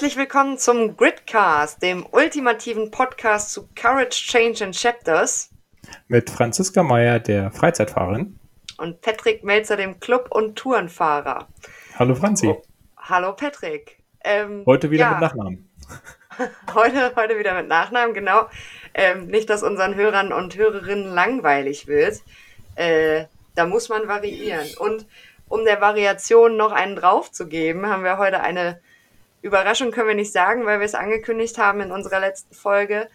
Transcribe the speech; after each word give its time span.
Herzlich 0.00 0.16
willkommen 0.16 0.56
zum 0.56 0.96
Gridcast, 0.96 1.82
dem 1.82 2.06
ultimativen 2.10 2.90
Podcast 2.90 3.52
zu 3.52 3.68
Courage, 3.78 4.08
Change 4.12 4.64
and 4.64 4.74
Chapters. 4.74 5.50
Mit 6.08 6.30
Franziska 6.30 6.82
Meyer, 6.82 7.18
der 7.18 7.50
Freizeitfahrerin. 7.50 8.38
Und 8.78 9.02
Patrick 9.02 9.44
Melzer, 9.44 9.76
dem 9.76 10.00
Club- 10.00 10.28
und 10.30 10.56
Tourenfahrer. 10.56 11.48
Hallo 11.98 12.14
Franzi. 12.14 12.46
Oh, 12.46 12.62
hallo 12.96 13.34
Patrick. 13.34 13.98
Ähm, 14.24 14.62
heute 14.64 14.90
wieder 14.90 15.04
ja. 15.04 15.10
mit 15.10 15.20
Nachnamen. 15.20 15.70
heute, 16.74 17.12
heute 17.14 17.38
wieder 17.38 17.52
mit 17.52 17.68
Nachnamen, 17.68 18.14
genau. 18.14 18.46
Ähm, 18.94 19.26
nicht, 19.26 19.50
dass 19.50 19.62
unseren 19.62 19.96
Hörern 19.96 20.32
und 20.32 20.56
Hörerinnen 20.56 21.12
langweilig 21.12 21.88
wird. 21.88 22.22
Äh, 22.74 23.26
da 23.54 23.66
muss 23.66 23.90
man 23.90 24.08
variieren. 24.08 24.66
Und 24.78 25.04
um 25.50 25.66
der 25.66 25.82
Variation 25.82 26.56
noch 26.56 26.72
einen 26.72 26.96
draufzugeben, 26.96 27.86
haben 27.86 28.02
wir 28.02 28.16
heute 28.16 28.40
eine 28.40 28.80
Überraschung 29.42 29.90
können 29.90 30.08
wir 30.08 30.14
nicht 30.14 30.32
sagen, 30.32 30.66
weil 30.66 30.80
wir 30.80 30.86
es 30.86 30.94
angekündigt 30.94 31.58
haben 31.58 31.80
in 31.80 31.92
unserer 31.92 32.20
letzten 32.20 32.54
Folge. 32.54 33.08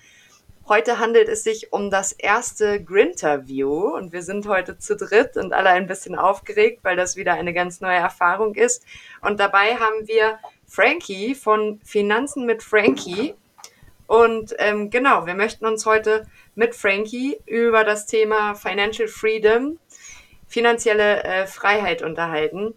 Heute 0.67 0.97
handelt 0.97 1.29
es 1.29 1.43
sich 1.43 1.71
um 1.71 1.91
das 1.91 2.11
erste 2.11 2.83
Grinterview 2.83 3.95
und 3.95 4.13
wir 4.13 4.23
sind 4.23 4.47
heute 4.47 4.79
zu 4.79 4.95
dritt 4.95 5.37
und 5.37 5.53
alle 5.53 5.69
ein 5.69 5.85
bisschen 5.85 6.15
aufgeregt, 6.15 6.79
weil 6.81 6.95
das 6.95 7.15
wieder 7.15 7.33
eine 7.33 7.53
ganz 7.53 7.81
neue 7.81 7.97
Erfahrung 7.97 8.55
ist. 8.55 8.83
Und 9.21 9.39
dabei 9.39 9.75
haben 9.75 10.07
wir 10.07 10.39
Frankie 10.65 11.35
von 11.35 11.79
Finanzen 11.83 12.47
mit 12.47 12.63
Frankie. 12.63 13.35
Und 14.07 14.55
ähm, 14.57 14.89
genau, 14.89 15.27
wir 15.27 15.35
möchten 15.35 15.67
uns 15.67 15.85
heute 15.85 16.25
mit 16.55 16.73
Frankie 16.73 17.37
über 17.45 17.83
das 17.83 18.07
Thema 18.07 18.55
Financial 18.55 19.07
Freedom, 19.07 19.77
finanzielle 20.47 21.23
äh, 21.23 21.45
Freiheit 21.45 22.01
unterhalten. 22.01 22.73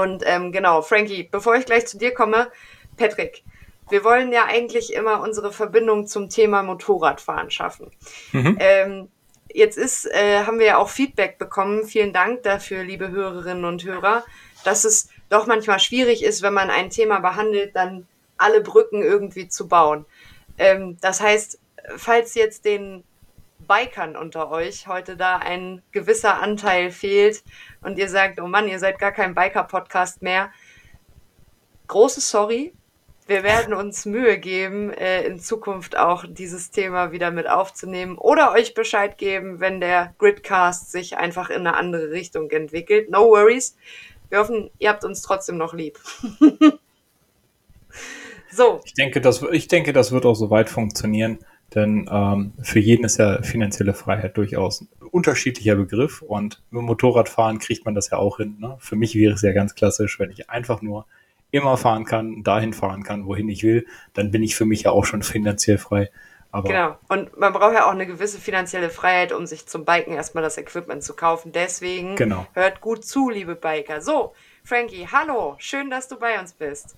Und 0.00 0.22
ähm, 0.26 0.52
genau, 0.52 0.82
Frankie, 0.82 1.28
bevor 1.30 1.56
ich 1.56 1.66
gleich 1.66 1.86
zu 1.86 1.98
dir 1.98 2.12
komme, 2.12 2.50
Patrick, 2.96 3.42
wir 3.90 4.04
wollen 4.04 4.32
ja 4.32 4.44
eigentlich 4.46 4.94
immer 4.94 5.20
unsere 5.20 5.52
Verbindung 5.52 6.06
zum 6.06 6.28
Thema 6.28 6.62
Motorradfahren 6.62 7.50
schaffen. 7.50 7.90
Mhm. 8.32 8.56
Ähm, 8.60 9.08
jetzt 9.52 9.76
ist, 9.76 10.06
äh, 10.06 10.44
haben 10.44 10.58
wir 10.58 10.66
ja 10.66 10.78
auch 10.78 10.88
Feedback 10.88 11.38
bekommen. 11.38 11.84
Vielen 11.84 12.12
Dank 12.12 12.42
dafür, 12.42 12.82
liebe 12.82 13.10
Hörerinnen 13.10 13.64
und 13.64 13.84
Hörer, 13.84 14.24
dass 14.64 14.84
es 14.84 15.08
doch 15.28 15.46
manchmal 15.46 15.80
schwierig 15.80 16.24
ist, 16.24 16.42
wenn 16.42 16.54
man 16.54 16.70
ein 16.70 16.90
Thema 16.90 17.20
behandelt, 17.20 17.76
dann 17.76 18.06
alle 18.36 18.60
Brücken 18.60 19.02
irgendwie 19.02 19.48
zu 19.48 19.68
bauen. 19.68 20.06
Ähm, 20.58 20.96
das 21.00 21.20
heißt, 21.20 21.58
falls 21.96 22.34
jetzt 22.34 22.64
den 22.64 23.04
Bikern 23.66 24.16
unter 24.16 24.50
euch 24.50 24.86
heute 24.86 25.16
da 25.16 25.36
ein 25.36 25.82
gewisser 25.92 26.40
Anteil 26.40 26.90
fehlt 26.90 27.42
und 27.82 27.98
ihr 27.98 28.08
sagt, 28.08 28.40
oh 28.40 28.46
Mann, 28.46 28.68
ihr 28.68 28.78
seid 28.78 28.98
gar 28.98 29.12
kein 29.12 29.34
Biker-Podcast 29.34 30.22
mehr, 30.22 30.50
große 31.86 32.20
Sorry. 32.20 32.72
Wir 33.26 33.42
werden 33.42 33.72
uns 33.72 34.04
Mühe 34.04 34.38
geben, 34.38 34.92
äh, 34.92 35.22
in 35.22 35.38
Zukunft 35.38 35.96
auch 35.96 36.26
dieses 36.28 36.70
Thema 36.70 37.10
wieder 37.10 37.30
mit 37.30 37.48
aufzunehmen 37.48 38.18
oder 38.18 38.52
euch 38.52 38.74
Bescheid 38.74 39.16
geben, 39.16 39.60
wenn 39.60 39.80
der 39.80 40.14
Gridcast 40.18 40.92
sich 40.92 41.16
einfach 41.16 41.48
in 41.48 41.66
eine 41.66 41.74
andere 41.74 42.10
Richtung 42.10 42.50
entwickelt. 42.50 43.10
No 43.10 43.30
worries. 43.30 43.76
Wir 44.28 44.40
hoffen, 44.40 44.70
ihr 44.78 44.90
habt 44.90 45.04
uns 45.04 45.22
trotzdem 45.22 45.56
noch 45.56 45.72
lieb. 45.72 45.98
so. 48.50 48.80
Ich 48.84 48.92
denke, 48.92 49.22
das, 49.22 49.42
ich 49.52 49.68
denke, 49.68 49.94
das 49.94 50.12
wird 50.12 50.26
auch 50.26 50.34
soweit 50.34 50.68
funktionieren. 50.68 51.38
Denn 51.74 52.08
ähm, 52.10 52.52
für 52.62 52.78
jeden 52.78 53.04
ist 53.04 53.18
ja 53.18 53.42
finanzielle 53.42 53.94
Freiheit 53.94 54.36
durchaus 54.36 54.82
ein 54.82 54.88
unterschiedlicher 55.10 55.74
Begriff 55.76 56.22
und 56.22 56.62
mit 56.70 56.82
Motorradfahren 56.82 57.58
kriegt 57.58 57.84
man 57.84 57.94
das 57.94 58.10
ja 58.10 58.18
auch 58.18 58.36
hin. 58.36 58.56
Ne? 58.60 58.76
Für 58.78 58.96
mich 58.96 59.16
wäre 59.16 59.34
es 59.34 59.42
ja 59.42 59.52
ganz 59.52 59.74
klassisch, 59.74 60.18
wenn 60.20 60.30
ich 60.30 60.50
einfach 60.50 60.82
nur 60.82 61.06
immer 61.50 61.76
fahren 61.76 62.04
kann, 62.04 62.42
dahin 62.42 62.72
fahren 62.72 63.04
kann, 63.04 63.26
wohin 63.26 63.48
ich 63.48 63.62
will, 63.62 63.86
dann 64.12 64.30
bin 64.30 64.42
ich 64.42 64.56
für 64.56 64.64
mich 64.64 64.82
ja 64.82 64.90
auch 64.90 65.04
schon 65.04 65.22
finanziell 65.22 65.78
frei. 65.78 66.10
Aber 66.50 66.68
genau. 66.68 66.96
Und 67.08 67.36
man 67.36 67.52
braucht 67.52 67.74
ja 67.74 67.86
auch 67.86 67.92
eine 67.92 68.06
gewisse 68.06 68.38
finanzielle 68.38 68.88
Freiheit, 68.88 69.32
um 69.32 69.46
sich 69.46 69.66
zum 69.66 69.84
Biken 69.84 70.14
erstmal 70.14 70.44
das 70.44 70.56
Equipment 70.56 71.02
zu 71.02 71.14
kaufen. 71.14 71.50
Deswegen 71.52 72.14
genau. 72.14 72.46
hört 72.52 72.80
gut 72.80 73.04
zu, 73.04 73.28
liebe 73.28 73.56
Biker. 73.56 74.00
So, 74.00 74.34
Frankie, 74.62 75.08
hallo. 75.10 75.56
Schön, 75.58 75.90
dass 75.90 76.06
du 76.06 76.16
bei 76.16 76.38
uns 76.38 76.52
bist. 76.52 76.96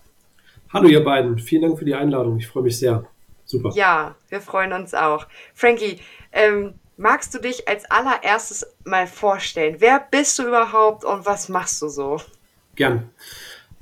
Hallo, 0.72 0.88
ihr 0.88 1.02
beiden. 1.02 1.38
Vielen 1.38 1.62
Dank 1.62 1.78
für 1.78 1.86
die 1.86 1.94
Einladung. 1.94 2.36
Ich 2.38 2.46
freue 2.46 2.64
mich 2.64 2.78
sehr. 2.78 3.06
Super. 3.46 3.70
Ja, 3.74 4.16
wir 4.28 4.40
freuen 4.40 4.72
uns 4.72 4.92
auch. 4.92 5.26
Frankie, 5.54 6.00
ähm, 6.32 6.74
magst 6.96 7.32
du 7.34 7.38
dich 7.38 7.68
als 7.68 7.88
allererstes 7.90 8.66
mal 8.84 9.06
vorstellen? 9.06 9.76
Wer 9.78 10.04
bist 10.10 10.38
du 10.38 10.48
überhaupt 10.48 11.04
und 11.04 11.24
was 11.24 11.48
machst 11.48 11.80
du 11.80 11.88
so? 11.88 12.20
Gern. 12.74 13.10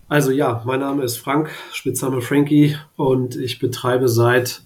Also 0.07 0.31
ja, 0.31 0.63
mein 0.67 0.81
Name 0.81 1.03
ist 1.03 1.17
Frank, 1.17 1.51
Spitzname 1.73 2.21
Frankie 2.21 2.77
und 2.97 3.37
ich 3.37 3.59
betreibe 3.59 4.09
seit 4.09 4.63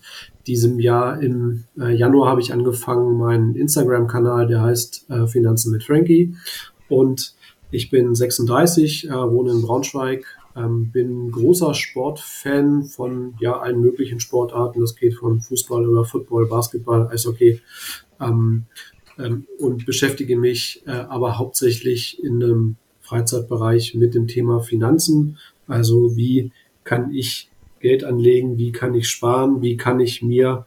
diesem 0.48 0.80
Jahr 0.80 1.22
im 1.22 1.64
äh, 1.78 1.94
Januar 1.94 2.30
habe 2.30 2.40
ich 2.40 2.52
angefangen 2.52 3.18
meinen 3.18 3.54
Instagram-Kanal, 3.54 4.48
der 4.48 4.62
heißt 4.62 5.08
äh, 5.10 5.26
Finanzen 5.26 5.72
mit 5.72 5.84
Frankie 5.84 6.34
und 6.88 7.34
ich 7.70 7.90
bin 7.90 8.14
36, 8.14 9.08
äh, 9.08 9.12
wohne 9.12 9.52
in 9.52 9.62
Braunschweig, 9.62 10.24
ähm, 10.56 10.90
bin 10.90 11.30
großer 11.30 11.74
Sportfan 11.74 12.84
von 12.84 13.34
ja 13.40 13.58
allen 13.58 13.80
möglichen 13.80 14.20
Sportarten. 14.20 14.80
Das 14.80 14.96
geht 14.96 15.14
von 15.14 15.40
Fußball 15.40 15.86
oder 15.86 16.04
Football, 16.04 16.46
Basketball, 16.46 17.08
Eishockey. 17.08 17.60
Ähm, 18.20 18.66
ähm, 19.18 19.46
und 19.58 19.86
beschäftige 19.86 20.36
mich 20.36 20.82
äh, 20.86 20.90
aber 20.90 21.38
hauptsächlich 21.38 22.22
in 22.22 22.42
einem 22.42 22.76
Freizeitbereich 23.00 23.94
mit 23.94 24.14
dem 24.14 24.26
Thema 24.26 24.60
Finanzen. 24.60 25.38
Also 25.66 26.16
wie 26.16 26.52
kann 26.84 27.12
ich 27.12 27.50
Geld 27.80 28.04
anlegen, 28.04 28.58
wie 28.58 28.72
kann 28.72 28.94
ich 28.94 29.08
sparen, 29.08 29.62
wie 29.62 29.76
kann 29.76 30.00
ich 30.00 30.22
mir 30.22 30.66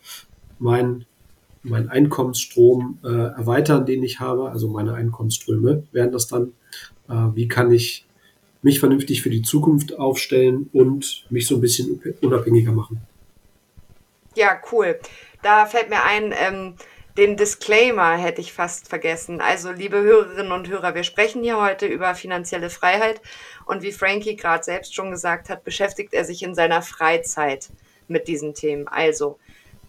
mein, 0.60 1.06
mein 1.64 1.90
Einkommensstrom 1.90 3.00
äh, 3.04 3.08
erweitern, 3.08 3.86
den 3.86 4.04
ich 4.04 4.20
habe, 4.20 4.50
also 4.50 4.70
meine 4.70 4.94
Einkommensströme 4.94 5.84
wären 5.92 6.12
das 6.12 6.28
dann. 6.28 6.54
Äh, 7.10 7.36
wie 7.36 7.48
kann 7.48 7.72
ich 7.72 8.06
mich 8.62 8.80
vernünftig 8.80 9.22
für 9.22 9.30
die 9.30 9.42
Zukunft 9.42 9.98
aufstellen 9.98 10.70
und 10.74 11.26
mich 11.30 11.48
so 11.48 11.56
ein 11.56 11.62
bisschen 11.62 12.02
unabhängiger 12.22 12.72
machen. 12.72 13.02
Ja, 14.36 14.60
cool. 14.72 15.00
Da 15.42 15.66
fällt 15.66 15.90
mir 15.90 16.04
ein, 16.04 16.34
ähm, 16.38 16.76
den 17.18 17.36
Disclaimer 17.36 18.16
hätte 18.16 18.40
ich 18.40 18.54
fast 18.54 18.88
vergessen. 18.88 19.42
Also, 19.42 19.72
liebe 19.72 20.02
Hörerinnen 20.02 20.52
und 20.52 20.70
Hörer, 20.70 20.96
wir 20.96 21.04
sprechen 21.04 21.44
hier 21.44 21.60
heute 21.60 21.86
über 21.86 22.16
finanzielle 22.16 22.70
Freiheit 22.70 23.22
und 23.66 23.82
wie 23.82 23.92
Frankie 23.92 24.38
gerade 24.38 24.64
selbst 24.64 24.96
schon 24.96 25.12
gesagt 25.12 25.50
hat, 25.50 25.64
beschäftigt 25.64 26.14
er 26.14 26.24
sich 26.24 26.44
in 26.44 26.56
seiner 26.56 26.82
Freizeit 26.82 27.70
mit 28.08 28.28
diesen 28.28 28.54
Themen. 28.54 28.88
Also, 28.88 29.40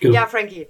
Genau. 0.00 0.14
Ja, 0.14 0.26
Frankie, 0.26 0.68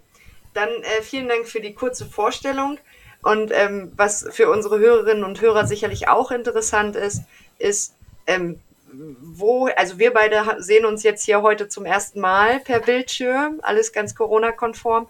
dann 0.54 0.68
äh, 0.68 1.02
vielen 1.02 1.28
Dank 1.28 1.46
für 1.46 1.60
die 1.60 1.74
kurze 1.74 2.06
Vorstellung. 2.06 2.78
Und 3.22 3.52
ähm, 3.54 3.92
was 3.96 4.26
für 4.30 4.50
unsere 4.50 4.78
Hörerinnen 4.78 5.24
und 5.24 5.40
Hörer 5.40 5.66
sicherlich 5.66 6.09
auch 6.09 6.30
interessant 6.30 6.97
ist, 6.97 7.22
ist, 7.59 7.94
ähm, 8.27 8.59
wo, 8.92 9.68
also 9.77 9.98
wir 9.98 10.12
beide 10.12 10.56
sehen 10.59 10.84
uns 10.84 11.03
jetzt 11.03 11.24
hier 11.24 11.41
heute 11.42 11.68
zum 11.68 11.86
ersten 11.86 12.21
Mal 12.21 12.60
per 12.60 12.80
Bildschirm, 12.80 13.60
alles 13.62 13.92
ganz 13.92 14.15
Corona-konform. 14.15 15.06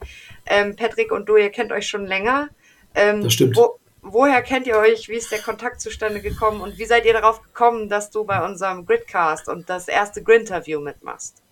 Ähm, 0.47 0.77
Patrick 0.77 1.11
und 1.11 1.29
du, 1.29 1.37
ihr 1.37 1.51
kennt 1.51 1.73
euch 1.73 1.89
schon 1.89 2.07
länger. 2.07 2.49
Ähm, 2.95 3.25
das 3.25 3.33
stimmt. 3.33 3.57
Wo, 3.57 3.79
woher 4.03 4.43
kennt 4.43 4.67
ihr 4.67 4.77
euch? 4.77 5.09
Wie 5.09 5.17
ist 5.17 5.33
der 5.33 5.41
Kontakt 5.41 5.81
zustande 5.81 6.21
gekommen? 6.21 6.61
Und 6.61 6.79
wie 6.79 6.85
seid 6.85 7.07
ihr 7.07 7.13
darauf 7.13 7.43
gekommen, 7.43 7.89
dass 7.89 8.11
du 8.11 8.25
bei 8.25 8.45
unserem 8.45 8.87
Gridcast 8.87 9.49
und 9.49 9.69
das 9.69 9.89
erste 9.89 10.23
Grinterview 10.23 10.81
mitmachst? 10.81 11.43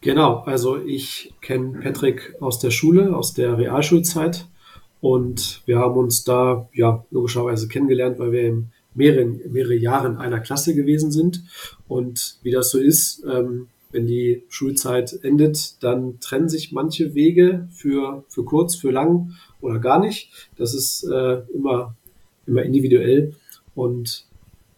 Genau, 0.00 0.38
also 0.46 0.78
ich 0.78 1.34
kenne 1.40 1.80
Patrick 1.80 2.34
aus 2.40 2.58
der 2.58 2.70
Schule, 2.70 3.14
aus 3.16 3.34
der 3.34 3.58
Realschulzeit 3.58 4.46
und 5.00 5.62
wir 5.66 5.78
haben 5.78 5.96
uns 5.96 6.24
da 6.24 6.68
ja 6.72 7.04
logischerweise 7.10 7.68
kennengelernt, 7.68 8.18
weil 8.18 8.32
wir 8.32 8.42
in 8.42 8.70
mehrere 8.94 9.74
Jahre 9.74 10.08
in 10.08 10.16
einer 10.16 10.40
Klasse 10.40 10.74
gewesen 10.74 11.10
sind 11.10 11.42
und 11.86 12.38
wie 12.42 12.50
das 12.50 12.70
so 12.70 12.78
ist, 12.78 13.24
ähm, 13.30 13.68
wenn 13.92 14.06
die 14.06 14.44
Schulzeit 14.48 15.18
endet, 15.22 15.82
dann 15.82 16.20
trennen 16.20 16.48
sich 16.48 16.72
manche 16.72 17.14
Wege 17.14 17.68
für, 17.72 18.24
für 18.28 18.44
kurz, 18.44 18.76
für 18.76 18.90
lang 18.90 19.32
oder 19.60 19.80
gar 19.80 19.98
nicht. 19.98 20.30
Das 20.56 20.74
ist 20.74 21.02
äh, 21.04 21.42
immer 21.52 21.96
immer 22.50 22.62
individuell. 22.62 23.34
Und 23.74 24.26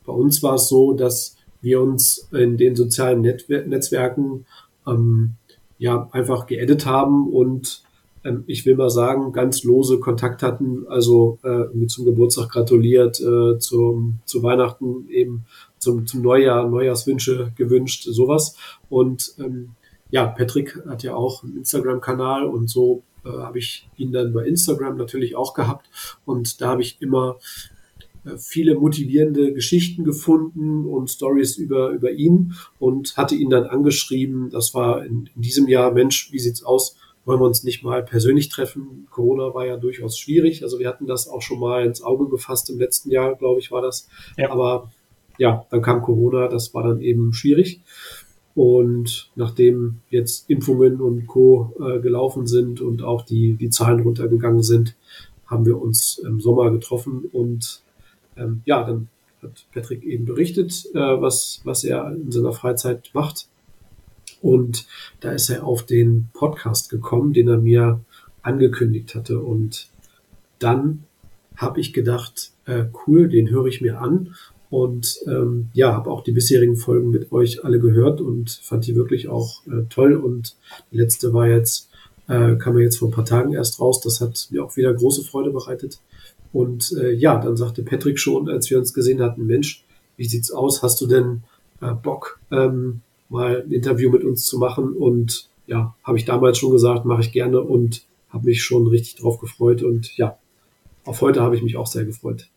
bei 0.06 0.12
uns 0.12 0.42
war 0.42 0.54
es 0.54 0.68
so, 0.68 0.92
dass 0.92 1.36
wir 1.60 1.80
uns 1.80 2.28
in 2.32 2.56
den 2.56 2.76
sozialen 2.76 3.22
Netwer 3.22 3.62
Netzwerken 3.66 4.46
ähm, 4.86 5.34
ja 5.78 6.08
einfach 6.12 6.46
geedit 6.46 6.86
haben 6.86 7.28
und 7.28 7.82
ähm, 8.24 8.44
ich 8.46 8.64
will 8.66 8.76
mal 8.76 8.90
sagen, 8.90 9.32
ganz 9.32 9.64
lose 9.64 9.98
Kontakt 9.98 10.42
hatten, 10.42 10.86
also 10.88 11.38
äh, 11.42 11.86
zum 11.86 12.04
Geburtstag 12.04 12.50
gratuliert, 12.50 13.20
äh, 13.20 13.58
zum, 13.58 14.20
zu 14.24 14.42
Weihnachten 14.42 15.08
eben 15.08 15.44
zum, 15.78 16.06
zum 16.06 16.22
Neujahr, 16.22 16.68
Neujahrswünsche 16.68 17.52
gewünscht, 17.56 18.04
sowas. 18.04 18.56
Und 18.88 19.34
ähm, 19.38 19.70
ja, 20.10 20.26
Patrick 20.26 20.78
hat 20.86 21.02
ja 21.02 21.14
auch 21.14 21.42
einen 21.42 21.56
Instagram-Kanal 21.56 22.44
und 22.44 22.70
so 22.70 23.02
äh, 23.24 23.30
habe 23.30 23.58
ich 23.58 23.88
ihn 23.96 24.12
dann 24.12 24.32
bei 24.32 24.44
Instagram 24.44 24.96
natürlich 24.96 25.34
auch 25.34 25.54
gehabt. 25.54 25.88
Und 26.24 26.60
da 26.60 26.68
habe 26.68 26.82
ich 26.82 27.00
immer 27.00 27.38
viele 28.38 28.76
motivierende 28.76 29.52
Geschichten 29.52 30.04
gefunden 30.04 30.86
und 30.86 31.10
Stories 31.10 31.56
über, 31.56 31.90
über 31.90 32.12
ihn 32.12 32.54
und 32.78 33.16
hatte 33.16 33.34
ihn 33.34 33.50
dann 33.50 33.64
angeschrieben. 33.64 34.50
Das 34.50 34.74
war 34.74 35.04
in, 35.04 35.28
in 35.34 35.42
diesem 35.42 35.68
Jahr, 35.68 35.92
Mensch, 35.92 36.30
wie 36.32 36.38
sieht's 36.38 36.62
aus? 36.62 36.96
wollen 37.24 37.40
wir 37.40 37.46
uns 37.46 37.62
nicht 37.62 37.82
mal 37.82 38.02
persönlich 38.02 38.48
treffen. 38.48 39.06
Corona 39.10 39.54
war 39.54 39.66
ja 39.66 39.76
durchaus 39.76 40.18
schwierig. 40.18 40.62
Also 40.62 40.78
wir 40.78 40.88
hatten 40.88 41.06
das 41.06 41.28
auch 41.28 41.42
schon 41.42 41.60
mal 41.60 41.86
ins 41.86 42.02
Auge 42.02 42.28
gefasst 42.28 42.68
im 42.70 42.78
letzten 42.78 43.10
Jahr, 43.10 43.36
glaube 43.36 43.60
ich, 43.60 43.70
war 43.70 43.82
das. 43.82 44.08
Ja. 44.36 44.50
Aber 44.50 44.90
ja, 45.38 45.66
dann 45.70 45.82
kam 45.82 46.02
Corona, 46.02 46.48
das 46.48 46.74
war 46.74 46.82
dann 46.82 47.00
eben 47.00 47.32
schwierig. 47.32 47.80
Und 48.54 49.30
nachdem 49.34 50.00
jetzt 50.10 50.50
Impfungen 50.50 51.00
und 51.00 51.26
Co. 51.26 51.74
Äh, 51.80 52.00
gelaufen 52.00 52.46
sind 52.46 52.80
und 52.80 53.02
auch 53.02 53.22
die, 53.22 53.54
die 53.54 53.70
Zahlen 53.70 54.00
runtergegangen 54.00 54.62
sind, 54.62 54.96
haben 55.46 55.64
wir 55.64 55.80
uns 55.80 56.18
im 56.18 56.40
Sommer 56.40 56.70
getroffen 56.70 57.24
und 57.32 57.82
ähm, 58.36 58.62
ja, 58.64 58.84
dann 58.84 59.08
hat 59.42 59.66
Patrick 59.72 60.04
eben 60.04 60.24
berichtet, 60.24 60.86
äh, 60.94 60.98
was, 60.98 61.60
was 61.64 61.84
er 61.84 62.12
in 62.12 62.30
seiner 62.30 62.52
Freizeit 62.52 63.10
macht. 63.12 63.48
Und 64.40 64.86
da 65.20 65.32
ist 65.32 65.50
er 65.50 65.64
auf 65.64 65.84
den 65.84 66.28
Podcast 66.32 66.90
gekommen, 66.90 67.32
den 67.32 67.48
er 67.48 67.58
mir 67.58 68.00
angekündigt 68.42 69.14
hatte. 69.14 69.40
Und 69.40 69.88
dann 70.58 71.04
habe 71.56 71.80
ich 71.80 71.92
gedacht, 71.92 72.52
äh, 72.66 72.84
cool, 73.06 73.28
den 73.28 73.50
höre 73.50 73.66
ich 73.66 73.80
mir 73.80 74.00
an. 74.00 74.34
Und 74.70 75.18
ähm, 75.26 75.68
ja, 75.74 75.92
habe 75.92 76.10
auch 76.10 76.24
die 76.24 76.32
bisherigen 76.32 76.76
Folgen 76.76 77.10
mit 77.10 77.30
euch 77.30 77.64
alle 77.64 77.78
gehört 77.78 78.20
und 78.20 78.50
fand 78.50 78.86
die 78.86 78.96
wirklich 78.96 79.28
auch 79.28 79.66
äh, 79.66 79.84
toll. 79.90 80.14
Und 80.14 80.56
die 80.90 80.96
letzte 80.96 81.32
war 81.34 81.46
jetzt, 81.46 81.90
äh, 82.26 82.56
kam 82.56 82.74
mir 82.74 82.82
jetzt 82.82 82.98
vor 82.98 83.08
ein 83.08 83.12
paar 83.12 83.26
Tagen 83.26 83.52
erst 83.52 83.80
raus. 83.80 84.00
Das 84.00 84.20
hat 84.20 84.48
mir 84.50 84.64
auch 84.64 84.76
wieder 84.76 84.92
große 84.92 85.24
Freude 85.24 85.50
bereitet. 85.50 86.00
Und 86.52 86.92
äh, 87.00 87.12
ja, 87.12 87.38
dann 87.38 87.56
sagte 87.56 87.82
Patrick 87.82 88.18
schon, 88.18 88.48
als 88.48 88.70
wir 88.70 88.78
uns 88.78 88.92
gesehen 88.92 89.22
hatten, 89.22 89.46
Mensch, 89.46 89.84
wie 90.16 90.26
sieht's 90.26 90.50
aus? 90.50 90.82
Hast 90.82 91.00
du 91.00 91.06
denn 91.06 91.42
äh, 91.80 91.92
Bock, 91.92 92.40
ähm, 92.50 93.02
mal 93.28 93.62
ein 93.62 93.72
Interview 93.72 94.10
mit 94.10 94.24
uns 94.24 94.46
zu 94.46 94.58
machen. 94.58 94.92
Und 94.92 95.48
ja, 95.66 95.94
habe 96.04 96.18
ich 96.18 96.24
damals 96.24 96.58
schon 96.58 96.72
gesagt, 96.72 97.04
mache 97.04 97.22
ich 97.22 97.32
gerne 97.32 97.60
und 97.60 98.04
habe 98.28 98.46
mich 98.46 98.62
schon 98.62 98.86
richtig 98.86 99.16
drauf 99.16 99.38
gefreut. 99.38 99.82
Und 99.82 100.16
ja, 100.16 100.38
auf 101.04 101.20
heute 101.20 101.42
habe 101.42 101.56
ich 101.56 101.62
mich 101.62 101.76
auch 101.76 101.86
sehr 101.86 102.04
gefreut. 102.04 102.48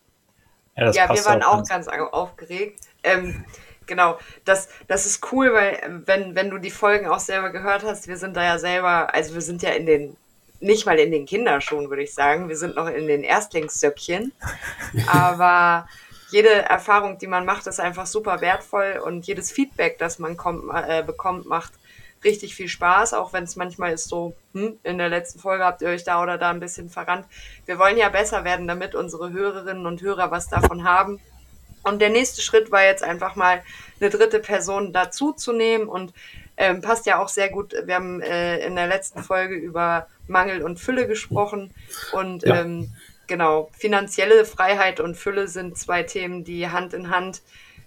Ja, 0.76 0.90
ja 0.90 1.08
wir 1.08 1.24
waren 1.24 1.42
auch 1.42 1.64
ganz 1.66 1.88
aufgeregt. 1.88 2.80
Ähm, 3.02 3.44
genau, 3.86 4.18
das, 4.44 4.68
das 4.86 5.06
ist 5.06 5.32
cool, 5.32 5.52
weil 5.52 5.78
ähm, 5.82 6.02
wenn, 6.06 6.34
wenn 6.34 6.50
du 6.50 6.58
die 6.58 6.70
Folgen 6.70 7.06
auch 7.06 7.18
selber 7.18 7.50
gehört 7.50 7.84
hast, 7.84 8.08
wir 8.08 8.16
sind 8.16 8.36
da 8.36 8.44
ja 8.44 8.58
selber, 8.58 9.14
also 9.14 9.34
wir 9.34 9.40
sind 9.40 9.62
ja 9.62 9.70
in 9.70 9.86
den, 9.86 10.16
nicht 10.60 10.86
mal 10.86 10.98
in 10.98 11.10
den 11.10 11.26
Kinderschuhen, 11.26 11.90
würde 11.90 12.02
ich 12.02 12.14
sagen, 12.14 12.48
wir 12.48 12.56
sind 12.56 12.76
noch 12.76 12.88
in 12.88 13.06
den 13.06 13.22
Erstlingssöckchen, 13.22 14.32
aber 15.06 15.86
jede 16.30 16.50
Erfahrung, 16.50 17.18
die 17.18 17.26
man 17.26 17.44
macht, 17.44 17.66
ist 17.66 17.80
einfach 17.80 18.06
super 18.06 18.40
wertvoll. 18.40 19.00
Und 19.04 19.26
jedes 19.26 19.52
Feedback, 19.52 19.98
das 19.98 20.18
man 20.18 20.36
kommt, 20.36 20.64
äh, 20.74 21.02
bekommt, 21.02 21.46
macht 21.46 21.72
richtig 22.24 22.54
viel 22.54 22.68
Spaß, 22.68 23.14
auch 23.14 23.32
wenn 23.32 23.44
es 23.44 23.56
manchmal 23.56 23.92
ist 23.92 24.08
so, 24.08 24.34
hm, 24.52 24.78
in 24.82 24.98
der 24.98 25.08
letzten 25.08 25.38
Folge 25.38 25.64
habt 25.64 25.82
ihr 25.82 25.88
euch 25.88 26.02
da 26.02 26.22
oder 26.22 26.38
da 26.38 26.50
ein 26.50 26.60
bisschen 26.60 26.90
verrannt. 26.90 27.26
Wir 27.66 27.78
wollen 27.78 27.96
ja 27.96 28.08
besser 28.08 28.44
werden, 28.44 28.66
damit 28.66 28.94
unsere 28.94 29.32
Hörerinnen 29.32 29.86
und 29.86 30.02
Hörer 30.02 30.30
was 30.30 30.48
davon 30.48 30.84
haben. 30.84 31.20
Und 31.84 32.00
der 32.00 32.10
nächste 32.10 32.42
Schritt 32.42 32.72
war 32.72 32.82
jetzt 32.82 33.04
einfach 33.04 33.36
mal 33.36 33.62
eine 34.00 34.10
dritte 34.10 34.40
Person 34.40 34.92
dazu 34.92 35.32
zu 35.32 35.52
nehmen 35.52 35.88
und 35.88 36.12
ähm, 36.56 36.80
passt 36.80 37.06
ja 37.06 37.18
auch 37.18 37.28
sehr 37.28 37.50
gut. 37.50 37.74
Wir 37.84 37.94
haben 37.94 38.20
äh, 38.22 38.58
in 38.66 38.76
der 38.76 38.86
letzten 38.86 39.22
Folge 39.22 39.54
über 39.54 40.08
Mangel 40.26 40.62
und 40.62 40.80
Fülle 40.80 41.06
gesprochen 41.06 41.72
und 42.12 42.44
ja. 42.44 42.60
ähm, 42.60 42.92
genau, 43.26 43.70
finanzielle 43.76 44.44
Freiheit 44.44 45.00
und 45.00 45.16
Fülle 45.16 45.48
sind 45.48 45.78
zwei 45.78 46.02
Themen, 46.02 46.44
die 46.44 46.68
Hand 46.68 46.94
in 46.94 47.10
Hand 47.10 47.42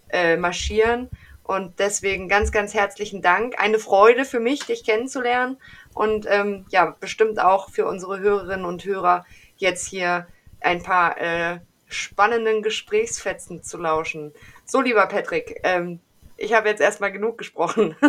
äh, 0.09 0.37
marschieren. 0.37 1.09
Und 1.43 1.79
deswegen 1.79 2.29
ganz, 2.29 2.51
ganz 2.51 2.75
herzlichen 2.75 3.23
Dank. 3.23 3.59
Eine 3.59 3.79
Freude 3.79 4.23
für 4.23 4.39
mich, 4.39 4.67
dich 4.67 4.83
kennenzulernen. 4.83 5.57
Und 5.95 6.27
ähm, 6.29 6.65
ja, 6.69 6.95
bestimmt 6.99 7.39
auch 7.39 7.71
für 7.71 7.87
unsere 7.87 8.19
Hörerinnen 8.19 8.65
und 8.65 8.85
Hörer 8.85 9.25
jetzt 9.57 9.87
hier 9.87 10.27
ein 10.61 10.83
paar 10.83 11.19
äh, 11.19 11.59
spannenden 11.87 12.61
Gesprächsfetzen 12.61 13.63
zu 13.63 13.77
lauschen. 13.77 14.31
So, 14.65 14.81
lieber 14.81 15.07
Patrick, 15.07 15.59
ähm, 15.63 15.99
ich 16.39 16.53
habe 16.53 16.69
jetzt 16.69 16.81
erstmal 16.81 17.11
genug 17.11 17.37
gesprochen. 17.37 17.95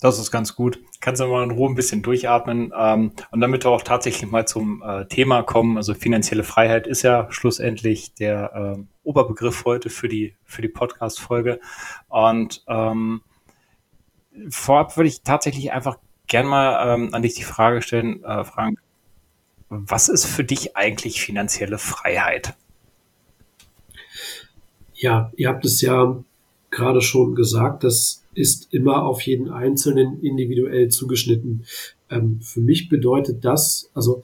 Das 0.00 0.18
ist 0.18 0.30
ganz 0.30 0.54
gut. 0.54 0.78
Kannst 1.00 1.22
du 1.22 1.26
mal 1.26 1.42
in 1.42 1.52
Ruhe 1.52 1.70
ein 1.70 1.74
bisschen 1.74 2.02
durchatmen. 2.02 2.70
Ähm, 2.76 3.12
und 3.30 3.40
damit 3.40 3.64
wir 3.64 3.70
auch 3.70 3.82
tatsächlich 3.82 4.30
mal 4.30 4.46
zum 4.46 4.82
äh, 4.82 5.06
Thema 5.06 5.42
kommen. 5.42 5.78
Also 5.78 5.94
finanzielle 5.94 6.44
Freiheit 6.44 6.86
ist 6.86 7.00
ja 7.00 7.28
schlussendlich 7.30 8.12
der 8.12 8.76
äh, 8.76 8.82
Oberbegriff 9.04 9.64
heute 9.64 9.88
für 9.88 10.08
die, 10.08 10.36
für 10.44 10.60
die 10.60 10.68
Podcast-Folge. 10.68 11.60
Und 12.08 12.62
ähm, 12.68 13.22
vorab 14.50 14.98
würde 14.98 15.08
ich 15.08 15.22
tatsächlich 15.22 15.72
einfach 15.72 15.96
gern 16.26 16.46
mal 16.46 16.94
ähm, 16.94 17.14
an 17.14 17.22
dich 17.22 17.32
die 17.32 17.44
Frage 17.44 17.80
stellen, 17.80 18.22
äh, 18.22 18.44
Frank. 18.44 18.78
Was 19.70 20.10
ist 20.10 20.26
für 20.26 20.44
dich 20.44 20.76
eigentlich 20.76 21.22
finanzielle 21.22 21.78
Freiheit? 21.78 22.54
Ja, 24.92 25.32
ihr 25.36 25.48
habt 25.48 25.64
es 25.64 25.80
ja 25.80 26.16
gerade 26.76 27.00
schon 27.00 27.34
gesagt, 27.34 27.84
das 27.84 28.22
ist 28.34 28.72
immer 28.72 29.04
auf 29.04 29.22
jeden 29.22 29.48
Einzelnen 29.48 30.20
individuell 30.20 30.88
zugeschnitten. 30.88 31.64
Ähm, 32.10 32.40
für 32.42 32.60
mich 32.60 32.90
bedeutet 32.90 33.44
das, 33.44 33.90
also 33.94 34.22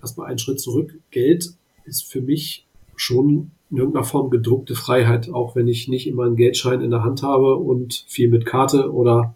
erstmal 0.00 0.28
einen 0.28 0.38
Schritt 0.38 0.60
zurück, 0.60 0.96
Geld 1.10 1.50
ist 1.84 2.04
für 2.04 2.22
mich 2.22 2.66
schon 2.94 3.50
in 3.70 3.78
irgendeiner 3.78 4.04
Form 4.04 4.30
gedruckte 4.30 4.76
Freiheit, 4.76 5.28
auch 5.28 5.56
wenn 5.56 5.66
ich 5.66 5.88
nicht 5.88 6.06
immer 6.06 6.24
einen 6.24 6.36
Geldschein 6.36 6.80
in 6.80 6.90
der 6.90 7.02
Hand 7.02 7.22
habe 7.22 7.56
und 7.56 8.04
viel 8.06 8.28
mit 8.28 8.46
Karte 8.46 8.92
oder 8.92 9.34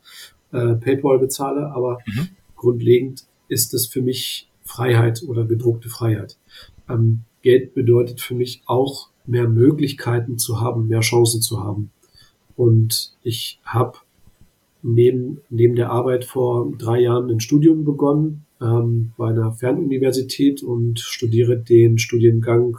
äh, 0.52 0.74
PayPal 0.74 1.18
bezahle, 1.18 1.72
aber 1.74 1.98
mhm. 2.06 2.28
grundlegend 2.54 3.24
ist 3.48 3.74
es 3.74 3.88
für 3.88 4.02
mich 4.02 4.48
Freiheit 4.62 5.24
oder 5.26 5.44
gedruckte 5.44 5.88
Freiheit. 5.88 6.38
Ähm, 6.88 7.24
Geld 7.42 7.74
bedeutet 7.74 8.20
für 8.20 8.34
mich 8.34 8.62
auch 8.66 9.08
mehr 9.26 9.48
Möglichkeiten 9.48 10.38
zu 10.38 10.60
haben, 10.60 10.86
mehr 10.86 11.00
Chancen 11.00 11.42
zu 11.42 11.62
haben. 11.62 11.90
Und 12.56 13.14
ich 13.22 13.60
habe 13.64 13.98
neben, 14.82 15.40
neben 15.48 15.74
der 15.74 15.90
Arbeit 15.90 16.24
vor 16.24 16.72
drei 16.76 17.00
Jahren 17.00 17.30
ein 17.30 17.40
Studium 17.40 17.84
begonnen 17.84 18.44
ähm, 18.60 19.12
bei 19.16 19.28
einer 19.28 19.52
Fernuniversität 19.52 20.62
und 20.62 21.00
studiere 21.00 21.56
den 21.56 21.98
Studiengang 21.98 22.78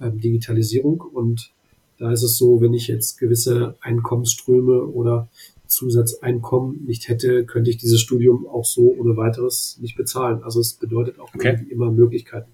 ähm, 0.00 0.20
Digitalisierung. 0.20 1.00
Und 1.00 1.52
da 1.98 2.12
ist 2.12 2.22
es 2.22 2.36
so, 2.36 2.60
wenn 2.60 2.74
ich 2.74 2.88
jetzt 2.88 3.18
gewisse 3.18 3.76
Einkommensströme 3.80 4.84
oder 4.86 5.28
Zusatzeinkommen 5.66 6.84
nicht 6.84 7.08
hätte, 7.08 7.44
könnte 7.44 7.70
ich 7.70 7.76
dieses 7.76 8.00
Studium 8.00 8.46
auch 8.46 8.64
so 8.64 8.94
ohne 8.98 9.16
weiteres 9.16 9.78
nicht 9.80 9.96
bezahlen. 9.96 10.42
Also 10.42 10.60
es 10.60 10.74
bedeutet 10.74 11.18
auch 11.18 11.34
okay. 11.34 11.66
immer 11.70 11.90
Möglichkeiten. 11.90 12.50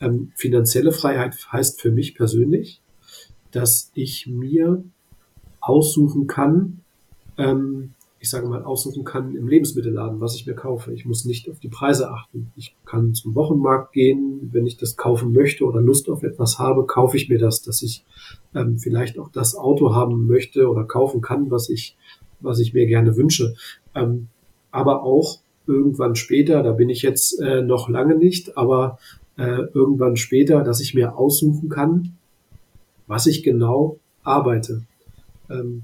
Ähm, 0.00 0.32
finanzielle 0.36 0.92
Freiheit 0.92 1.36
heißt 1.52 1.80
für 1.80 1.90
mich 1.90 2.14
persönlich, 2.14 2.80
dass 3.50 3.90
ich 3.94 4.26
mir 4.26 4.82
aussuchen 5.62 6.26
kann, 6.26 6.80
ähm, 7.38 7.94
ich 8.22 8.30
sage 8.30 8.46
mal, 8.46 8.62
aussuchen 8.62 9.02
kann 9.02 9.34
im 9.34 9.48
Lebensmittelladen, 9.48 10.20
was 10.20 10.36
ich 10.36 10.46
mir 10.46 10.54
kaufe. 10.54 10.92
Ich 10.92 11.04
muss 11.04 11.24
nicht 11.24 11.50
auf 11.50 11.58
die 11.58 11.68
Preise 11.68 12.08
achten. 12.08 12.52
Ich 12.54 12.76
kann 12.84 13.14
zum 13.14 13.34
Wochenmarkt 13.34 13.92
gehen, 13.92 14.48
wenn 14.52 14.64
ich 14.64 14.76
das 14.76 14.96
kaufen 14.96 15.32
möchte 15.32 15.64
oder 15.64 15.80
Lust 15.80 16.08
auf 16.08 16.22
etwas 16.22 16.60
habe, 16.60 16.86
kaufe 16.86 17.16
ich 17.16 17.28
mir 17.28 17.40
das, 17.40 17.62
dass 17.62 17.82
ich 17.82 18.04
ähm, 18.54 18.78
vielleicht 18.78 19.18
auch 19.18 19.28
das 19.32 19.56
Auto 19.56 19.92
haben 19.92 20.28
möchte 20.28 20.70
oder 20.70 20.84
kaufen 20.84 21.20
kann, 21.20 21.50
was 21.50 21.68
ich, 21.68 21.96
was 22.38 22.60
ich 22.60 22.74
mir 22.74 22.86
gerne 22.86 23.16
wünsche. 23.16 23.54
Ähm, 23.92 24.28
aber 24.70 25.02
auch 25.02 25.40
irgendwann 25.66 26.14
später, 26.14 26.62
da 26.62 26.72
bin 26.72 26.90
ich 26.90 27.02
jetzt 27.02 27.40
äh, 27.40 27.62
noch 27.62 27.88
lange 27.88 28.14
nicht, 28.14 28.56
aber 28.56 28.98
äh, 29.36 29.62
irgendwann 29.74 30.16
später, 30.16 30.62
dass 30.62 30.80
ich 30.80 30.94
mir 30.94 31.16
aussuchen 31.16 31.68
kann, 31.68 32.16
was 33.08 33.26
ich 33.26 33.42
genau 33.42 33.98
arbeite. 34.22 34.82
Ähm, 35.52 35.82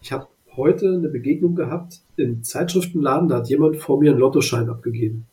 ich 0.00 0.12
habe 0.12 0.28
heute 0.56 0.88
eine 0.88 1.08
Begegnung 1.08 1.54
gehabt 1.54 2.00
im 2.16 2.42
Zeitschriftenladen, 2.42 3.28
da 3.28 3.36
hat 3.36 3.48
jemand 3.48 3.76
vor 3.76 3.98
mir 4.00 4.10
einen 4.10 4.20
Lottoschein 4.20 4.68
abgegeben 4.68 5.26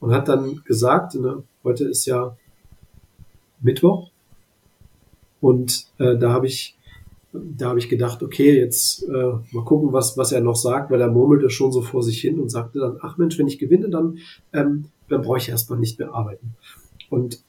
und 0.00 0.12
hat 0.12 0.28
dann 0.28 0.62
gesagt, 0.64 1.14
ne, 1.14 1.42
heute 1.62 1.84
ist 1.84 2.06
ja 2.06 2.36
Mittwoch 3.60 4.10
Und 5.40 5.86
äh, 5.98 6.16
da 6.18 6.32
habe 6.32 6.46
ich, 6.46 6.76
da 7.32 7.68
habe 7.68 7.78
ich 7.78 7.88
gedacht, 7.88 8.22
okay, 8.22 8.58
jetzt 8.58 9.04
äh, 9.04 9.32
mal 9.52 9.64
gucken, 9.64 9.92
was, 9.92 10.18
was 10.18 10.32
er 10.32 10.40
noch 10.40 10.56
sagt, 10.56 10.90
weil 10.90 11.00
er 11.00 11.10
murmelte 11.10 11.50
schon 11.50 11.72
so 11.72 11.82
vor 11.82 12.02
sich 12.02 12.20
hin 12.20 12.40
und 12.40 12.48
sagte 12.50 12.80
dann, 12.80 12.98
ach 13.00 13.18
Mensch, 13.18 13.38
wenn 13.38 13.48
ich 13.48 13.58
gewinne, 13.58 13.88
dann, 13.88 14.18
ähm, 14.52 14.86
dann 15.08 15.22
brauche 15.22 15.38
ich 15.38 15.48
erstmal 15.48 15.78
nicht 15.78 15.98
mehr 15.98 16.12
arbeiten. 16.12 16.54
Und 17.08 17.42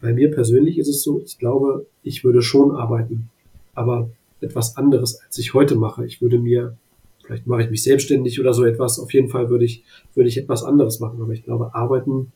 bei 0.00 0.12
mir 0.12 0.30
persönlich 0.30 0.78
ist 0.78 0.88
es 0.88 1.02
so, 1.02 1.20
ich 1.24 1.38
glaube, 1.38 1.86
ich 2.02 2.24
würde 2.24 2.42
schon 2.42 2.72
arbeiten, 2.72 3.30
aber 3.74 4.10
etwas 4.40 4.76
anderes, 4.76 5.20
als 5.24 5.38
ich 5.38 5.54
heute 5.54 5.76
mache. 5.76 6.04
Ich 6.04 6.20
würde 6.20 6.38
mir, 6.38 6.76
vielleicht 7.24 7.46
mache 7.46 7.62
ich 7.62 7.70
mich 7.70 7.82
selbstständig 7.82 8.40
oder 8.40 8.52
so 8.52 8.64
etwas, 8.64 8.98
auf 8.98 9.12
jeden 9.12 9.28
Fall 9.28 9.50
würde 9.50 9.64
ich, 9.64 9.84
würde 10.14 10.28
ich 10.28 10.38
etwas 10.38 10.62
anderes 10.62 11.00
machen, 11.00 11.20
aber 11.20 11.32
ich 11.32 11.44
glaube, 11.44 11.74
arbeiten 11.74 12.32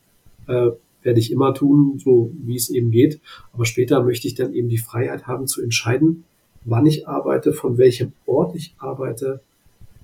äh, 0.47 0.71
werde 1.03 1.19
ich 1.19 1.31
immer 1.31 1.53
tun, 1.53 1.99
so 1.99 2.31
wie 2.43 2.55
es 2.55 2.69
eben 2.69 2.91
geht. 2.91 3.19
Aber 3.53 3.65
später 3.65 4.03
möchte 4.03 4.27
ich 4.27 4.35
dann 4.35 4.53
eben 4.53 4.69
die 4.69 4.77
Freiheit 4.77 5.27
haben 5.27 5.47
zu 5.47 5.61
entscheiden, 5.61 6.25
wann 6.63 6.85
ich 6.85 7.07
arbeite, 7.07 7.53
von 7.53 7.77
welchem 7.77 8.13
Ort 8.25 8.55
ich 8.55 8.75
arbeite, 8.77 9.41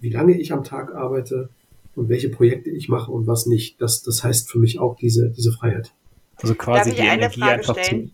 wie 0.01 0.09
lange 0.09 0.39
ich 0.39 0.51
am 0.53 0.63
Tag 0.63 0.93
arbeite 0.95 1.49
und 1.95 2.09
welche 2.09 2.29
Projekte 2.29 2.69
ich 2.69 2.89
mache 2.89 3.11
und 3.11 3.27
was 3.27 3.45
nicht. 3.45 3.81
Das, 3.81 4.03
das 4.03 4.23
heißt 4.23 4.49
für 4.49 4.59
mich 4.59 4.79
auch 4.79 4.95
diese, 4.95 5.29
diese 5.29 5.51
Freiheit. 5.51 5.93
Also 6.37 6.55
quasi 6.55 6.93
die 6.93 7.01
Energie 7.01 7.41
einfach 7.41 7.77
stellen? 7.77 8.07
zu. 8.07 8.13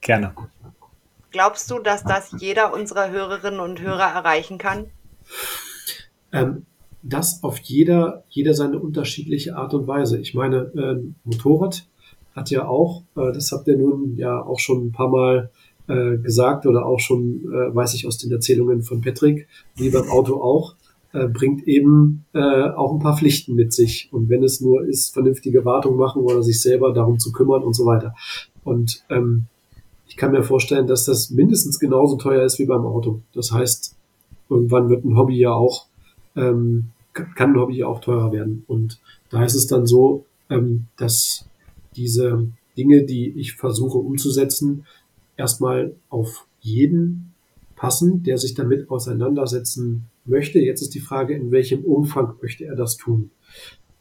Gerne. 0.00 0.32
Glaubst 1.36 1.70
du, 1.70 1.80
dass 1.80 2.02
das 2.02 2.34
jeder 2.38 2.72
unserer 2.72 3.10
Hörerinnen 3.10 3.60
und 3.60 3.82
Hörer 3.82 4.10
erreichen 4.10 4.56
kann? 4.56 4.86
Ähm, 6.32 6.64
das 7.02 7.42
auf 7.42 7.58
jeder, 7.58 8.24
jeder 8.30 8.54
seine 8.54 8.78
unterschiedliche 8.78 9.54
Art 9.54 9.74
und 9.74 9.86
Weise. 9.86 10.18
Ich 10.18 10.32
meine, 10.32 10.72
äh, 10.74 10.96
Motorrad 11.24 11.90
hat 12.34 12.48
ja 12.48 12.66
auch, 12.66 13.02
äh, 13.18 13.32
das 13.34 13.52
habt 13.52 13.68
ihr 13.68 13.76
nun 13.76 14.16
ja 14.16 14.40
auch 14.40 14.58
schon 14.58 14.86
ein 14.86 14.92
paar 14.92 15.10
Mal 15.10 15.50
äh, 15.88 16.16
gesagt 16.16 16.64
oder 16.64 16.86
auch 16.86 17.00
schon, 17.00 17.42
äh, 17.52 17.74
weiß 17.74 17.92
ich 17.92 18.06
aus 18.06 18.16
den 18.16 18.32
Erzählungen 18.32 18.80
von 18.80 19.02
Patrick, 19.02 19.46
wie 19.74 19.90
beim 19.90 20.08
Auto 20.08 20.40
auch, 20.42 20.74
äh, 21.12 21.28
bringt 21.28 21.68
eben 21.68 22.24
äh, 22.32 22.70
auch 22.70 22.94
ein 22.94 23.00
paar 23.00 23.18
Pflichten 23.18 23.54
mit 23.54 23.74
sich. 23.74 24.08
Und 24.10 24.30
wenn 24.30 24.42
es 24.42 24.62
nur 24.62 24.86
ist, 24.86 25.12
vernünftige 25.12 25.66
Wartung 25.66 25.96
machen 25.96 26.22
oder 26.22 26.42
sich 26.42 26.62
selber 26.62 26.94
darum 26.94 27.18
zu 27.18 27.30
kümmern 27.30 27.62
und 27.62 27.74
so 27.74 27.84
weiter. 27.84 28.14
Und 28.64 29.04
ähm, 29.10 29.48
ich 30.08 30.16
kann 30.16 30.32
mir 30.32 30.42
vorstellen, 30.42 30.86
dass 30.86 31.04
das 31.04 31.30
mindestens 31.30 31.78
genauso 31.78 32.16
teuer 32.16 32.44
ist 32.44 32.58
wie 32.58 32.66
beim 32.66 32.84
Auto. 32.84 33.22
Das 33.34 33.52
heißt, 33.52 33.96
irgendwann 34.48 34.88
wird 34.88 35.04
ein 35.04 35.16
Hobby 35.16 35.38
ja 35.38 35.52
auch, 35.52 35.86
ähm, 36.36 36.90
kann 37.12 37.52
ein 37.52 37.60
Hobby 37.60 37.78
ja 37.78 37.86
auch 37.86 38.00
teurer 38.00 38.32
werden. 38.32 38.64
Und 38.66 39.00
da 39.30 39.44
ist 39.44 39.54
es 39.54 39.66
dann 39.66 39.86
so, 39.86 40.24
ähm, 40.50 40.86
dass 40.96 41.46
diese 41.96 42.48
Dinge, 42.76 43.04
die 43.04 43.30
ich 43.30 43.54
versuche 43.54 43.98
umzusetzen, 43.98 44.86
erstmal 45.36 45.94
auf 46.08 46.46
jeden 46.60 47.32
passen, 47.74 48.22
der 48.22 48.38
sich 48.38 48.54
damit 48.54 48.90
auseinandersetzen 48.90 50.06
möchte. 50.24 50.58
Jetzt 50.58 50.82
ist 50.82 50.94
die 50.94 51.00
Frage, 51.00 51.34
in 51.34 51.50
welchem 51.50 51.84
Umfang 51.84 52.34
möchte 52.40 52.64
er 52.64 52.74
das 52.74 52.96
tun? 52.96 53.30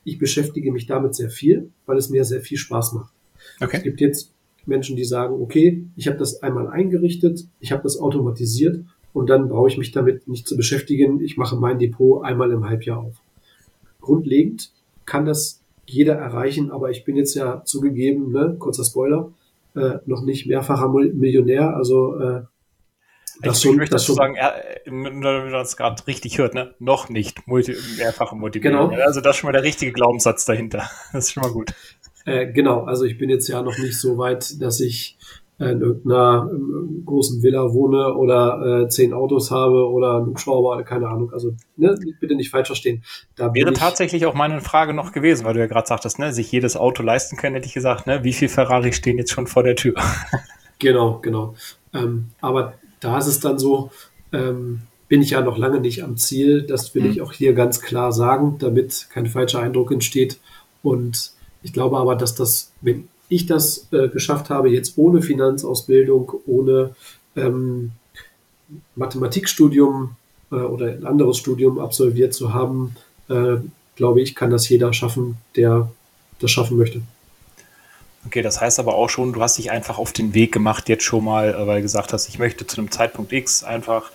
Ich 0.03 0.17
beschäftige 0.17 0.71
mich 0.71 0.85
damit 0.87 1.15
sehr 1.15 1.29
viel, 1.29 1.71
weil 1.85 1.97
es 1.97 2.09
mir 2.09 2.23
sehr 2.25 2.41
viel 2.41 2.57
Spaß 2.57 2.93
macht. 2.93 3.13
Okay. 3.59 3.77
Es 3.77 3.83
gibt 3.83 4.01
jetzt 4.01 4.34
Menschen, 4.65 4.95
die 4.95 5.03
sagen, 5.03 5.41
okay, 5.41 5.85
ich 5.95 6.07
habe 6.07 6.17
das 6.17 6.41
einmal 6.41 6.67
eingerichtet, 6.67 7.47
ich 7.59 7.71
habe 7.71 7.83
das 7.83 7.99
automatisiert 7.99 8.83
und 9.13 9.29
dann 9.29 9.49
brauche 9.49 9.69
ich 9.69 9.77
mich 9.77 9.91
damit 9.91 10.27
nicht 10.27 10.47
zu 10.47 10.57
beschäftigen. 10.57 11.21
Ich 11.21 11.37
mache 11.37 11.55
mein 11.55 11.79
Depot 11.79 12.23
einmal 12.23 12.51
im 12.51 12.67
Halbjahr 12.67 12.99
auf. 12.99 13.15
Grundlegend 14.01 14.71
kann 15.05 15.25
das 15.25 15.61
jeder 15.85 16.15
erreichen, 16.15 16.71
aber 16.71 16.89
ich 16.89 17.05
bin 17.05 17.15
jetzt 17.15 17.35
ja 17.35 17.63
zugegeben, 17.63 18.31
ne, 18.31 18.55
kurzer 18.59 18.83
Spoiler, 18.83 19.31
äh, 19.75 19.99
noch 20.05 20.23
nicht 20.23 20.47
mehrfacher 20.47 20.89
Millionär, 20.89 21.75
also 21.75 22.19
äh, 22.19 22.41
das 23.41 23.57
ich, 23.57 23.63
schon, 23.63 23.75
möchte 23.75 23.95
dazu 23.95 24.13
sagen, 24.13 24.35
wenn 24.85 25.19
man 25.19 25.51
das 25.51 25.75
gerade 25.75 26.05
richtig 26.07 26.37
hört, 26.37 26.53
ne? 26.53 26.73
noch 26.79 27.09
nicht 27.09 27.47
multi 27.47 27.75
mehrfache 27.97 28.35
Multimillionär. 28.35 28.89
Genau. 28.89 29.05
Also 29.05 29.21
das 29.21 29.35
ist 29.35 29.39
schon 29.41 29.47
mal 29.49 29.53
der 29.53 29.63
richtige 29.63 29.91
Glaubenssatz 29.91 30.45
dahinter. 30.45 30.89
Das 31.11 31.25
ist 31.25 31.33
schon 31.33 31.43
mal 31.43 31.51
gut. 31.51 31.73
Äh, 32.25 32.51
genau, 32.51 32.83
also 32.83 33.05
ich 33.05 33.17
bin 33.17 33.29
jetzt 33.29 33.47
ja 33.47 33.61
noch 33.61 33.77
nicht 33.77 33.99
so 33.99 34.17
weit, 34.17 34.61
dass 34.61 34.79
ich 34.79 35.17
in 35.57 35.79
irgendeiner 35.81 36.49
ähm, 36.51 37.03
großen 37.05 37.41
Villa 37.41 37.71
wohne 37.71 38.13
oder 38.15 38.83
äh, 38.83 38.89
zehn 38.89 39.13
Autos 39.13 39.51
habe 39.51 39.89
oder 39.89 40.17
einen 40.17 40.25
Hubschrauber, 40.27 40.83
keine 40.83 41.07
Ahnung. 41.07 41.31
Also 41.31 41.53
ne, 41.77 41.97
bitte 42.19 42.35
nicht 42.35 42.49
falsch 42.49 42.67
verstehen. 42.67 43.03
Da 43.37 43.53
Wäre 43.53 43.71
tatsächlich 43.71 44.25
auch 44.25 44.33
meine 44.33 44.59
Frage 44.59 44.93
noch 44.93 45.13
gewesen, 45.13 45.45
weil 45.45 45.53
du 45.53 45.61
ja 45.61 45.67
gerade 45.67 45.87
sagtest, 45.87 46.19
ne, 46.19 46.33
sich 46.33 46.51
jedes 46.51 46.75
Auto 46.75 47.03
leisten 47.03 47.37
können, 47.37 47.55
hätte 47.55 47.67
ich 47.67 47.73
gesagt, 47.73 48.05
ne, 48.05 48.23
wie 48.25 48.33
viel 48.33 48.49
Ferrari 48.49 48.91
stehen 48.91 49.17
jetzt 49.17 49.31
schon 49.31 49.47
vor 49.47 49.63
der 49.63 49.77
Tür? 49.77 49.95
genau, 50.79 51.19
genau. 51.21 51.55
Ähm, 51.93 52.31
aber 52.41 52.73
da 52.99 53.17
ist 53.17 53.27
es 53.27 53.39
dann 53.39 53.57
so, 53.57 53.91
ähm, 54.33 54.81
bin 55.07 55.21
ich 55.21 55.29
ja 55.29 55.41
noch 55.41 55.57
lange 55.57 55.79
nicht 55.79 56.03
am 56.03 56.17
Ziel. 56.17 56.63
Das 56.63 56.93
will 56.95 57.03
mhm. 57.03 57.11
ich 57.11 57.21
auch 57.21 57.31
hier 57.31 57.53
ganz 57.53 57.79
klar 57.79 58.11
sagen, 58.11 58.57
damit 58.59 59.07
kein 59.09 59.25
falscher 59.25 59.59
Eindruck 59.59 59.93
entsteht. 59.93 60.37
Und 60.83 61.31
ich 61.65 61.73
glaube 61.73 61.97
aber, 61.97 62.15
dass 62.15 62.35
das, 62.35 62.71
wenn 62.81 63.07
ich 63.27 63.47
das 63.47 63.87
äh, 63.91 64.07
geschafft 64.07 64.51
habe, 64.51 64.69
jetzt 64.69 64.99
ohne 64.99 65.23
Finanzausbildung, 65.23 66.31
ohne 66.45 66.95
ähm, 67.35 67.91
Mathematikstudium 68.95 70.15
äh, 70.51 70.57
oder 70.57 70.91
ein 70.91 71.05
anderes 71.07 71.37
Studium 71.37 71.79
absolviert 71.79 72.35
zu 72.35 72.53
haben, 72.53 72.95
äh, 73.29 73.55
glaube 73.95 74.21
ich, 74.21 74.35
kann 74.35 74.51
das 74.51 74.69
jeder 74.69 74.93
schaffen, 74.93 75.37
der 75.55 75.89
das 76.39 76.51
schaffen 76.51 76.77
möchte. 76.77 77.01
Okay, 78.27 78.43
das 78.43 78.61
heißt 78.61 78.79
aber 78.79 78.93
auch 78.93 79.09
schon, 79.09 79.33
du 79.33 79.41
hast 79.41 79.57
dich 79.57 79.71
einfach 79.71 79.97
auf 79.97 80.13
den 80.13 80.35
Weg 80.35 80.51
gemacht, 80.51 80.87
jetzt 80.87 81.03
schon 81.03 81.23
mal, 81.23 81.49
äh, 81.55 81.65
weil 81.65 81.77
du 81.77 81.81
gesagt 81.81 82.13
hast, 82.13 82.29
ich 82.29 82.37
möchte 82.37 82.67
zu 82.67 82.77
einem 82.77 82.91
Zeitpunkt 82.91 83.33
X 83.33 83.63
einfach 83.63 84.11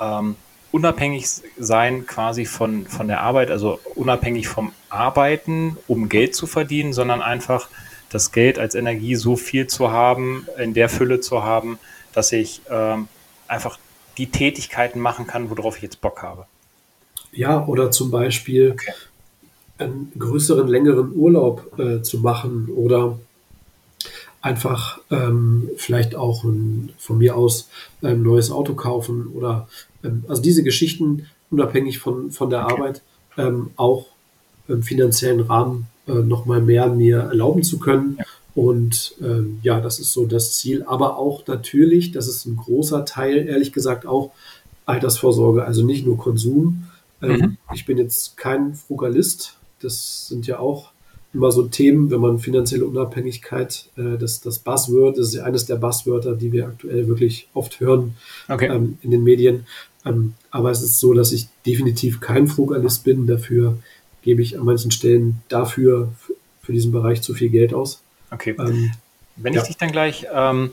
ähm, 0.00 0.34
unabhängig 0.72 1.26
sein 1.58 2.06
quasi 2.06 2.44
von, 2.44 2.86
von 2.86 3.08
der 3.08 3.20
Arbeit, 3.20 3.50
also 3.50 3.80
unabhängig 3.94 4.48
vom 4.48 4.72
Arbeiten, 4.88 5.76
um 5.88 6.08
Geld 6.08 6.34
zu 6.34 6.46
verdienen, 6.46 6.92
sondern 6.92 7.22
einfach 7.22 7.68
das 8.10 8.32
Geld 8.32 8.58
als 8.58 8.74
Energie 8.74 9.14
so 9.14 9.36
viel 9.36 9.66
zu 9.66 9.90
haben, 9.90 10.46
in 10.58 10.74
der 10.74 10.88
Fülle 10.88 11.20
zu 11.20 11.42
haben, 11.42 11.78
dass 12.12 12.32
ich 12.32 12.60
ähm, 12.70 13.08
einfach 13.46 13.78
die 14.18 14.30
Tätigkeiten 14.30 15.00
machen 15.00 15.26
kann, 15.26 15.50
worauf 15.50 15.76
ich 15.76 15.82
jetzt 15.82 16.00
Bock 16.00 16.22
habe. 16.22 16.46
Ja, 17.32 17.64
oder 17.66 17.90
zum 17.90 18.10
Beispiel 18.10 18.72
okay. 18.72 18.92
einen 19.78 20.12
größeren, 20.18 20.66
längeren 20.66 21.12
Urlaub 21.14 21.78
äh, 21.78 22.02
zu 22.02 22.18
machen 22.18 22.68
oder 22.74 23.18
einfach 24.40 24.98
ähm, 25.10 25.70
vielleicht 25.76 26.14
auch 26.14 26.44
ein, 26.44 26.92
von 26.98 27.18
mir 27.18 27.36
aus 27.36 27.68
ein 28.02 28.22
neues 28.22 28.50
Auto 28.50 28.74
kaufen 28.74 29.28
oder 29.28 29.68
ähm, 30.04 30.24
also 30.28 30.42
diese 30.42 30.62
Geschichten 30.62 31.26
unabhängig 31.50 31.98
von, 31.98 32.30
von 32.30 32.50
der. 32.50 32.60
Arbeit 32.60 33.02
ähm, 33.36 33.70
auch 33.76 34.06
im 34.68 34.82
finanziellen 34.82 35.40
Rahmen 35.40 35.86
äh, 36.06 36.12
nochmal 36.12 36.60
mehr 36.60 36.88
mir 36.88 37.18
erlauben 37.18 37.62
zu 37.62 37.78
können. 37.78 38.16
Ja. 38.18 38.24
Und 38.54 39.14
ähm, 39.20 39.60
ja, 39.62 39.80
das 39.80 39.98
ist 39.98 40.12
so 40.12 40.26
das 40.26 40.54
Ziel. 40.54 40.84
Aber 40.84 41.18
auch 41.18 41.46
natürlich, 41.46 42.12
das 42.12 42.28
ist 42.28 42.46
ein 42.46 42.56
großer 42.56 43.04
Teil, 43.04 43.48
ehrlich 43.48 43.72
gesagt, 43.72 44.06
auch 44.06 44.32
Altersvorsorge, 44.86 45.64
also 45.64 45.84
nicht 45.84 46.04
nur 46.04 46.18
Konsum. 46.18 46.84
Ähm, 47.22 47.30
mhm. 47.30 47.56
Ich 47.74 47.86
bin 47.86 47.98
jetzt 47.98 48.36
kein 48.36 48.74
Frugalist. 48.74 49.56
Das 49.80 50.28
sind 50.28 50.46
ja 50.46 50.58
auch 50.58 50.92
immer 51.32 51.52
so 51.52 51.62
Themen, 51.62 52.10
wenn 52.10 52.20
man 52.20 52.40
finanzielle 52.40 52.84
Unabhängigkeit, 52.84 53.88
äh, 53.96 54.18
das, 54.18 54.40
das 54.40 54.58
Buzzword, 54.58 55.16
das 55.16 55.28
ist 55.28 55.34
ja 55.34 55.44
eines 55.44 55.64
der 55.64 55.76
Buzzwörter, 55.76 56.34
die 56.34 56.52
wir 56.52 56.66
aktuell 56.66 57.06
wirklich 57.06 57.48
oft 57.54 57.78
hören 57.78 58.16
okay. 58.48 58.66
ähm, 58.66 58.98
in 59.02 59.12
den 59.12 59.22
Medien. 59.22 59.66
Ähm, 60.04 60.34
aber 60.50 60.70
es 60.70 60.82
ist 60.82 60.98
so, 60.98 61.14
dass 61.14 61.32
ich 61.32 61.48
definitiv 61.66 62.20
kein 62.20 62.48
Frugalist 62.48 63.04
bin. 63.04 63.26
Dafür 63.26 63.78
gebe 64.22 64.42
ich 64.42 64.58
an 64.58 64.64
manchen 64.64 64.90
Stellen 64.90 65.42
dafür, 65.48 66.12
für 66.62 66.72
diesen 66.72 66.92
Bereich 66.92 67.22
zu 67.22 67.34
viel 67.34 67.50
Geld 67.50 67.74
aus. 67.74 68.02
Okay. 68.30 68.54
Ähm, 68.58 68.92
wenn 69.36 69.54
ja. 69.54 69.62
ich 69.62 69.68
dich 69.68 69.76
dann 69.76 69.90
gleich, 69.90 70.26
ähm, 70.32 70.72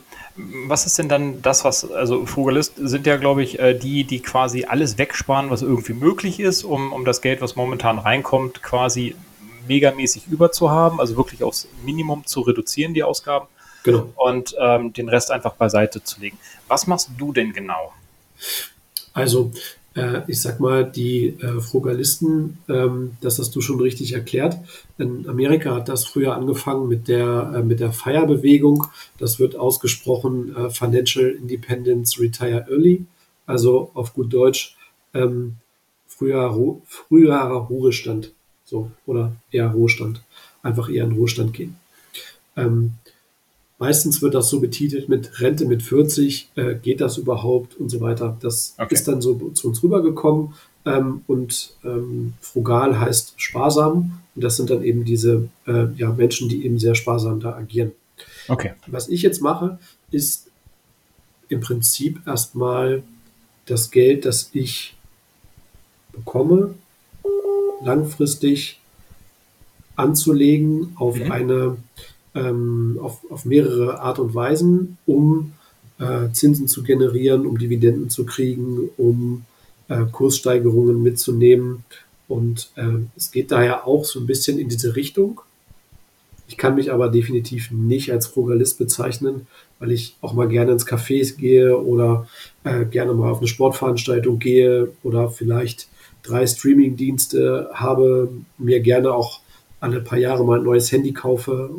was 0.66 0.84
ist 0.84 0.98
denn 0.98 1.08
dann 1.08 1.40
das, 1.42 1.64
was, 1.64 1.90
also 1.90 2.26
Frugalist 2.26 2.74
sind 2.76 3.06
ja, 3.06 3.16
glaube 3.16 3.42
ich, 3.42 3.58
äh, 3.58 3.74
die, 3.74 4.04
die 4.04 4.20
quasi 4.20 4.64
alles 4.64 4.98
wegsparen, 4.98 5.50
was 5.50 5.62
irgendwie 5.62 5.94
möglich 5.94 6.38
ist, 6.38 6.64
um, 6.64 6.92
um 6.92 7.04
das 7.04 7.22
Geld, 7.22 7.40
was 7.40 7.56
momentan 7.56 7.98
reinkommt, 7.98 8.62
quasi 8.62 9.14
megamäßig 9.66 10.26
überzuhaben, 10.28 11.00
also 11.00 11.16
wirklich 11.16 11.42
aufs 11.42 11.68
Minimum 11.84 12.26
zu 12.26 12.40
reduzieren, 12.42 12.94
die 12.94 13.02
Ausgaben. 13.02 13.46
Genau. 13.84 14.12
Und 14.16 14.54
ähm, 14.60 14.92
den 14.92 15.08
Rest 15.08 15.30
einfach 15.30 15.54
beiseite 15.54 16.02
zu 16.02 16.20
legen. 16.20 16.38
Was 16.66 16.86
machst 16.86 17.10
du 17.16 17.32
denn 17.32 17.52
genau? 17.52 17.92
Also 19.18 19.50
äh, 19.96 20.22
ich 20.28 20.40
sag 20.40 20.60
mal, 20.60 20.84
die 20.88 21.36
äh, 21.40 21.60
Frugalisten, 21.60 22.58
ähm, 22.68 23.16
das 23.20 23.40
hast 23.40 23.54
du 23.56 23.60
schon 23.60 23.80
richtig 23.80 24.12
erklärt. 24.12 24.56
In 24.96 25.28
Amerika 25.28 25.74
hat 25.74 25.88
das 25.88 26.06
früher 26.06 26.36
angefangen 26.36 26.86
mit 26.86 27.08
der, 27.08 27.52
äh, 27.56 27.62
mit 27.64 27.80
der 27.80 27.92
FIRE-Bewegung. 27.92 28.86
Das 29.18 29.40
wird 29.40 29.56
ausgesprochen 29.56 30.54
äh, 30.54 30.70
Financial 30.70 31.26
Independence 31.30 32.20
Retire 32.20 32.66
Early, 32.70 33.06
also 33.44 33.90
auf 33.94 34.14
gut 34.14 34.32
Deutsch 34.32 34.76
ähm, 35.14 35.56
früher, 36.06 36.54
früherer 36.86 37.66
Ruhestand, 37.66 38.32
so 38.64 38.92
oder 39.04 39.32
eher 39.50 39.72
Ruhestand, 39.72 40.22
einfach 40.62 40.88
eher 40.88 41.04
in 41.04 41.12
Ruhestand 41.12 41.54
gehen. 41.54 41.76
Ähm, 42.56 42.92
meistens 43.78 44.20
wird 44.22 44.34
das 44.34 44.48
so 44.48 44.60
betitelt 44.60 45.08
mit 45.08 45.40
Rente 45.40 45.64
mit 45.66 45.82
40, 45.82 46.50
äh, 46.56 46.74
geht 46.74 47.00
das 47.00 47.16
überhaupt 47.16 47.76
und 47.76 47.88
so 47.88 48.00
weiter. 48.00 48.36
Das 48.40 48.74
okay. 48.78 48.94
ist 48.94 49.08
dann 49.08 49.22
so 49.22 49.34
zu 49.50 49.68
uns 49.68 49.82
rübergekommen 49.82 50.54
ähm, 50.84 51.22
und 51.26 51.74
ähm, 51.84 52.34
frugal 52.40 53.00
heißt 53.00 53.34
sparsam 53.36 54.20
und 54.34 54.44
das 54.44 54.56
sind 54.56 54.70
dann 54.70 54.82
eben 54.82 55.04
diese 55.04 55.48
äh, 55.66 55.86
ja, 55.96 56.12
Menschen, 56.12 56.48
die 56.48 56.64
eben 56.64 56.78
sehr 56.78 56.94
sparsam 56.94 57.40
da 57.40 57.54
agieren. 57.54 57.92
Okay. 58.48 58.72
Was 58.86 59.08
ich 59.08 59.22
jetzt 59.22 59.40
mache, 59.40 59.78
ist 60.10 60.50
im 61.48 61.60
Prinzip 61.60 62.26
erstmal 62.26 63.02
das 63.66 63.90
Geld, 63.90 64.24
das 64.24 64.50
ich 64.52 64.96
bekomme, 66.12 66.74
langfristig 67.82 68.80
anzulegen 69.96 70.92
auf 70.96 71.16
mhm. 71.16 71.32
eine 71.32 71.76
ähm, 72.34 72.98
auf, 73.00 73.20
auf 73.30 73.44
mehrere 73.44 74.00
Art 74.00 74.18
und 74.18 74.34
Weisen, 74.34 74.98
um 75.06 75.52
äh, 75.98 76.30
Zinsen 76.32 76.68
zu 76.68 76.82
generieren, 76.82 77.46
um 77.46 77.58
Dividenden 77.58 78.10
zu 78.10 78.24
kriegen, 78.24 78.90
um 78.96 79.44
äh, 79.88 80.04
Kurssteigerungen 80.10 81.02
mitzunehmen. 81.02 81.84
Und 82.28 82.70
äh, 82.76 82.98
es 83.16 83.32
geht 83.32 83.50
daher 83.50 83.86
auch 83.86 84.04
so 84.04 84.20
ein 84.20 84.26
bisschen 84.26 84.58
in 84.58 84.68
diese 84.68 84.96
Richtung. 84.96 85.40
Ich 86.46 86.56
kann 86.56 86.74
mich 86.74 86.92
aber 86.92 87.08
definitiv 87.08 87.70
nicht 87.70 88.10
als 88.10 88.26
Frugalist 88.26 88.78
bezeichnen, 88.78 89.46
weil 89.78 89.92
ich 89.92 90.16
auch 90.22 90.32
mal 90.32 90.48
gerne 90.48 90.72
ins 90.72 90.86
Café 90.86 91.36
gehe 91.36 91.78
oder 91.78 92.26
äh, 92.64 92.84
gerne 92.86 93.12
mal 93.12 93.30
auf 93.30 93.38
eine 93.38 93.48
Sportveranstaltung 93.48 94.38
gehe 94.38 94.90
oder 95.02 95.30
vielleicht 95.30 95.88
drei 96.22 96.46
Streaming-Dienste 96.46 97.70
habe, 97.74 98.30
mir 98.56 98.80
gerne 98.80 99.12
auch 99.12 99.40
alle 99.80 100.00
paar 100.00 100.18
Jahre 100.18 100.44
mal 100.44 100.58
ein 100.58 100.64
neues 100.64 100.90
Handy 100.90 101.12
kaufe. 101.12 101.70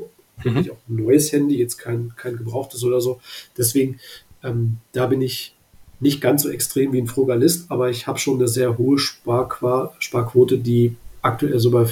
Mhm. 0.43 0.71
auch 0.71 0.77
ein 0.89 0.95
neues 0.95 1.31
Handy, 1.31 1.57
jetzt 1.57 1.77
kein, 1.77 2.13
kein 2.15 2.37
gebrauchtes 2.37 2.83
oder 2.83 3.01
so. 3.01 3.19
Deswegen, 3.57 3.99
ähm, 4.43 4.77
da 4.91 5.07
bin 5.07 5.21
ich 5.21 5.55
nicht 5.99 6.21
ganz 6.21 6.43
so 6.43 6.49
extrem 6.49 6.93
wie 6.93 7.01
ein 7.01 7.07
Frugalist, 7.07 7.69
aber 7.69 7.89
ich 7.89 8.07
habe 8.07 8.19
schon 8.19 8.37
eine 8.37 8.47
sehr 8.47 8.77
hohe 8.77 8.97
Sparqua 8.97 9.93
Sparquote, 9.99 10.57
die 10.57 10.95
aktuell 11.21 11.59
so 11.59 11.71
bei 11.71 11.85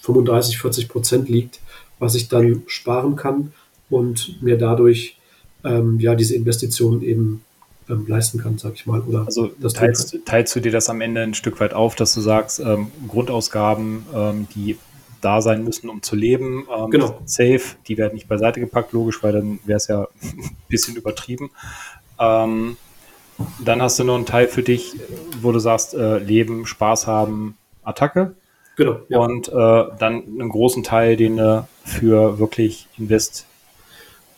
35, 0.00 0.58
40 0.58 0.88
Prozent 0.88 1.28
liegt, 1.28 1.60
was 1.98 2.14
ich 2.14 2.28
dann 2.28 2.62
sparen 2.66 3.16
kann 3.16 3.52
und 3.90 4.40
mir 4.42 4.56
dadurch 4.56 5.16
ähm, 5.64 6.00
ja 6.00 6.14
diese 6.14 6.34
Investitionen 6.34 7.02
eben 7.02 7.42
ähm, 7.88 8.06
leisten 8.06 8.38
kann, 8.38 8.58
sag 8.58 8.74
ich 8.74 8.86
mal. 8.86 9.00
Oder 9.00 9.24
also 9.26 9.48
teilst, 9.48 10.18
teilst, 10.24 10.56
du 10.56 10.60
dir 10.60 10.72
das 10.72 10.88
am 10.88 11.00
Ende 11.00 11.22
ein 11.22 11.34
Stück 11.34 11.60
weit 11.60 11.74
auf, 11.74 11.94
dass 11.94 12.14
du 12.14 12.20
sagst, 12.20 12.60
ähm, 12.60 12.90
Grundausgaben, 13.08 14.06
ähm, 14.14 14.48
die 14.54 14.78
da 15.20 15.40
sein 15.40 15.64
müssen, 15.64 15.88
um 15.88 16.02
zu 16.02 16.16
leben, 16.16 16.66
ähm, 16.74 16.90
genau. 16.90 17.20
safe, 17.24 17.76
die 17.86 17.98
werden 17.98 18.14
nicht 18.14 18.28
beiseite 18.28 18.60
gepackt, 18.60 18.92
logisch, 18.92 19.22
weil 19.22 19.32
dann 19.32 19.58
wäre 19.64 19.76
es 19.76 19.88
ja 19.88 20.02
ein 20.22 20.56
bisschen 20.68 20.96
übertrieben. 20.96 21.50
Ähm, 22.18 22.76
dann 23.64 23.82
hast 23.82 23.98
du 23.98 24.04
noch 24.04 24.16
einen 24.16 24.26
Teil 24.26 24.48
für 24.48 24.62
dich, 24.62 24.94
wo 25.40 25.52
du 25.52 25.58
sagst, 25.58 25.94
äh, 25.94 26.18
Leben, 26.18 26.66
Spaß 26.66 27.06
haben, 27.06 27.56
Attacke. 27.84 28.34
Genau. 28.76 28.98
Ja. 29.08 29.18
Und 29.18 29.48
äh, 29.48 29.52
dann 29.52 30.24
einen 30.24 30.48
großen 30.48 30.82
Teil, 30.82 31.16
den 31.16 31.36
du 31.36 31.66
für 31.84 32.38
wirklich 32.38 32.86
Invest 32.96 33.46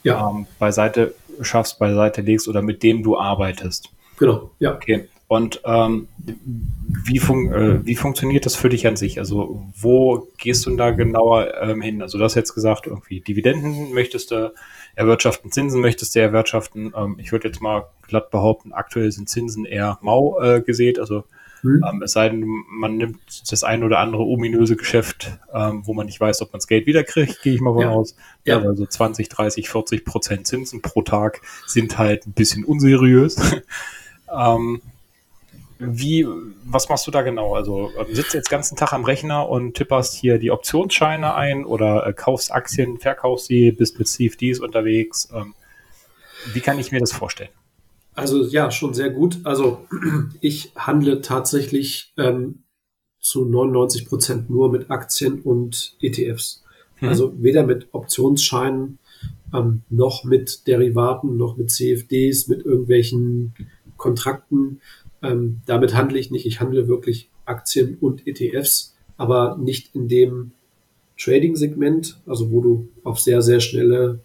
ja. 0.02 0.30
ähm, 0.30 0.46
beiseite 0.58 1.14
schaffst, 1.42 1.78
beiseite 1.78 2.20
legst 2.20 2.48
oder 2.48 2.62
mit 2.62 2.82
dem 2.82 3.02
du 3.02 3.18
arbeitest. 3.18 3.90
Genau, 4.20 4.50
ja. 4.58 4.74
Okay. 4.74 5.08
Und 5.28 5.62
ähm, 5.64 6.08
wie, 7.04 7.18
fun 7.18 7.52
äh, 7.52 7.86
wie 7.86 7.94
funktioniert 7.94 8.46
das 8.46 8.56
für 8.56 8.68
dich 8.68 8.86
an 8.86 8.96
sich? 8.96 9.18
Also 9.18 9.64
wo 9.76 10.28
gehst 10.36 10.66
du 10.66 10.76
da 10.76 10.90
genauer 10.90 11.54
ähm, 11.62 11.80
hin? 11.80 12.02
Also 12.02 12.18
du 12.18 12.24
hast 12.24 12.34
jetzt 12.34 12.54
gesagt, 12.54 12.86
irgendwie 12.86 13.20
Dividenden 13.20 13.94
möchtest 13.94 14.30
du 14.30 14.52
erwirtschaften, 14.96 15.52
Zinsen 15.52 15.80
möchtest 15.80 16.14
du 16.14 16.20
erwirtschaften. 16.20 16.92
Ähm, 16.96 17.16
ich 17.18 17.32
würde 17.32 17.48
jetzt 17.48 17.62
mal 17.62 17.84
glatt 18.02 18.30
behaupten, 18.30 18.72
aktuell 18.72 19.10
sind 19.10 19.28
Zinsen 19.28 19.64
eher 19.64 19.98
mau 20.02 20.38
äh, 20.40 20.60
gesät. 20.60 20.98
Also 20.98 21.24
hm. 21.62 21.84
Ähm, 21.86 22.02
es 22.02 22.12
sei 22.12 22.28
denn, 22.28 22.44
man 22.68 22.96
nimmt 22.96 23.18
das 23.50 23.64
ein 23.64 23.84
oder 23.84 23.98
andere 23.98 24.22
ominöse 24.24 24.76
Geschäft, 24.76 25.38
ähm, 25.52 25.82
wo 25.84 25.94
man 25.94 26.06
nicht 26.06 26.20
weiß, 26.20 26.42
ob 26.42 26.52
man 26.52 26.58
das 26.58 26.66
Geld 26.66 26.86
wiederkriegt, 26.86 27.42
gehe 27.42 27.54
ich 27.54 27.60
mal 27.60 27.72
von 27.72 27.82
ja. 27.82 27.90
aus. 27.90 28.16
Ja. 28.44 28.60
Also 28.60 28.86
20, 28.86 29.28
30, 29.28 29.68
40 29.68 30.04
Prozent 30.04 30.46
Zinsen 30.46 30.82
pro 30.82 31.02
Tag 31.02 31.42
sind 31.66 31.98
halt 31.98 32.26
ein 32.26 32.32
bisschen 32.32 32.64
unseriös. 32.64 33.36
Ähm, 34.36 34.80
wie, 35.78 36.26
was 36.64 36.88
machst 36.88 37.06
du 37.06 37.10
da 37.10 37.22
genau? 37.22 37.54
Also 37.54 37.90
ähm, 37.98 38.14
sitzt 38.14 38.34
jetzt 38.34 38.50
den 38.50 38.56
ganzen 38.56 38.76
Tag 38.76 38.92
am 38.92 39.04
Rechner 39.04 39.48
und 39.48 39.74
tipperst 39.74 40.14
hier 40.14 40.38
die 40.38 40.50
Optionsscheine 40.50 41.34
ein 41.34 41.64
oder 41.64 42.06
äh, 42.06 42.12
kaufst 42.12 42.52
Aktien, 42.52 42.98
verkaufst 42.98 43.46
sie, 43.46 43.72
bist 43.72 43.98
mit 43.98 44.06
CFDs 44.06 44.60
unterwegs. 44.60 45.28
Ähm, 45.34 45.54
wie 46.52 46.60
kann 46.60 46.78
ich 46.78 46.92
mir 46.92 47.00
das 47.00 47.12
vorstellen? 47.12 47.50
Also 48.14 48.44
ja, 48.44 48.70
schon 48.70 48.92
sehr 48.92 49.10
gut. 49.10 49.40
Also 49.44 49.86
ich 50.40 50.72
handle 50.76 51.22
tatsächlich 51.22 52.12
ähm, 52.18 52.64
zu 53.18 53.46
99 53.46 54.06
Prozent 54.06 54.50
nur 54.50 54.70
mit 54.70 54.90
Aktien 54.90 55.40
und 55.40 55.96
ETFs. 56.02 56.62
Hm. 56.96 57.08
Also 57.08 57.32
weder 57.38 57.64
mit 57.64 57.88
Optionsscheinen 57.92 58.98
ähm, 59.54 59.82
noch 59.88 60.24
mit 60.24 60.66
Derivaten, 60.66 61.36
noch 61.38 61.56
mit 61.56 61.70
CFDs, 61.70 62.48
mit 62.48 62.64
irgendwelchen 62.64 63.54
Kontrakten. 64.00 64.80
Ähm, 65.22 65.60
damit 65.66 65.94
handle 65.94 66.18
ich 66.18 66.30
nicht. 66.30 66.46
Ich 66.46 66.60
handle 66.60 66.88
wirklich 66.88 67.30
Aktien 67.44 67.98
und 68.00 68.26
ETFs, 68.26 68.96
aber 69.16 69.56
nicht 69.58 69.94
in 69.94 70.08
dem 70.08 70.52
Trading-Segment, 71.18 72.20
also 72.26 72.50
wo 72.50 72.60
du 72.62 72.88
auf 73.04 73.20
sehr, 73.20 73.42
sehr 73.42 73.60
schnelle 73.60 74.20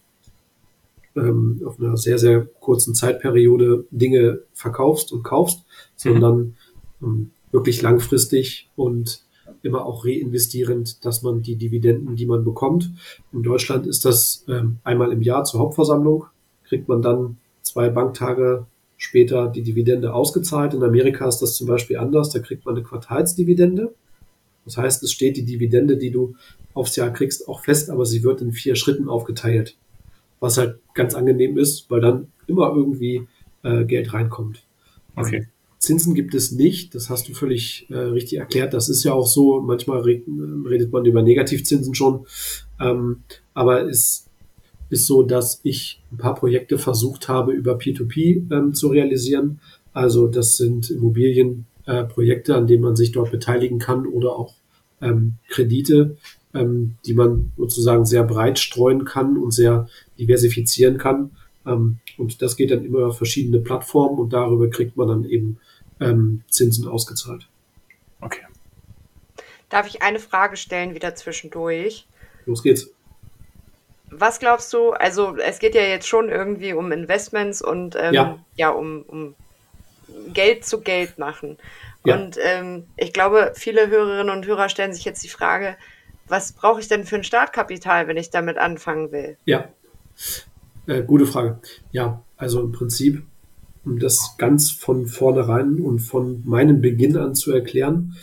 ähm, 1.16 1.62
auf 1.66 1.80
einer 1.80 1.98
sehr, 1.98 2.18
sehr 2.18 2.46
kurzen 2.60 2.96
Zeitperiode 2.96 3.86
Dinge 3.92 4.42
verkaufst 4.54 5.12
und 5.12 5.24
kaufst, 5.24 5.66
sondern 5.96 6.56
ähm, 7.02 7.32
wirklich 7.52 7.82
langfristig 7.82 8.70
und 8.76 9.24
immer 9.62 9.86
auch 9.86 10.06
reinvestierend, 10.06 11.04
dass 11.06 11.22
man 11.22 11.42
die 11.42 11.56
Dividenden, 11.56 12.16
die 12.16 12.26
man 12.26 12.44
bekommt. 12.44 12.92
In 13.34 13.44
Deutschland 13.44 13.88
ist 13.88 14.06
das 14.06 14.46
ähm, 14.48 14.78
einmal 14.84 15.12
im 15.12 15.22
Jahr 15.22 15.44
zur 15.44 15.60
Hauptversammlung, 15.60 16.26
kriegt 16.64 16.88
man 16.88 17.02
dann 17.02 17.38
zwei 17.62 17.90
Banktage 17.90 18.66
später 18.98 19.48
die 19.48 19.64
Dividende 19.64 20.14
ausgezahlt. 20.14 20.74
In 20.74 20.84
Amerika 20.84 21.28
ist 21.28 21.40
das 21.40 21.56
zum 21.56 21.68
Beispiel 21.68 21.98
anders, 21.98 22.30
da 22.30 22.40
kriegt 22.40 22.66
man 22.66 22.76
eine 22.76 22.84
Quartalsdividende. 22.84 23.94
Das 24.64 24.78
heißt, 24.78 25.04
es 25.04 25.12
steht 25.12 25.38
die 25.38 25.46
Dividende, 25.46 25.98
die 25.98 26.12
du 26.12 26.36
aufs 26.74 26.96
Jahr 26.96 27.12
kriegst, 27.12 27.48
auch 27.48 27.62
fest, 27.64 27.90
aber 27.90 28.06
sie 28.06 28.24
wird 28.24 28.42
in 28.42 28.52
vier 28.52 28.76
Schritten 28.76 29.08
aufgeteilt 29.08 29.78
was 30.40 30.58
halt 30.58 30.80
ganz 30.94 31.16
angenehm 31.16 31.58
ist, 31.58 31.90
weil 31.90 32.02
dann 32.02 32.28
immer 32.48 32.74
irgendwie 32.76 33.28
äh, 33.64 33.84
Geld 33.86 34.14
reinkommt. 34.14 34.64
Okay. 35.16 35.48
Zinsen 35.80 36.16
gibt 36.16 36.34
es 36.34 36.52
nicht, 36.52 36.96
das 36.96 37.10
hast 37.10 37.28
du 37.28 37.34
völlig 37.34 37.88
äh, 37.90 37.96
richtig 37.96 38.40
erklärt. 38.40 38.74
Das 38.74 38.90
ist 38.90 39.04
ja 39.04 39.14
auch 39.14 39.28
so, 39.28 39.62
manchmal 39.62 40.02
re 40.02 40.22
redet 40.70 40.92
man 40.92 41.06
über 41.06 41.22
Negativzinsen 41.22 41.96
schon, 41.96 42.26
ähm, 42.80 43.24
aber 43.54 43.88
es 43.88 44.28
ist 44.90 45.08
so, 45.08 45.24
dass 45.24 45.60
ich 45.64 46.02
ein 46.12 46.18
paar 46.18 46.36
Projekte 46.36 46.78
versucht 46.78 47.28
habe, 47.28 47.54
über 47.54 47.78
P2P 47.78 48.52
ähm, 48.54 48.74
zu 48.74 48.88
realisieren. 48.90 49.60
Also 49.94 50.28
das 50.28 50.58
sind 50.58 50.90
Immobilienprojekte, 50.90 52.52
äh, 52.52 52.56
an 52.56 52.68
denen 52.68 52.84
man 52.84 52.96
sich 52.96 53.12
dort 53.12 53.32
beteiligen 53.32 53.80
kann 53.80 54.06
oder 54.06 54.36
auch 54.36 54.54
ähm, 55.02 55.36
Kredite, 55.50 56.18
ähm, 56.54 56.96
die 57.06 57.14
man 57.14 57.52
sozusagen 57.58 58.06
sehr 58.06 58.24
breit 58.24 58.60
streuen 58.60 59.06
kann 59.06 59.38
und 59.38 59.52
sehr 59.52 59.88
diversifizieren 60.20 60.98
kann. 60.98 61.32
Ähm, 61.66 62.00
und 62.18 62.42
das 62.42 62.56
geht 62.56 62.72
dann 62.72 62.86
immer 62.86 63.08
auf 63.08 63.18
verschiedene 63.18 63.60
Plattformen 63.60 64.20
und 64.20 64.34
darüber 64.34 64.70
kriegt 64.70 64.98
man 64.98 65.08
dann 65.08 65.26
eben 65.26 65.58
ähm, 66.00 66.44
Zinsen 66.50 66.88
ausgezahlt. 66.88 67.48
Okay. 68.22 68.42
Darf 69.70 69.88
ich 69.88 70.02
eine 70.02 70.20
Frage 70.20 70.58
stellen, 70.58 70.94
wieder 70.94 71.16
zwischendurch? 71.16 72.08
Los 72.46 72.62
geht's. 72.62 72.94
Was 74.12 74.40
glaubst 74.40 74.72
du, 74.74 74.92
also 74.92 75.36
es 75.38 75.60
geht 75.60 75.76
ja 75.76 75.82
jetzt 75.82 76.08
schon 76.08 76.30
irgendwie 76.30 76.74
um 76.74 76.92
Investments 76.92 77.62
und 77.62 77.96
ähm, 78.00 78.14
ja. 78.14 78.40
ja, 78.56 78.70
um, 78.70 79.04
um 79.04 79.36
Geld 80.34 80.66
zu 80.66 80.82
Geld 80.82 81.18
machen. 81.18 81.58
Ja. 82.06 82.16
Und 82.16 82.38
ähm, 82.42 82.86
ich 82.98 83.14
glaube, 83.14 83.54
viele 83.56 83.90
Hörerinnen 83.90 84.30
und 84.30 84.46
Hörer 84.46 84.70
stellen 84.70 84.94
sich 84.94 85.06
jetzt 85.06 85.24
die 85.24 85.30
Frage, 85.30 85.76
was 86.28 86.54
brauche 86.54 86.80
ich 86.80 86.88
denn 86.88 87.04
für 87.04 87.16
ein 87.16 87.24
Startkapital, 87.24 88.08
wenn 88.08 88.18
ich 88.18 88.30
damit 88.30 88.58
anfangen 88.58 89.12
will? 89.12 89.38
Ja, 89.46 89.70
äh, 90.88 91.04
gute 91.04 91.26
Frage. 91.26 91.60
Ja, 91.92 92.24
also 92.38 92.62
im 92.62 92.72
Prinzip, 92.72 93.24
um 93.84 94.00
das 94.00 94.36
ganz 94.38 94.72
von 94.72 95.08
vornherein 95.08 95.80
und 95.80 96.00
von 96.00 96.44
meinem 96.46 96.82
Beginn 96.82 97.18
an 97.18 97.36
zu 97.36 97.52
erklären, 97.52 98.16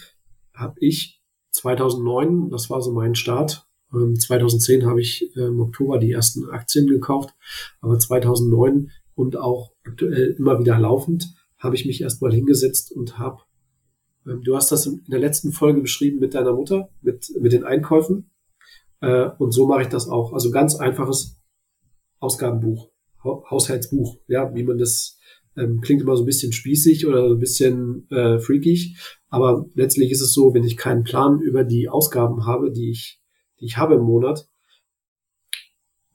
habe 0.54 0.74
ich 0.80 1.20
2009, 1.52 2.50
das 2.50 2.70
war 2.70 2.80
so 2.82 2.92
mein 2.92 3.14
Start, 3.14 3.66
2010 3.92 4.80
ähm, 4.80 4.86
habe 4.86 5.00
ich 5.00 5.30
äh, 5.36 5.46
im 5.46 5.60
Oktober 5.60 5.98
die 5.98 6.12
ersten 6.12 6.48
Aktien 6.50 6.86
gekauft, 6.86 7.34
aber 7.80 7.98
2009 7.98 8.90
und 9.14 9.36
auch 9.36 9.72
aktuell 9.84 10.34
immer 10.38 10.58
wieder 10.58 10.78
laufend 10.78 11.34
habe 11.58 11.76
ich 11.76 11.86
mich 11.86 12.00
erstmal 12.00 12.32
hingesetzt 12.32 12.92
und 12.92 13.18
habe, 13.18 13.42
ähm, 14.26 14.42
du 14.42 14.56
hast 14.56 14.72
das 14.72 14.86
in 14.86 15.04
der 15.08 15.20
letzten 15.20 15.52
Folge 15.52 15.80
beschrieben 15.80 16.18
mit 16.18 16.34
deiner 16.34 16.52
Mutter, 16.52 16.90
mit, 17.02 17.32
mit 17.40 17.52
den 17.52 17.64
Einkäufen. 17.64 18.30
Äh, 19.00 19.30
und 19.38 19.52
so 19.52 19.66
mache 19.66 19.82
ich 19.82 19.88
das 19.88 20.08
auch. 20.08 20.32
Also 20.32 20.50
ganz 20.50 20.76
einfaches 20.76 21.40
Ausgabenbuch, 22.18 22.90
Haushaltsbuch, 23.24 24.18
ja, 24.26 24.54
wie 24.54 24.64
man 24.64 24.78
das 24.78 25.18
ähm, 25.56 25.80
klingt 25.80 26.02
immer 26.02 26.16
so 26.16 26.22
ein 26.22 26.26
bisschen 26.26 26.52
spießig 26.52 27.06
oder 27.06 27.28
so 27.28 27.34
ein 27.34 27.40
bisschen 27.40 28.08
äh, 28.10 28.38
freakig, 28.38 28.96
aber 29.28 29.66
letztlich 29.74 30.10
ist 30.10 30.22
es 30.22 30.32
so, 30.32 30.54
wenn 30.54 30.64
ich 30.64 30.76
keinen 30.76 31.04
Plan 31.04 31.40
über 31.40 31.64
die 31.64 31.88
Ausgaben 31.88 32.46
habe, 32.46 32.72
die 32.72 32.90
ich, 32.90 33.21
die 33.62 33.66
ich 33.66 33.78
habe 33.78 33.94
im 33.94 34.02
Monat, 34.02 34.48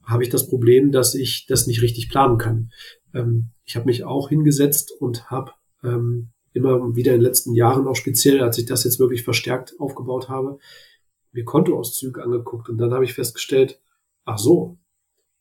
habe 0.04 0.22
ich 0.22 0.28
das 0.28 0.48
Problem, 0.48 0.92
dass 0.92 1.14
ich 1.14 1.46
das 1.46 1.66
nicht 1.66 1.82
richtig 1.82 2.08
planen 2.08 2.38
kann. 2.38 2.70
Ähm, 3.14 3.50
ich 3.64 3.76
habe 3.76 3.86
mich 3.86 4.04
auch 4.04 4.28
hingesetzt 4.28 4.92
und 5.00 5.30
habe 5.30 5.52
ähm, 5.82 6.30
immer 6.52 6.94
wieder 6.94 7.12
in 7.12 7.20
den 7.20 7.26
letzten 7.26 7.54
Jahren, 7.54 7.86
auch 7.86 7.96
speziell, 7.96 8.42
als 8.42 8.58
ich 8.58 8.66
das 8.66 8.84
jetzt 8.84 8.98
wirklich 8.98 9.22
verstärkt 9.22 9.74
aufgebaut 9.78 10.28
habe, 10.28 10.58
mir 11.32 11.44
Kontoauszüge 11.44 12.22
angeguckt 12.22 12.68
und 12.68 12.78
dann 12.78 12.92
habe 12.92 13.04
ich 13.04 13.14
festgestellt, 13.14 13.80
ach 14.24 14.38
so, 14.38 14.78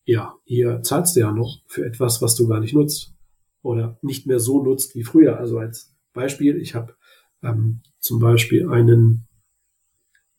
ja, 0.03 0.35
hier 0.45 0.81
zahlst 0.83 1.15
du 1.15 1.21
ja 1.21 1.31
noch 1.31 1.61
für 1.67 1.85
etwas, 1.85 2.21
was 2.21 2.35
du 2.35 2.47
gar 2.47 2.59
nicht 2.59 2.73
nutzt 2.73 3.13
oder 3.61 3.97
nicht 4.01 4.27
mehr 4.27 4.39
so 4.39 4.63
nutzt 4.63 4.95
wie 4.95 5.03
früher. 5.03 5.37
Also 5.37 5.57
als 5.57 5.93
Beispiel, 6.13 6.57
ich 6.57 6.75
habe 6.75 6.95
ähm, 7.43 7.81
zum 7.99 8.19
Beispiel 8.19 8.69
einen 8.69 9.26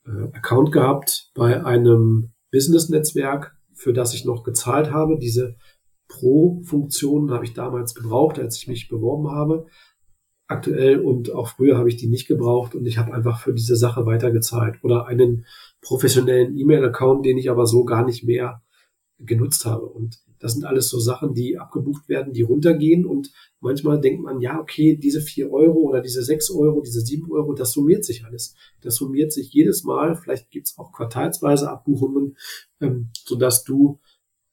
äh, 0.08 0.36
Account 0.36 0.72
gehabt 0.72 1.30
bei 1.34 1.64
einem 1.64 2.32
Business-Netzwerk, 2.50 3.56
für 3.74 3.92
das 3.92 4.14
ich 4.14 4.24
noch 4.24 4.42
gezahlt 4.42 4.90
habe. 4.90 5.18
Diese 5.18 5.56
Pro-Funktionen 6.08 7.30
habe 7.30 7.44
ich 7.44 7.52
damals 7.52 7.94
gebraucht, 7.94 8.38
als 8.38 8.56
ich 8.56 8.66
mich 8.66 8.88
beworben 8.88 9.30
habe. 9.30 9.66
Aktuell 10.46 11.00
und 11.00 11.32
auch 11.34 11.48
früher 11.48 11.76
habe 11.76 11.90
ich 11.90 11.96
die 11.96 12.08
nicht 12.08 12.26
gebraucht 12.26 12.74
und 12.74 12.86
ich 12.86 12.96
habe 12.96 13.12
einfach 13.12 13.40
für 13.40 13.52
diese 13.52 13.76
Sache 13.76 14.06
weitergezahlt. 14.06 14.82
Oder 14.82 15.06
einen 15.06 15.44
professionellen 15.82 16.56
E-Mail-Account, 16.56 17.26
den 17.26 17.36
ich 17.36 17.50
aber 17.50 17.66
so 17.66 17.84
gar 17.84 18.04
nicht 18.04 18.24
mehr 18.24 18.62
genutzt 19.18 19.66
habe. 19.66 19.84
Und 19.84 20.18
das 20.38 20.53
sind 20.53 20.64
alles 20.64 20.88
so 20.88 20.98
Sachen, 20.98 21.35
die 21.35 21.59
abgebucht 21.59 22.09
werden, 22.09 22.33
die 22.33 22.42
runtergehen 22.42 23.07
und 23.07 23.33
manchmal 23.61 24.01
denkt 24.01 24.22
man, 24.22 24.40
ja, 24.40 24.61
okay, 24.61 24.96
diese 24.96 25.20
vier 25.20 25.51
Euro 25.51 25.81
oder 25.81 26.01
diese 26.01 26.22
sechs 26.22 26.51
Euro, 26.51 26.81
diese 26.81 27.01
sieben 27.01 27.31
Euro, 27.33 27.55
das 27.55 27.72
summiert 27.72 28.05
sich 28.05 28.24
alles. 28.24 28.55
Das 28.81 28.96
summiert 28.96 29.33
sich 29.33 29.53
jedes 29.53 29.85
Mal. 29.85 30.14
Vielleicht 30.14 30.51
gibt's 30.51 30.79
auch 30.79 30.92
quartalsweise 30.92 31.70
Abbuchungen, 31.70 32.37
ähm, 32.81 33.11
sodass 33.24 33.64
du 33.64 34.01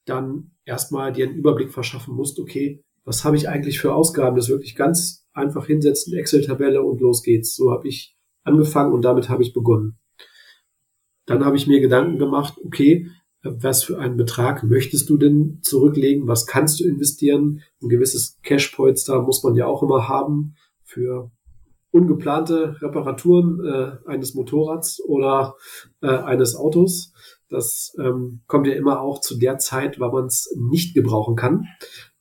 dann 0.04 0.52
erstmal 0.64 1.12
dir 1.12 1.26
einen 1.26 1.36
Überblick 1.36 1.72
verschaffen 1.72 2.14
musst, 2.14 2.38
okay, 2.38 2.82
was 3.04 3.24
habe 3.24 3.36
ich 3.36 3.48
eigentlich 3.48 3.80
für 3.80 3.94
Ausgaben? 3.94 4.36
Das 4.36 4.48
wirklich 4.48 4.74
ganz 4.74 5.26
einfach 5.32 5.66
hinsetzen, 5.66 6.14
Excel-Tabelle 6.14 6.82
und 6.82 7.00
los 7.00 7.22
geht's. 7.22 7.54
So 7.54 7.70
habe 7.70 7.88
ich 7.88 8.16
angefangen 8.42 8.92
und 8.92 9.02
damit 9.02 9.28
habe 9.28 9.42
ich 9.42 9.52
begonnen. 9.52 9.98
Dann 11.26 11.44
habe 11.44 11.56
ich 11.56 11.66
mir 11.66 11.80
Gedanken 11.80 12.18
gemacht, 12.18 12.58
okay, 12.64 13.10
was 13.58 13.84
für 13.84 13.98
einen 13.98 14.16
Betrag 14.16 14.62
möchtest 14.62 15.08
du 15.08 15.16
denn 15.16 15.58
zurücklegen? 15.62 16.26
Was 16.26 16.46
kannst 16.46 16.80
du 16.80 16.84
investieren? 16.84 17.62
Ein 17.82 17.88
gewisses 17.88 18.38
Cashpolster 18.42 19.22
muss 19.22 19.42
man 19.42 19.54
ja 19.54 19.66
auch 19.66 19.82
immer 19.82 20.08
haben 20.08 20.54
für 20.84 21.30
ungeplante 21.90 22.80
Reparaturen 22.82 23.64
äh, 23.64 24.08
eines 24.08 24.34
Motorrads 24.34 25.02
oder 25.02 25.56
äh, 26.02 26.08
eines 26.08 26.54
Autos. 26.54 27.12
Das 27.48 27.94
ähm, 27.98 28.42
kommt 28.46 28.66
ja 28.66 28.74
immer 28.74 29.00
auch 29.00 29.20
zu 29.20 29.38
der 29.38 29.58
Zeit, 29.58 29.98
weil 29.98 30.10
man 30.10 30.26
es 30.26 30.54
nicht 30.56 30.94
gebrauchen 30.94 31.36
kann. 31.36 31.66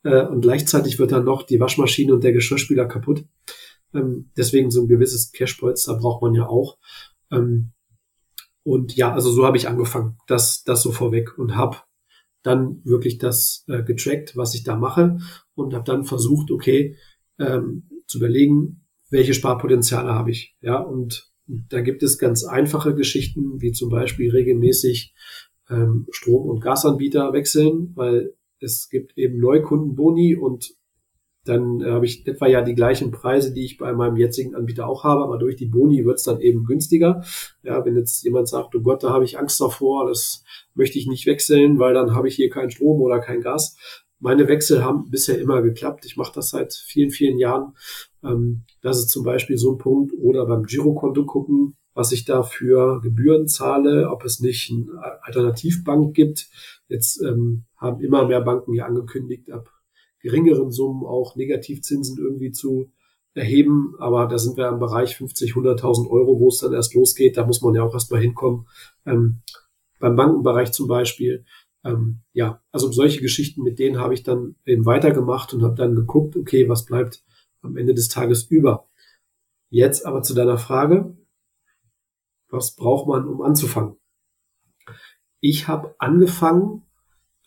Äh, 0.04 0.26
und 0.28 0.42
gleichzeitig 0.42 1.00
wird 1.00 1.12
dann 1.12 1.26
noch 1.26 1.44
die 1.44 1.60
Waschmaschine 1.60 2.14
und 2.14 2.24
der 2.24 2.32
Geschirrspüler 2.32 2.86
kaputt. 2.86 3.26
Ähm, 3.94 4.32
deswegen 4.38 4.72
so 4.72 4.82
ein 4.82 4.88
gewisses 4.88 5.32
Cashpolster 5.32 5.96
braucht 5.96 6.22
man 6.22 6.34
ja 6.34 6.48
auch. 6.48 6.78
Ähm, 7.32 7.72
und 8.66 8.96
ja, 8.96 9.14
also 9.14 9.32
so 9.32 9.46
habe 9.46 9.58
ich 9.58 9.68
angefangen, 9.68 10.18
das, 10.26 10.64
das 10.64 10.82
so 10.82 10.92
vorweg 10.92 11.38
und 11.38 11.56
habe 11.56 11.78
dann 12.42 12.82
wirklich 12.84 13.20
das 13.20 13.64
äh, 13.68 13.84
getrackt, 13.84 14.36
was 14.36 14.56
ich 14.56 14.64
da 14.64 14.76
mache 14.76 15.20
und 15.54 15.76
habe 15.76 15.84
dann 15.84 16.04
versucht, 16.04 16.50
okay, 16.50 16.96
ähm, 17.38 17.88
zu 18.08 18.18
überlegen, 18.18 18.88
welche 19.12 19.36
Sparpotenziale 19.36 20.16
habe 20.16 20.32
ich. 20.32 20.58
Ja, 20.62 20.80
und 20.80 21.32
da 21.46 21.82
gibt 21.82 22.02
es 22.02 22.18
ganz 22.18 22.44
einfache 22.44 22.96
Geschichten, 22.96 23.62
wie 23.62 23.72
zum 23.72 23.90
Beispiel 23.90 24.32
regelmäßig 24.32 25.14
ähm, 25.70 26.08
Strom- 26.10 26.50
und 26.50 26.60
Gasanbieter 26.60 27.34
wechseln, 27.34 27.92
weil 27.94 28.34
es 28.60 28.90
gibt 28.90 29.16
eben 29.16 29.40
Neukundenboni 29.40 30.36
und 30.36 30.74
dann 31.46 31.80
äh, 31.82 31.92
habe 31.92 32.06
ich 32.06 32.28
etwa 32.28 32.48
ja 32.48 32.62
die 32.62 32.76
gleichen 32.76 33.12
Preise, 33.12 33.54
die 33.54 33.64
ich 33.64 33.78
bei 33.78 33.94
meinem 33.94 34.18
jetzigen 34.18 34.56
Anbieter 34.56 34.88
auch 34.88 35.04
habe, 35.04 35.24
aber 35.24 35.38
durch 35.38 35.56
die 35.56 35.68
Boni 35.68 36.04
wird 36.04 36.18
es 36.18 36.24
dann 36.24 36.42
eben 36.42 36.66
günstiger. 36.66 37.24
Ja, 37.64 37.86
wenn 37.86 37.96
jetzt 37.96 38.24
jemand 38.24 38.50
sagt, 38.50 38.76
oh 38.76 38.82
Gott, 38.82 39.04
da 39.04 39.12
habe 39.12 39.26
ich 39.26 39.40
Angst 39.40 39.62
davor, 39.62 40.08
das 40.08 40.44
möchte 40.74 40.98
ich 40.98 41.08
nicht 41.08 41.26
wechseln, 41.28 41.80
weil 41.80 41.94
dann 41.94 42.16
habe 42.16 42.28
ich 42.28 42.36
hier 42.36 42.50
keinen 42.50 42.72
Strom 42.72 43.02
oder 43.02 43.20
kein 43.20 43.42
Gas. 43.42 43.78
Meine 44.20 44.48
Wechsel 44.48 44.84
haben 44.84 45.10
bisher 45.12 45.40
immer 45.40 45.62
geklappt. 45.62 46.06
Ich 46.06 46.18
mache 46.18 46.34
das 46.34 46.50
seit 46.50 46.74
vielen, 46.74 47.12
vielen 47.12 47.38
Jahren. 47.38 47.74
Ähm, 48.24 48.64
das 48.82 48.98
ist 48.98 49.10
zum 49.10 49.24
Beispiel 49.24 49.58
so 49.58 49.74
ein 49.74 49.78
Punkt. 49.78 50.14
Oder 50.20 50.48
beim 50.48 50.64
Girokonto 50.64 51.26
gucken, 51.26 51.76
was 51.94 52.12
ich 52.12 52.26
da 52.26 52.42
für 52.42 53.02
Gebühren 53.02 53.48
zahle, 53.48 54.10
ob 54.10 54.24
es 54.26 54.40
nicht 54.40 54.72
eine 54.72 55.22
Alternativbank 55.22 56.16
gibt. 56.16 56.48
Jetzt 56.88 57.22
ähm, 57.22 57.66
haben 57.78 58.02
immer 58.02 58.26
mehr 58.26 58.42
Banken 58.42 58.74
ja 58.74 58.86
angekündigt, 58.86 59.52
ab 59.52 59.75
geringeren 60.26 60.72
Summen 60.72 61.06
auch 61.06 61.36
Negativzinsen 61.36 62.18
irgendwie 62.18 62.52
zu 62.52 62.92
erheben. 63.36 63.94
Aber 64.00 64.26
da 64.28 64.40
sind 64.40 64.58
wir 64.58 64.68
im 64.70 64.80
Bereich 64.80 65.16
50, 65.18 65.54
100.000 65.54 66.10
Euro, 66.10 66.40
wo 66.40 66.48
es 66.48 66.58
dann 66.58 66.74
erst 66.74 66.96
losgeht. 66.96 67.38
Da 67.38 67.46
muss 67.46 67.62
man 67.62 67.76
ja 67.76 67.84
auch 67.84 67.94
erstmal 67.94 68.22
hinkommen. 68.22 68.68
Ähm, 69.06 69.42
beim 70.00 70.16
Bankenbereich 70.16 70.72
zum 70.72 70.88
Beispiel. 70.88 71.46
Ähm, 71.84 72.22
ja, 72.34 72.60
also 72.72 72.92
solche 72.92 73.22
Geschichten, 73.22 73.62
mit 73.62 73.78
denen 73.78 74.00
habe 74.00 74.16
ich 74.16 74.24
dann 74.24 74.56
eben 74.66 74.88
weitergemacht 74.88 75.54
und 75.54 75.62
habe 75.62 75.76
dann 75.76 75.96
geguckt, 75.96 76.36
okay, 76.36 76.68
was 76.68 76.86
bleibt 76.86 77.24
am 77.62 77.78
Ende 77.78 77.94
des 77.94 78.10
Tages 78.10 78.46
über. 78.46 78.88
Jetzt 79.70 80.08
aber 80.08 80.24
zu 80.24 80.34
deiner 80.34 80.58
Frage, 80.58 81.16
was 82.50 82.76
braucht 82.76 83.08
man, 83.08 83.28
um 83.28 83.44
anzufangen? 83.44 83.98
Ich 85.40 85.68
habe 85.68 85.94
angefangen 86.00 86.82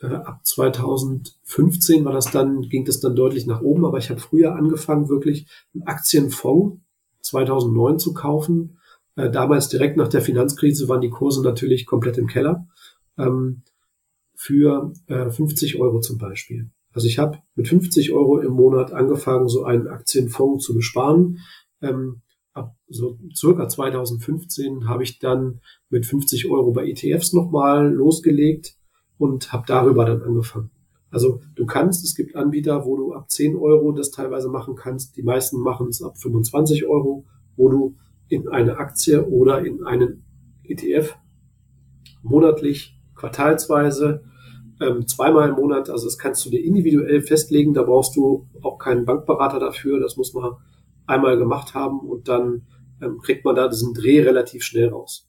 äh, 0.00 0.06
ab 0.06 0.40
2015 0.44 2.04
war 2.04 2.12
das 2.12 2.30
dann, 2.30 2.62
ging 2.62 2.84
das 2.84 3.00
dann 3.00 3.16
deutlich 3.16 3.46
nach 3.46 3.62
oben, 3.62 3.84
aber 3.84 3.98
ich 3.98 4.10
habe 4.10 4.20
früher 4.20 4.54
angefangen, 4.54 5.08
wirklich 5.08 5.46
einen 5.74 5.84
Aktienfonds 5.84 6.80
2009 7.22 7.98
zu 7.98 8.14
kaufen. 8.14 8.78
Äh, 9.16 9.30
damals 9.30 9.68
direkt 9.68 9.96
nach 9.96 10.08
der 10.08 10.22
Finanzkrise 10.22 10.88
waren 10.88 11.00
die 11.00 11.10
Kurse 11.10 11.42
natürlich 11.42 11.86
komplett 11.86 12.18
im 12.18 12.28
Keller. 12.28 12.66
Ähm, 13.16 13.62
für 14.34 14.92
äh, 15.08 15.30
50 15.30 15.80
Euro 15.80 16.00
zum 16.00 16.16
Beispiel. 16.18 16.70
Also 16.92 17.08
ich 17.08 17.18
habe 17.18 17.38
mit 17.56 17.66
50 17.66 18.12
Euro 18.12 18.38
im 18.38 18.52
Monat 18.52 18.92
angefangen, 18.92 19.48
so 19.48 19.64
einen 19.64 19.88
Aktienfonds 19.88 20.64
zu 20.64 20.74
besparen. 20.74 21.40
Ähm, 21.82 22.22
ab 22.52 22.76
so 22.88 23.18
circa 23.34 23.68
2015 23.68 24.88
habe 24.88 25.02
ich 25.02 25.18
dann 25.18 25.60
mit 25.90 26.06
50 26.06 26.48
Euro 26.50 26.70
bei 26.70 26.86
ETFs 26.88 27.32
nochmal 27.32 27.92
losgelegt 27.92 28.77
und 29.18 29.52
habe 29.52 29.64
darüber 29.66 30.04
dann 30.04 30.22
angefangen. 30.22 30.70
Also 31.10 31.40
du 31.54 31.66
kannst, 31.66 32.04
es 32.04 32.14
gibt 32.14 32.36
Anbieter, 32.36 32.84
wo 32.84 32.96
du 32.96 33.14
ab 33.14 33.30
10 33.30 33.56
Euro 33.56 33.92
das 33.92 34.10
teilweise 34.10 34.48
machen 34.48 34.74
kannst. 34.76 35.16
Die 35.16 35.22
meisten 35.22 35.60
machen 35.60 35.88
es 35.88 36.02
ab 36.02 36.18
25 36.18 36.86
Euro, 36.86 37.24
wo 37.56 37.68
du 37.68 37.96
in 38.28 38.48
eine 38.48 38.76
Aktie 38.76 39.26
oder 39.26 39.64
in 39.64 39.84
einen 39.84 40.24
ETF 40.64 41.16
monatlich, 42.22 42.98
quartalsweise, 43.14 44.22
ähm, 44.80 45.06
zweimal 45.06 45.48
im 45.48 45.56
Monat, 45.56 45.90
also 45.90 46.06
das 46.06 46.18
kannst 46.18 46.44
du 46.44 46.50
dir 46.50 46.62
individuell 46.62 47.22
festlegen, 47.22 47.74
da 47.74 47.82
brauchst 47.82 48.16
du 48.16 48.46
auch 48.62 48.78
keinen 48.78 49.06
Bankberater 49.06 49.58
dafür, 49.58 49.98
das 49.98 50.16
muss 50.16 50.34
man 50.34 50.52
einmal 51.06 51.38
gemacht 51.38 51.74
haben 51.74 52.00
und 52.00 52.28
dann 52.28 52.66
ähm, 53.00 53.18
kriegt 53.18 53.44
man 53.44 53.56
da 53.56 53.68
diesen 53.68 53.94
Dreh 53.94 54.20
relativ 54.20 54.62
schnell 54.62 54.88
raus. 54.88 55.28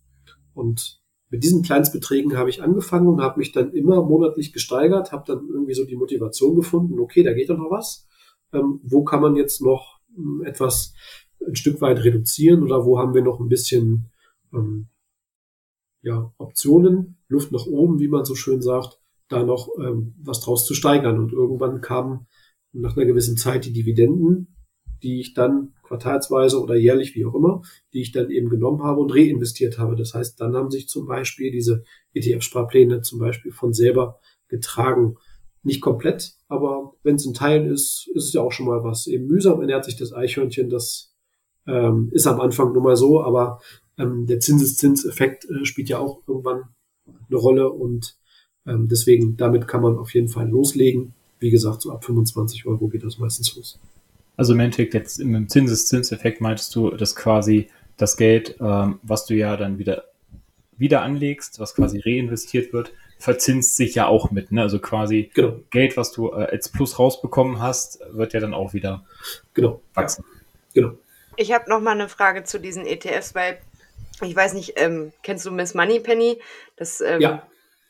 Und 0.54 0.99
mit 1.30 1.44
diesen 1.44 1.62
Kleinstbeträgen 1.62 2.38
habe 2.38 2.50
ich 2.50 2.64
angefangen 2.64 3.08
und 3.08 3.22
habe 3.22 3.40
mich 3.40 3.52
dann 3.52 3.72
immer 3.74 4.04
monatlich 4.04 4.52
gesteigert, 4.52 5.12
habe 5.12 5.24
dann 5.28 5.48
irgendwie 5.48 5.76
so 5.76 5.86
die 5.86 5.96
Motivation 5.96 6.56
gefunden, 6.56 7.00
okay, 7.00 7.24
da 7.24 7.34
geht 7.34 7.50
doch 7.50 7.58
noch 7.58 7.72
was. 7.72 8.08
Ähm, 8.52 8.80
wo 8.84 9.04
kann 9.04 9.22
man 9.22 9.36
jetzt 9.36 9.62
noch 9.62 10.00
ähm, 10.18 10.42
etwas 10.44 10.94
ein 11.46 11.56
Stück 11.56 11.82
weit 11.82 12.04
reduzieren 12.04 12.64
oder 12.64 12.86
wo 12.86 12.98
haben 12.98 13.14
wir 13.14 13.22
noch 13.22 13.40
ein 13.40 13.48
bisschen 13.48 14.10
ähm, 14.54 14.88
ja, 16.02 16.34
Optionen, 16.38 17.18
Luft 17.28 17.52
nach 17.52 17.68
oben, 17.68 18.00
wie 18.00 18.08
man 18.08 18.26
so 18.26 18.36
schön 18.36 18.62
sagt, 18.62 19.00
da 19.28 19.44
noch 19.44 19.70
ähm, 19.80 20.16
was 20.24 20.40
draus 20.40 20.66
zu 20.66 20.74
steigern. 20.74 21.20
Und 21.20 21.32
irgendwann 21.32 21.82
kamen 21.82 22.28
nach 22.72 22.96
einer 22.96 23.06
gewissen 23.06 23.38
Zeit 23.38 23.66
die 23.66 23.74
Dividenden, 23.74 24.56
die 25.04 25.20
ich 25.20 25.34
dann 25.34 25.74
quartalsweise 25.84 26.62
oder 26.62 26.76
jährlich, 26.76 27.16
wie 27.16 27.26
auch 27.26 27.36
immer, 27.36 27.62
die 27.94 28.02
ich 28.02 28.12
dann 28.12 28.30
eben 28.30 28.50
genommen 28.50 28.84
habe 28.84 29.00
und 29.00 29.12
reinvestiert 29.12 29.78
habe. 29.78 29.96
Das 29.96 30.14
heißt, 30.14 30.40
dann 30.40 30.56
haben 30.56 30.72
sich 30.72 30.88
zum 30.88 31.08
Beispiel 31.08 31.52
diese 31.52 31.84
ETF-Sparpläne 32.14 33.02
zum 33.02 33.20
Beispiel 33.20 33.52
von 33.52 33.74
selber 33.74 34.20
getragen. 34.48 35.16
Nicht 35.64 35.82
komplett, 35.82 36.34
aber 36.48 36.94
wenn 37.04 37.16
es 37.16 37.26
ein 37.26 37.34
Teil 37.34 37.66
ist, 37.70 38.10
ist 38.14 38.26
es 38.26 38.34
ja 38.34 38.42
auch 38.42 38.52
schon 38.52 38.68
mal 38.68 38.84
was. 38.84 39.08
Eben 39.08 39.28
mühsam 39.28 39.60
ernährt 39.62 39.86
sich 39.86 39.98
das 39.98 40.14
Eichhörnchen, 40.14 40.70
das 40.70 41.14
ähm, 41.68 42.10
ist 42.14 42.28
am 42.28 42.40
Anfang 42.40 42.72
nun 42.74 42.84
mal 42.84 42.96
so, 42.96 43.22
aber 43.22 43.60
ähm, 43.98 44.26
der 44.26 44.40
Zinseszinseffekt 44.40 45.46
äh, 45.50 45.66
spielt 45.66 45.90
ja 45.90 46.00
auch 46.00 46.22
irgendwann 46.28 46.64
eine 47.30 47.38
Rolle 47.38 47.70
und 47.70 48.18
Ähm, 48.68 48.88
deswegen, 48.88 49.36
damit 49.38 49.68
kann 49.68 49.82
man 49.82 49.98
auf 49.98 50.14
jeden 50.14 50.28
Fall 50.28 50.48
loslegen. 50.48 51.14
Wie 51.40 51.50
gesagt, 51.50 51.82
so 51.82 51.92
ab 51.92 52.04
25 52.06 52.66
Euro 52.68 52.88
geht 52.88 53.04
das 53.04 53.18
meistens 53.18 53.56
los. 53.56 53.80
Also 54.40 54.54
im 54.54 54.62
Endeffekt 54.62 54.94
jetzt 54.94 55.20
im 55.20 55.50
Zinseszinseffekt 55.50 56.40
meintest 56.40 56.74
du, 56.74 56.92
dass 56.92 57.14
quasi 57.14 57.68
das 57.98 58.16
Geld, 58.16 58.56
ähm, 58.62 58.98
was 59.04 59.26
du 59.26 59.34
ja 59.34 59.58
dann 59.58 59.80
wieder 59.80 60.06
wieder 60.78 61.02
anlegst, 61.02 61.60
was 61.60 61.76
quasi 61.76 62.00
reinvestiert 62.00 62.72
wird, 62.72 62.94
verzinst 63.18 63.76
sich 63.76 63.96
ja 63.96 64.08
auch 64.08 64.32
mit. 64.32 64.54
Ne? 64.54 64.62
Also 64.62 64.80
quasi 64.80 65.30
genau. 65.34 65.60
Geld, 65.72 65.98
was 65.98 66.14
du 66.14 66.32
äh, 66.32 66.46
als 66.46 66.70
Plus 66.70 67.00
rausbekommen 67.00 67.62
hast, 67.62 68.00
wird 68.12 68.32
ja 68.32 68.40
dann 68.40 68.54
auch 68.54 68.74
wieder 68.74 69.04
genau. 69.54 69.82
wachsen. 69.94 70.24
Genau. 70.74 70.94
Ich 71.36 71.52
habe 71.52 71.70
noch 71.70 71.82
mal 71.82 71.92
eine 71.92 72.08
Frage 72.08 72.46
zu 72.46 72.62
diesen 72.62 72.86
ETFs, 72.86 73.36
weil 73.36 73.58
ich 74.22 74.34
weiß 74.34 74.54
nicht, 74.54 74.76
ähm, 74.78 75.12
kennst 75.22 75.46
du 75.46 75.52
Miss 75.52 75.74
Moneypenny? 75.74 76.40
Das, 76.78 77.02
ähm, 77.02 77.20
ja. 77.20 77.44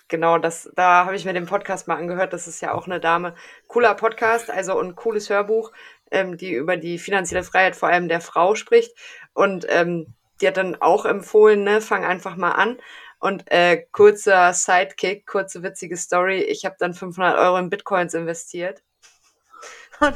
Genau, 0.10 0.40
das, 0.40 0.72
da 0.76 1.06
habe 1.06 1.16
ich 1.16 1.24
mir 1.24 1.34
den 1.34 1.46
Podcast 1.46 1.88
mal 1.88 1.98
angehört. 1.98 2.34
Das 2.34 2.48
ist 2.48 2.62
ja 2.62 2.74
auch 2.74 2.88
eine 2.88 3.00
Dame. 3.00 3.36
Cooler 3.68 3.94
Podcast, 3.94 4.50
also 4.50 4.78
und 4.78 4.96
cooles 4.96 5.30
Hörbuch, 5.30 5.72
ähm, 6.12 6.38
die 6.38 6.54
über 6.54 6.78
die 6.78 6.98
finanzielle 6.98 7.43
Freiheit 7.43 7.76
vor 7.76 7.89
allem 7.89 8.08
der 8.08 8.22
Frau 8.22 8.56
spricht. 8.56 8.95
Und 9.34 9.65
ähm, 9.69 10.13
die 10.41 10.48
hat 10.48 10.58
dann 10.58 10.76
auch 10.82 11.06
empfohlen, 11.06 11.63
ne, 11.63 11.82
fang 11.82 12.06
einfach 12.06 12.36
mal 12.36 12.52
an. 12.52 12.78
Und 13.19 13.52
äh, 13.52 13.86
kurzer 13.91 14.54
Sidekick, 14.54 15.28
kurze 15.28 15.62
witzige 15.62 15.98
Story. 15.98 16.41
Ich 16.41 16.63
habe 16.65 16.76
dann 16.80 16.93
500 16.93 17.38
Euro 17.38 17.58
in 17.58 17.69
Bitcoins 17.69 18.13
investiert 18.13 18.82
und 20.00 20.15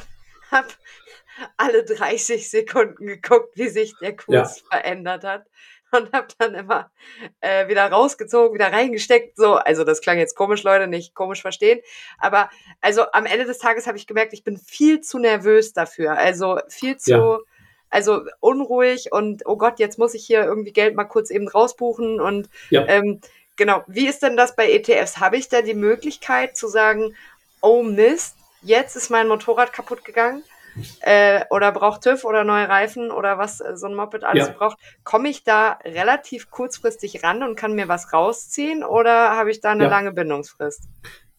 habe 0.52 0.68
alle 1.58 1.84
30 1.84 2.50
Sekunden 2.50 3.06
geguckt, 3.06 3.58
wie 3.58 3.68
sich 3.68 3.94
der 4.00 4.16
Kurs 4.16 4.62
ja. 4.62 4.66
verändert 4.70 5.24
hat 5.24 5.46
und 5.94 6.12
habe 6.14 6.28
dann 6.38 6.56
immer 6.56 6.92
äh, 7.42 7.68
wieder 7.68 7.90
rausgezogen, 7.90 8.54
wieder 8.54 8.72
reingesteckt. 8.72 9.38
So, 9.38 9.56
also 9.56 9.84
das 9.84 10.02
klang 10.02 10.18
jetzt 10.18 10.36
komisch, 10.36 10.64
Leute, 10.64 10.88
nicht 10.88 11.16
komisch 11.16 11.42
verstehen. 11.42 11.80
Aber 12.20 12.50
also 12.82 13.04
am 13.12 13.26
Ende 13.26 13.46
des 13.46 13.60
Tages 13.60 13.88
habe 13.88 13.98
ich 13.98 14.08
gemerkt, 14.08 14.34
ich 14.34 14.44
bin 14.44 14.58
viel 14.58 15.02
zu 15.02 15.20
nervös 15.20 15.74
dafür. 15.74 16.18
Also 16.18 16.60
viel 16.70 16.98
zu 16.98 17.12
ja 17.12 17.40
also 17.94 18.24
unruhig 18.40 19.12
und 19.12 19.44
oh 19.46 19.56
Gott, 19.56 19.80
jetzt 19.80 20.00
muss 20.00 20.16
ich 20.16 20.26
hier 20.26 20.44
irgendwie 20.44 20.74
Geld 20.74 20.96
mal 20.96 21.04
kurz 21.04 21.30
eben 21.30 21.48
rausbuchen 21.48 22.20
und 22.20 22.50
ja. 22.72 22.86
ähm, 22.88 23.22
genau, 23.56 23.84
wie 23.88 24.08
ist 24.08 24.24
denn 24.24 24.36
das 24.36 24.56
bei 24.56 24.72
ETFs? 24.72 25.20
Habe 25.20 25.38
ich 25.38 25.48
da 25.48 25.62
die 25.62 25.76
Möglichkeit 25.76 26.58
zu 26.58 26.68
sagen, 26.68 27.16
oh 27.62 27.84
Mist, 27.84 28.36
jetzt 28.64 28.96
ist 28.96 29.12
mein 29.12 29.28
Motorrad 29.28 29.74
kaputt 29.74 30.04
gegangen? 30.04 30.44
Äh, 31.02 31.46
oder 31.50 31.72
braucht 31.72 32.02
TÜV 32.02 32.24
oder 32.24 32.44
neue 32.44 32.68
Reifen 32.68 33.12
oder 33.12 33.38
was 33.38 33.62
äh, 33.62 33.76
so 33.76 33.88
ein 33.88 33.96
Moped 33.96 34.24
alles 34.24 34.48
ja. 34.48 34.54
braucht, 34.54 34.78
komme 35.04 35.30
ich 35.30 35.44
da 35.44 35.78
relativ 35.84 36.50
kurzfristig 36.50 37.24
ran 37.24 37.44
und 37.44 37.56
kann 37.56 37.74
mir 37.74 37.88
was 37.88 38.14
rausziehen 38.14 38.84
oder 38.84 39.32
habe 39.38 39.52
ich 39.52 39.62
da 39.62 39.72
eine 39.72 39.84
ja. 39.84 39.90
lange 39.90 40.12
Bindungsfrist? 40.12 40.88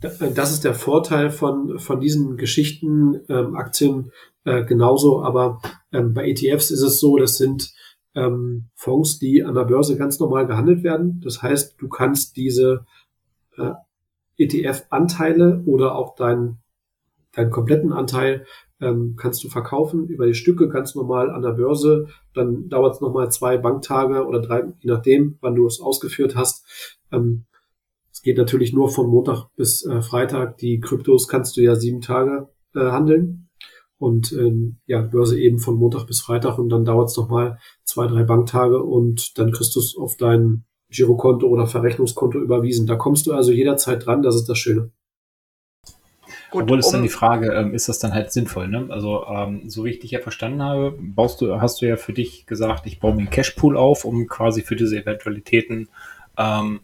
Das 0.01 0.53
ist 0.53 0.65
der 0.65 0.75
Vorteil 0.75 1.31
von, 1.31 1.79
von 1.79 1.99
diesen 1.99 2.37
Geschichten, 2.37 3.21
ähm, 3.29 3.57
Aktien 3.57 4.13
äh, 4.45 4.65
genauso, 4.65 5.23
aber 5.23 5.63
ähm, 5.93 6.13
bei 6.13 6.29
ETFs 6.29 6.71
ist 6.71 6.83
es 6.83 7.01
so, 7.01 7.17
das 7.17 7.39
sind 7.39 7.73
ähm, 8.15 8.67
Fonds, 8.75 9.19
die 9.19 9.43
an 9.43 9.55
der 9.55 9.65
Börse 9.65 9.97
ganz 9.97 10.21
normal 10.21 10.47
gehandelt 10.47 10.83
werden. 10.83 11.23
Das 11.25 11.43
heißt, 11.43 11.77
du 11.79 11.89
kannst 11.89 12.37
diese 12.37 12.85
äh, 13.57 13.73
ETF-Anteile 14.37 15.63
oder 15.65 15.95
auch 15.95 16.15
deinen 16.15 16.59
deinen 17.37 17.51
kompletten 17.51 17.93
Anteil 17.93 18.47
ähm, 18.81 19.15
kannst 19.17 19.43
du 19.45 19.49
verkaufen 19.49 20.09
über 20.09 20.27
die 20.27 20.35
Stücke 20.35 20.69
ganz 20.69 20.95
normal 20.95 21.31
an 21.31 21.43
der 21.43 21.53
Börse. 21.53 22.09
Dann 22.35 22.69
dauert 22.69 22.95
es 22.95 23.01
nochmal 23.01 23.31
zwei 23.31 23.57
Banktage 23.57 24.27
oder 24.27 24.41
drei, 24.41 24.65
je 24.81 24.91
nachdem, 24.91 25.39
wann 25.41 25.55
du 25.55 25.67
es 25.67 25.81
ausgeführt 25.81 26.37
hast. 26.37 26.67
Ähm, 27.13 27.45
es 28.13 28.23
geht 28.23 28.39
natürlich 28.39 28.73
nur 28.73 28.91
von 28.91 29.09
Montag 29.09 29.47
bis 29.57 29.85
äh, 29.85 30.03
Freitag. 30.03 30.59
Die 30.59 30.81
Kryptos 30.81 31.29
kannst 31.29 31.57
du 31.57 31.63
ja 31.63 31.75
sieben 31.75 32.01
Tage 32.01 32.49
äh, 32.75 32.81
handeln 32.81 33.49
und 33.99 34.33
ähm, 34.33 34.79
ja, 34.87 35.01
Börse 35.01 35.39
eben 35.39 35.59
von 35.59 35.77
Montag 35.77 36.07
bis 36.07 36.21
Freitag 36.21 36.59
und 36.59 36.69
dann 36.69 36.85
dauert 36.85 37.11
es 37.11 37.17
nochmal 37.17 37.59
zwei, 37.85 38.07
drei 38.07 38.25
Banktage 38.25 38.83
und 38.83 39.39
dann 39.39 39.53
kriegst 39.53 39.75
du 39.77 39.81
es 39.81 39.97
auf 39.97 40.17
dein 40.17 40.65
Girokonto 40.91 41.47
oder 41.47 41.67
Verrechnungskonto 41.67 42.39
überwiesen. 42.39 42.87
Da 42.87 42.97
kommst 42.97 43.27
du 43.27 43.33
also 43.33 43.53
jederzeit 43.53 44.05
dran, 44.05 44.23
das 44.23 44.37
ist 44.37 44.49
das 44.49 44.59
Schöne. 44.59 44.91
Gut, 46.55 46.63
Obwohl 46.63 46.79
ist 46.79 46.87
um, 46.87 46.93
dann 46.93 47.03
die 47.03 47.09
Frage, 47.09 47.53
ähm, 47.53 47.75
ist 47.75 47.89
das 47.89 47.99
dann 47.99 48.15
halt 48.15 48.31
sinnvoll? 48.31 48.69
Ne? 48.69 48.87
Also 48.89 49.27
ähm, 49.27 49.69
so 49.69 49.85
wie 49.85 49.91
ich 49.91 49.99
dich 49.99 50.13
ja 50.13 50.21
verstanden 50.21 50.63
habe, 50.63 50.97
baust 50.97 51.41
du, 51.41 51.61
hast 51.61 51.83
du 51.83 51.87
ja 51.87 51.97
für 51.97 52.13
dich 52.13 52.47
gesagt, 52.47 52.87
ich 52.87 53.01
baue 53.01 53.13
mir 53.13 53.23
einen 53.23 53.31
Cashpool 53.31 53.77
auf, 53.77 54.05
um 54.05 54.29
quasi 54.29 54.63
für 54.63 54.77
diese 54.77 54.97
Eventualitäten 54.97 55.89
ähm, 56.39 56.79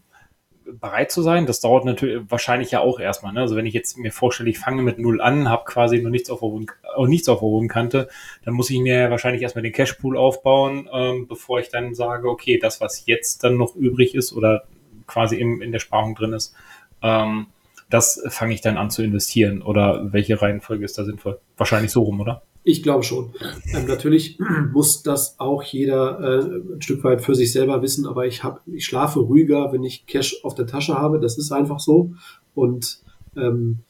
bereit 0.65 1.13
zu 1.13 1.23
sein. 1.23 1.47
Das 1.47 1.61
dauert 1.61 1.85
natürlich 1.85 2.21
wahrscheinlich 2.29 2.73
ja 2.73 2.81
auch 2.81 2.99
erstmal. 2.99 3.33
Ne? 3.33 3.43
Also 3.43 3.55
wenn 3.55 3.65
ich 3.65 3.73
jetzt 3.73 3.97
mir 3.97 4.11
vorstelle, 4.11 4.51
ich 4.51 4.59
fange 4.59 4.83
mit 4.83 4.99
null 4.99 5.21
an, 5.21 5.49
habe 5.49 5.63
quasi 5.67 6.03
noch 6.03 6.11
nichts 6.11 6.31
auf 6.31 6.43
auch 6.43 7.07
nichts 7.07 7.29
auf 7.29 7.39
der 7.39 7.47
Bodenkante, 7.47 8.09
dann 8.45 8.55
muss 8.55 8.71
ich 8.71 8.81
mir 8.81 9.09
wahrscheinlich 9.09 9.41
erstmal 9.41 9.63
den 9.63 9.73
Cashpool 9.73 10.17
aufbauen, 10.17 10.89
ähm, 10.93 11.29
bevor 11.29 11.61
ich 11.61 11.69
dann 11.69 11.95
sage, 11.95 12.29
okay, 12.29 12.59
das, 12.59 12.81
was 12.81 13.07
jetzt 13.07 13.45
dann 13.45 13.57
noch 13.57 13.77
übrig 13.77 14.17
ist 14.17 14.33
oder 14.33 14.65
quasi 15.07 15.37
im, 15.37 15.63
in 15.63 15.71
der 15.71 15.79
Sparung 15.79 16.17
drin 16.17 16.33
ist, 16.33 16.57
ähm, 17.03 17.47
das 17.91 18.23
fange 18.29 18.55
ich 18.55 18.61
dann 18.61 18.77
an 18.77 18.91
zu 18.91 19.03
investieren. 19.03 19.63
Oder 19.63 20.13
welche 20.13 20.41
Reihenfolge 20.41 20.85
ist 20.85 20.97
da 20.97 21.05
sinnvoll? 21.05 21.41
Wahrscheinlich 21.57 21.91
so 21.91 22.03
rum, 22.03 22.21
oder? 22.21 22.43
Ich 22.63 22.83
glaube 22.83 23.03
schon. 23.03 23.33
Ähm, 23.75 23.87
natürlich 23.87 24.39
muss 24.73 25.03
das 25.03 25.39
auch 25.39 25.63
jeder 25.63 26.21
äh, 26.21 26.75
ein 26.75 26.83
Stück 26.83 27.05
weit 27.05 27.23
für 27.23 27.35
sich 27.35 27.53
selber 27.53 27.83
wissen, 27.83 28.07
aber 28.07 28.27
ich 28.27 28.45
habe, 28.45 28.61
ich 28.67 28.85
schlafe 28.85 29.21
ruhiger, 29.21 29.73
wenn 29.73 29.83
ich 29.83 30.07
Cash 30.07 30.45
auf 30.45 30.55
der 30.55 30.67
Tasche 30.67 30.95
habe. 30.95 31.21
Das 31.21 31.39
ist 31.39 31.53
einfach 31.53 31.81
so. 31.81 32.13
Und 32.55 33.03
ähm, 33.37 33.81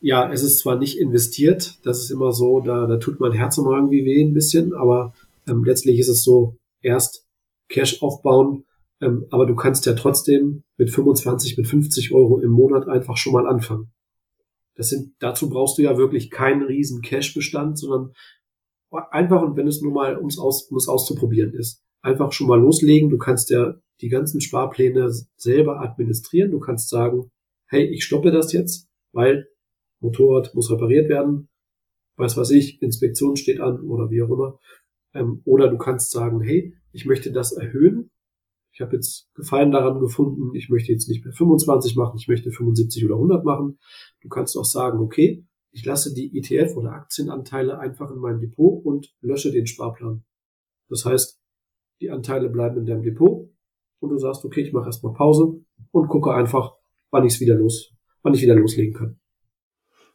ja, 0.00 0.30
es 0.32 0.42
ist 0.42 0.60
zwar 0.60 0.76
nicht 0.76 0.98
investiert, 0.98 1.78
das 1.84 2.00
ist 2.02 2.10
immer 2.10 2.32
so, 2.32 2.60
da, 2.60 2.86
da 2.86 2.98
tut 2.98 3.18
mein 3.18 3.32
Herz 3.32 3.58
immer 3.58 3.72
irgendwie 3.72 4.04
weh 4.04 4.22
ein 4.22 4.34
bisschen, 4.34 4.72
aber 4.74 5.12
ähm, 5.48 5.64
letztlich 5.64 5.98
ist 5.98 6.08
es 6.08 6.22
so, 6.22 6.54
erst 6.82 7.26
Cash 7.68 8.00
aufbauen, 8.02 8.64
ähm, 9.00 9.26
aber 9.30 9.46
du 9.46 9.54
kannst 9.54 9.86
ja 9.86 9.94
trotzdem 9.94 10.64
mit 10.76 10.90
25, 10.90 11.56
mit 11.56 11.66
50 11.66 12.12
Euro 12.12 12.40
im 12.40 12.50
Monat 12.50 12.88
einfach 12.88 13.16
schon 13.16 13.32
mal 13.32 13.46
anfangen. 13.46 13.92
Das 14.74 14.90
sind, 14.90 15.14
dazu 15.18 15.48
brauchst 15.48 15.78
du 15.78 15.82
ja 15.82 15.96
wirklich 15.98 16.30
keinen 16.30 16.62
riesen 16.62 17.02
Cash-Bestand, 17.02 17.78
sondern 17.78 18.12
einfach, 19.10 19.42
und 19.42 19.56
wenn 19.56 19.66
es 19.66 19.82
nur 19.82 19.92
mal 19.92 20.16
ums 20.16 20.38
aus, 20.38 20.70
um 20.70 20.76
es 20.76 20.88
auszuprobieren 20.88 21.52
ist, 21.52 21.82
einfach 22.00 22.32
schon 22.32 22.46
mal 22.46 22.60
loslegen. 22.60 23.10
Du 23.10 23.18
kannst 23.18 23.50
ja 23.50 23.74
die 24.00 24.08
ganzen 24.08 24.40
Sparpläne 24.40 25.10
selber 25.36 25.80
administrieren. 25.80 26.50
Du 26.50 26.60
kannst 26.60 26.88
sagen, 26.88 27.30
hey, 27.66 27.84
ich 27.84 28.04
stoppe 28.04 28.30
das 28.30 28.52
jetzt, 28.52 28.88
weil 29.12 29.48
Motorrad 30.00 30.54
muss 30.54 30.70
repariert 30.70 31.08
werden, 31.08 31.48
weiß 32.16 32.36
was 32.36 32.50
ich, 32.50 32.80
Inspektion 32.82 33.36
steht 33.36 33.60
an 33.60 33.80
oder 33.80 34.10
wie 34.10 34.22
auch 34.22 34.30
immer. 34.30 34.58
Ähm, 35.14 35.42
oder 35.44 35.68
du 35.68 35.78
kannst 35.78 36.10
sagen, 36.10 36.40
hey, 36.40 36.74
ich 36.92 37.04
möchte 37.04 37.32
das 37.32 37.52
erhöhen 37.52 38.10
ich 38.78 38.80
habe 38.80 38.94
jetzt 38.94 39.34
Gefallen 39.34 39.72
daran 39.72 39.98
gefunden, 39.98 40.54
ich 40.54 40.68
möchte 40.68 40.92
jetzt 40.92 41.08
nicht 41.08 41.24
mehr 41.24 41.34
25 41.34 41.96
machen, 41.96 42.16
ich 42.16 42.28
möchte 42.28 42.52
75 42.52 43.04
oder 43.06 43.16
100 43.16 43.44
machen. 43.44 43.76
Du 44.20 44.28
kannst 44.28 44.56
auch 44.56 44.64
sagen, 44.64 45.00
okay, 45.00 45.44
ich 45.72 45.84
lasse 45.84 46.14
die 46.14 46.38
ETF 46.38 46.76
oder 46.76 46.92
Aktienanteile 46.92 47.80
einfach 47.80 48.08
in 48.12 48.18
mein 48.18 48.38
Depot 48.38 48.84
und 48.84 49.12
lösche 49.20 49.50
den 49.50 49.66
Sparplan. 49.66 50.22
Das 50.88 51.04
heißt, 51.04 51.40
die 52.00 52.10
Anteile 52.10 52.50
bleiben 52.50 52.78
in 52.78 52.86
deinem 52.86 53.02
Depot 53.02 53.50
und 53.98 54.10
du 54.10 54.18
sagst, 54.18 54.44
okay, 54.44 54.60
ich 54.60 54.72
mache 54.72 54.86
erstmal 54.86 55.12
Pause 55.12 55.60
und 55.90 56.06
gucke 56.06 56.32
einfach, 56.32 56.74
wann 57.10 57.26
ich 57.26 57.34
es 57.34 57.40
wieder 57.40 57.56
los, 57.56 57.92
wann 58.22 58.34
ich 58.34 58.42
wieder 58.42 58.54
loslegen 58.54 58.94
kann. 58.94 59.18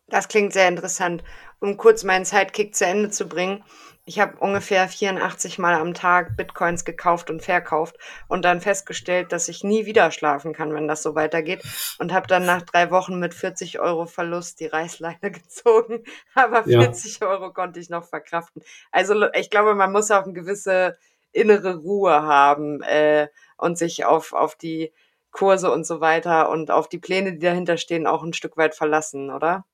Das 0.08 0.28
klingt 0.28 0.54
sehr 0.54 0.68
interessant. 0.68 1.24
Um 1.60 1.78
kurz 1.78 2.04
meinen 2.04 2.26
Sidekick 2.26 2.76
zu 2.76 2.86
Ende 2.86 3.10
zu 3.10 3.28
bringen. 3.28 3.64
Ich 4.06 4.20
habe 4.20 4.38
ungefähr 4.40 4.90
84 4.90 5.60
Mal 5.60 5.76
am 5.76 5.94
Tag 5.94 6.36
Bitcoins 6.36 6.84
gekauft 6.84 7.30
und 7.30 7.42
verkauft 7.42 7.96
und 8.28 8.44
dann 8.44 8.60
festgestellt, 8.60 9.32
dass 9.32 9.48
ich 9.48 9.64
nie 9.64 9.86
wieder 9.86 10.12
schlafen 10.12 10.52
kann, 10.52 10.74
wenn 10.74 10.90
das 10.90 11.04
so 11.04 11.16
weitergeht. 11.16 11.64
Und 12.00 12.12
habe 12.12 12.28
dann 12.28 12.46
nach 12.46 12.64
drei 12.64 12.92
Wochen 12.92 13.18
mit 13.18 13.34
40 13.34 13.80
Euro 13.80 14.06
Verlust 14.06 14.60
die 14.60 14.66
Reißleine 14.66 15.20
gezogen. 15.32 16.04
Aber 16.36 16.66
40 16.66 17.20
ja. 17.20 17.28
Euro 17.28 17.54
konnte 17.54 17.80
ich 17.80 17.90
noch 17.90 18.04
verkraften. 18.04 18.62
Also 18.92 19.32
ich 19.34 19.50
glaube, 19.50 19.74
man 19.74 19.94
muss 19.94 20.12
auch 20.12 20.24
eine 20.24 20.34
gewisse 20.34 20.98
innere 21.32 21.78
Ruhe 21.78 22.24
haben 22.24 22.82
äh, 22.84 23.30
und 23.58 23.78
sich 23.78 24.06
auf, 24.06 24.34
auf 24.34 24.56
die 24.56 24.94
Kurse 25.32 25.72
und 25.72 25.86
so 25.88 26.02
weiter 26.02 26.50
und 26.50 26.72
auf 26.72 26.90
die 26.90 27.00
Pläne, 27.00 27.34
die 27.34 27.40
dahinter 27.40 27.78
stehen, 27.78 28.06
auch 28.06 28.22
ein 28.22 28.34
Stück 28.34 28.58
weit 28.58 28.76
verlassen, 28.76 29.32
oder? 29.32 29.66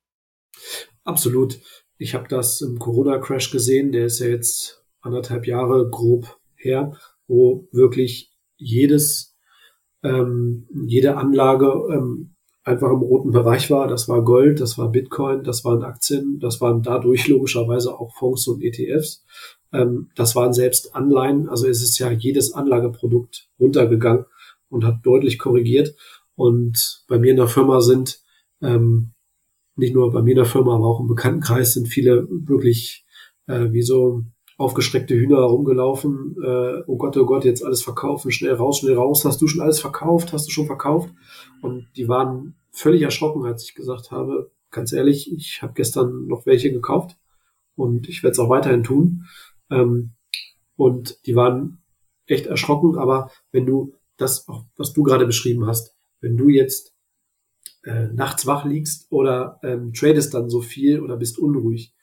Absolut. 1.04 1.60
Ich 1.98 2.14
habe 2.14 2.28
das 2.28 2.62
im 2.62 2.80
Corona-Crash 2.80 3.52
gesehen, 3.52 3.92
der 3.92 4.06
ist 4.06 4.20
ja 4.20 4.28
jetzt 4.28 4.84
anderthalb 5.02 5.48
Jahre 5.48 5.90
grob 5.90 6.40
her, 6.56 6.98
wo 7.28 7.68
wirklich 7.72 8.32
jedes, 8.58 9.36
ähm, 10.04 10.68
jede 10.86 11.18
Anlage 11.18 11.68
ähm, 11.92 12.36
einfach 12.64 12.92
im 12.92 13.00
roten 13.00 13.32
Bereich 13.32 13.70
war. 13.72 13.88
Das 13.88 14.08
war 14.08 14.24
Gold, 14.24 14.60
das 14.60 14.78
war 14.78 14.92
Bitcoin, 14.92 15.44
das 15.44 15.66
waren 15.66 15.84
Aktien, 15.84 16.40
das 16.40 16.62
waren 16.62 16.82
dadurch 16.84 17.28
logischerweise 17.28 17.98
auch 17.98 18.16
Fonds 18.16 18.48
und 18.48 18.62
ETFs. 18.64 19.26
Ähm, 19.74 20.10
das 20.16 20.36
waren 20.36 20.54
selbst 20.54 20.96
Anleihen. 20.96 21.50
Also 21.50 21.68
es 21.68 21.82
ist 21.82 21.98
ja 22.00 22.12
jedes 22.12 22.54
Anlageprodukt 22.54 23.50
runtergegangen 23.60 24.26
und 24.70 24.84
hat 24.86 25.00
deutlich 25.04 25.40
korrigiert. 25.40 25.96
und 26.36 27.04
bei 27.10 27.20
mir 27.20 27.32
in 27.32 27.38
der 27.38 27.50
Firma 27.50 27.82
sind, 27.82 28.22
ähm, 28.62 29.12
nicht 29.80 29.96
nur 29.96 30.12
bei 30.12 30.22
mir 30.22 30.32
in 30.32 30.38
der 30.38 30.46
Firma, 30.46 30.76
aber 30.76 30.86
auch 30.86 31.00
im 31.00 31.08
Bekanntenkreis 31.08 31.74
sind 31.74 31.88
viele 31.88 32.28
wirklich 32.30 33.06
äh, 33.48 33.72
wie 33.72 33.82
so 33.82 34.24
aufgeschreckte 34.58 35.16
Hühner 35.16 35.38
herumgelaufen. 35.38 36.36
Äh, 36.44 36.84
oh 36.86 36.98
Gott, 36.98 37.16
oh 37.18 37.26
Gott, 37.26 37.46
jetzt 37.46 37.64
alles 37.64 37.82
verkaufen, 37.82 38.32
schnell 38.32 38.54
raus, 38.54 38.80
schnell 38.80 38.96
raus. 38.96 39.24
Hast 39.26 39.42
du 39.42 39.48
schon 39.48 39.62
alles 39.62 39.80
verkauft? 39.80 40.34
Hast 40.34 40.48
du 40.48 40.52
schon 40.52 40.68
verkauft? 40.68 41.10
Und 41.62 41.88
die 41.96 42.08
waren 42.08 42.56
völlig 42.72 43.02
erschrocken, 43.02 43.46
als 43.46 43.64
ich 43.64 43.74
gesagt 43.74 44.12
habe, 44.12 44.52
ganz 44.70 44.92
ehrlich, 44.94 45.32
ich 45.34 45.62
habe 45.62 45.74
gestern 45.74 46.28
noch 46.28 46.46
welche 46.46 46.72
gekauft 46.72 47.18
und 47.76 48.08
ich 48.10 48.22
werde 48.22 48.34
es 48.34 48.40
auch 48.40 48.50
weiterhin 48.50 48.84
tun. 48.84 49.26
Ähm, 49.72 50.12
und 50.76 51.26
die 51.26 51.36
waren 51.36 51.82
echt 52.26 52.46
erschrocken, 52.46 52.98
aber 52.98 53.32
wenn 53.52 53.66
du 53.66 53.94
das, 54.18 54.46
was 54.76 54.94
du 54.94 55.04
gerade 55.04 55.26
beschrieben 55.26 55.66
hast, 55.66 55.96
wenn 56.22 56.38
du 56.38 56.50
jetzt 56.50 56.94
äh, 57.90 58.08
nachts 58.14 58.46
wach 58.46 58.66
liegst 58.66 59.12
oder 59.12 59.60
ähm, 59.64 59.94
tradest 59.94 60.34
dann 60.34 60.50
so 60.50 60.62
viel 60.62 61.00
oder 61.00 61.18
bist 61.18 61.40
unruhig, 61.40 61.94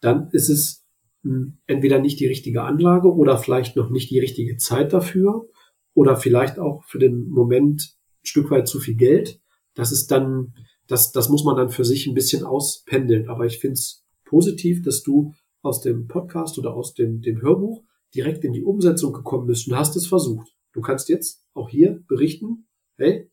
dann 0.00 0.28
ist 0.32 0.48
es 0.48 0.84
mh, 1.22 1.32
hm, 1.32 1.58
entweder 1.66 2.00
nicht 2.00 2.18
die 2.18 2.26
richtige 2.26 2.62
Anlage 2.62 3.14
oder 3.14 3.38
vielleicht 3.38 3.76
noch 3.76 3.90
nicht 3.90 4.10
die 4.10 4.18
richtige 4.18 4.56
Zeit 4.56 4.92
dafür 4.92 5.48
oder 5.94 6.16
vielleicht 6.16 6.58
auch 6.58 6.84
für 6.84 6.98
den 6.98 7.28
Moment 7.28 7.96
ein 8.22 8.26
Stück 8.26 8.50
weit 8.50 8.66
zu 8.66 8.80
viel 8.80 8.96
Geld. 8.96 9.40
Das 9.74 9.92
ist 9.92 10.10
dann, 10.10 10.54
das, 10.88 11.12
das 11.12 11.28
muss 11.28 11.44
man 11.44 11.56
dann 11.56 11.70
für 11.70 11.84
sich 11.84 12.06
ein 12.06 12.14
bisschen 12.14 12.44
auspendeln. 12.44 13.28
Aber 13.28 13.46
ich 13.46 13.58
finde 13.58 13.74
es 13.74 14.04
positiv, 14.24 14.82
dass 14.82 15.02
du 15.02 15.32
aus 15.62 15.80
dem 15.80 16.08
Podcast 16.08 16.58
oder 16.58 16.74
aus 16.74 16.94
dem, 16.94 17.22
dem 17.22 17.40
Hörbuch 17.40 17.82
direkt 18.14 18.44
in 18.44 18.52
die 18.52 18.64
Umsetzung 18.64 19.12
gekommen 19.12 19.46
bist 19.46 19.68
und 19.68 19.76
hast 19.76 19.96
es 19.96 20.06
versucht. 20.06 20.48
Du 20.72 20.80
kannst 20.80 21.08
jetzt 21.08 21.44
auch 21.54 21.68
hier 21.68 22.02
berichten, 22.08 22.66
hey, 22.96 23.30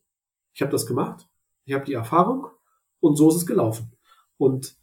ich 0.54 0.62
habe 0.62 0.72
das 0.72 0.86
gemacht, 0.86 1.28
ich 1.64 1.74
habe 1.74 1.84
die 1.84 1.94
Erfahrung 1.94 2.46
und 3.00 3.16
so 3.16 3.28
ist 3.28 3.36
es 3.36 3.46
gelaufen. 3.46 3.92
Und 4.36 4.76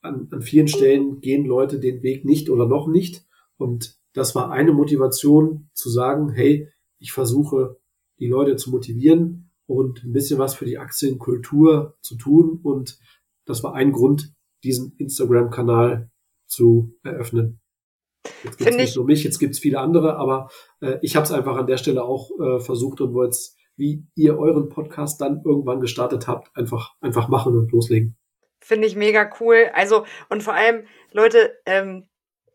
an, 0.00 0.28
an 0.30 0.42
vielen 0.42 0.68
Stellen 0.68 1.20
gehen 1.20 1.44
Leute 1.44 1.80
den 1.80 2.02
Weg 2.02 2.24
nicht 2.24 2.50
oder 2.50 2.66
noch 2.66 2.86
nicht. 2.86 3.26
Und 3.56 3.98
das 4.12 4.34
war 4.34 4.50
eine 4.50 4.72
Motivation 4.72 5.70
zu 5.74 5.90
sagen, 5.90 6.30
hey, 6.30 6.68
ich 6.98 7.12
versuche 7.12 7.78
die 8.18 8.28
Leute 8.28 8.56
zu 8.56 8.70
motivieren 8.70 9.50
und 9.66 10.04
ein 10.04 10.12
bisschen 10.12 10.38
was 10.38 10.54
für 10.54 10.64
die 10.64 10.78
Aktienkultur 10.78 11.96
zu 12.00 12.16
tun. 12.16 12.60
Und 12.62 12.98
das 13.44 13.62
war 13.62 13.74
ein 13.74 13.92
Grund, 13.92 14.32
diesen 14.64 14.94
Instagram-Kanal 14.96 16.10
zu 16.46 16.94
eröffnen. 17.02 17.60
Jetzt 18.44 18.58
gibt 18.58 18.70
es 18.70 18.76
nicht 18.76 18.96
nur 18.96 19.04
mich, 19.04 19.24
jetzt 19.24 19.38
gibt 19.38 19.54
es 19.54 19.60
viele 19.60 19.78
andere, 19.78 20.16
aber 20.16 20.50
äh, 20.80 20.98
ich 21.02 21.16
habe 21.16 21.24
es 21.24 21.32
einfach 21.32 21.56
an 21.56 21.66
der 21.66 21.76
Stelle 21.76 22.04
auch 22.04 22.30
äh, 22.40 22.60
versucht 22.60 23.00
und 23.00 23.14
wollte 23.14 23.30
es, 23.30 23.56
wie 23.78 24.04
ihr 24.14 24.38
euren 24.38 24.68
Podcast 24.68 25.20
dann 25.20 25.42
irgendwann 25.44 25.80
gestartet 25.80 26.26
habt, 26.26 26.54
einfach, 26.56 26.94
einfach 27.00 27.28
machen 27.28 27.56
und 27.56 27.72
loslegen. 27.72 28.16
Finde 28.60 28.86
ich 28.88 28.96
mega 28.96 29.30
cool. 29.40 29.70
Also, 29.72 30.04
und 30.28 30.42
vor 30.42 30.54
allem, 30.54 30.84
Leute, 31.12 31.56
ähm, 31.64 32.08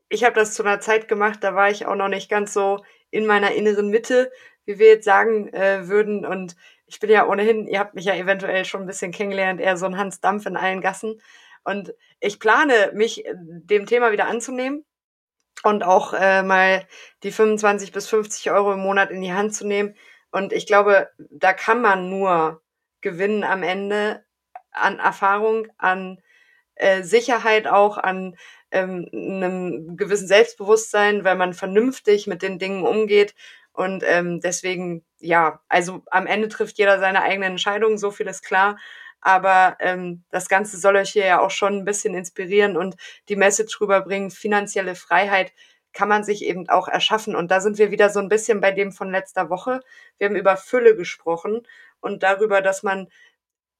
ich 0.10 0.24
habe 0.24 0.36
das 0.36 0.54
zu 0.54 0.64
einer 0.64 0.80
Zeit 0.80 1.08
gemacht, 1.08 1.40
da 1.42 1.56
war 1.56 1.72
ich 1.72 1.86
auch 1.86 1.96
noch 1.96 2.10
nicht 2.10 2.30
ganz 2.30 2.54
so 2.54 2.84
in 3.10 3.26
meiner 3.26 3.54
inneren 3.54 3.90
Mitte, 3.90 4.32
wie 4.66 4.78
wir 4.80 4.88
jetzt 4.88 5.06
sagen 5.06 5.48
äh, 5.54 5.88
würden. 5.88 6.26
Und 6.26 6.56
ich 6.86 7.00
bin 7.00 7.10
ja 7.10 7.28
ohnehin, 7.28 7.68
ihr 7.68 7.80
habt 7.80 7.96
mich 7.96 8.06
ja 8.06 8.16
eventuell 8.16 8.66
schon 8.66 8.82
ein 8.82 8.88
bisschen 8.88 9.12
kennengelernt, 9.12 9.62
eher 9.62 9.78
so 9.78 9.86
ein 9.86 9.98
Hans 9.98 10.20
Dampf 10.20 10.46
in 10.46 10.58
allen 10.58 10.82
Gassen. 10.82 11.22
Und 11.64 11.94
ich 12.20 12.40
plane, 12.40 12.92
mich 12.94 13.26
äh, 13.26 13.34
dem 13.36 13.86
Thema 13.86 14.12
wieder 14.12 14.28
anzunehmen 14.28 14.86
und 15.64 15.84
auch 15.84 16.14
äh, 16.14 16.44
mal 16.44 16.86
die 17.24 17.32
25 17.32 17.92
bis 17.92 18.10
50 18.10 18.52
Euro 18.52 18.74
im 18.74 18.80
Monat 18.80 19.12
in 19.12 19.22
die 19.22 19.34
Hand 19.34 19.56
zu 19.56 19.66
nehmen. 19.66 19.96
Und 20.34 20.52
ich 20.52 20.66
glaube, 20.66 21.10
da 21.30 21.54
kann 21.54 21.80
man 21.80 22.10
nur 22.10 22.64
gewinnen 23.02 23.44
am 23.44 23.62
Ende 23.62 24.26
an 24.72 24.98
Erfahrung, 24.98 25.68
an 25.78 26.20
äh, 26.74 27.04
Sicherheit 27.04 27.68
auch, 27.68 28.00
an 28.00 28.36
ähm, 28.72 29.08
einem 29.14 29.96
gewissen 29.96 30.28
Selbstbewusstsein, 30.28 31.24
weil 31.24 31.36
man 31.36 31.54
vernünftig 31.54 32.26
mit 32.26 32.42
den 32.42 32.58
Dingen 32.58 32.84
umgeht. 32.84 33.36
Und 33.74 34.04
ähm, 34.08 34.40
deswegen, 34.42 35.06
ja, 35.20 35.62
also 35.70 36.02
am 36.10 36.26
Ende 36.26 36.48
trifft 36.48 36.80
jeder 36.80 36.98
seine 36.98 37.22
eigene 37.22 37.46
Entscheidung, 37.46 38.00
so 38.00 38.10
viel 38.10 38.26
ist 38.26 38.42
klar. 38.42 38.80
Aber 39.22 39.78
ähm, 39.82 40.24
das 40.32 40.50
Ganze 40.50 40.78
soll 40.80 40.96
euch 40.96 41.12
hier 41.12 41.28
ja 41.28 41.42
auch 41.42 41.52
schon 41.52 41.78
ein 41.78 41.86
bisschen 41.86 42.16
inspirieren 42.16 42.76
und 42.76 42.96
die 43.30 43.36
Message 43.36 43.80
rüberbringen. 43.80 44.32
Finanzielle 44.32 44.96
Freiheit 44.96 45.54
kann 45.94 46.10
man 46.10 46.24
sich 46.24 46.44
eben 46.44 46.70
auch 46.70 46.88
erschaffen. 46.88 47.36
Und 47.36 47.52
da 47.52 47.62
sind 47.62 47.78
wir 47.78 47.92
wieder 47.92 48.10
so 48.10 48.20
ein 48.20 48.30
bisschen 48.30 48.62
bei 48.62 48.72
dem 48.72 48.92
von 48.92 49.12
letzter 49.12 49.50
Woche. 49.50 49.82
Wir 50.18 50.28
haben 50.28 50.36
über 50.36 50.58
Fülle 50.58 50.96
gesprochen 50.96 51.68
und 52.02 52.24
darüber, 52.24 52.62
dass 52.62 52.84
man 52.84 53.08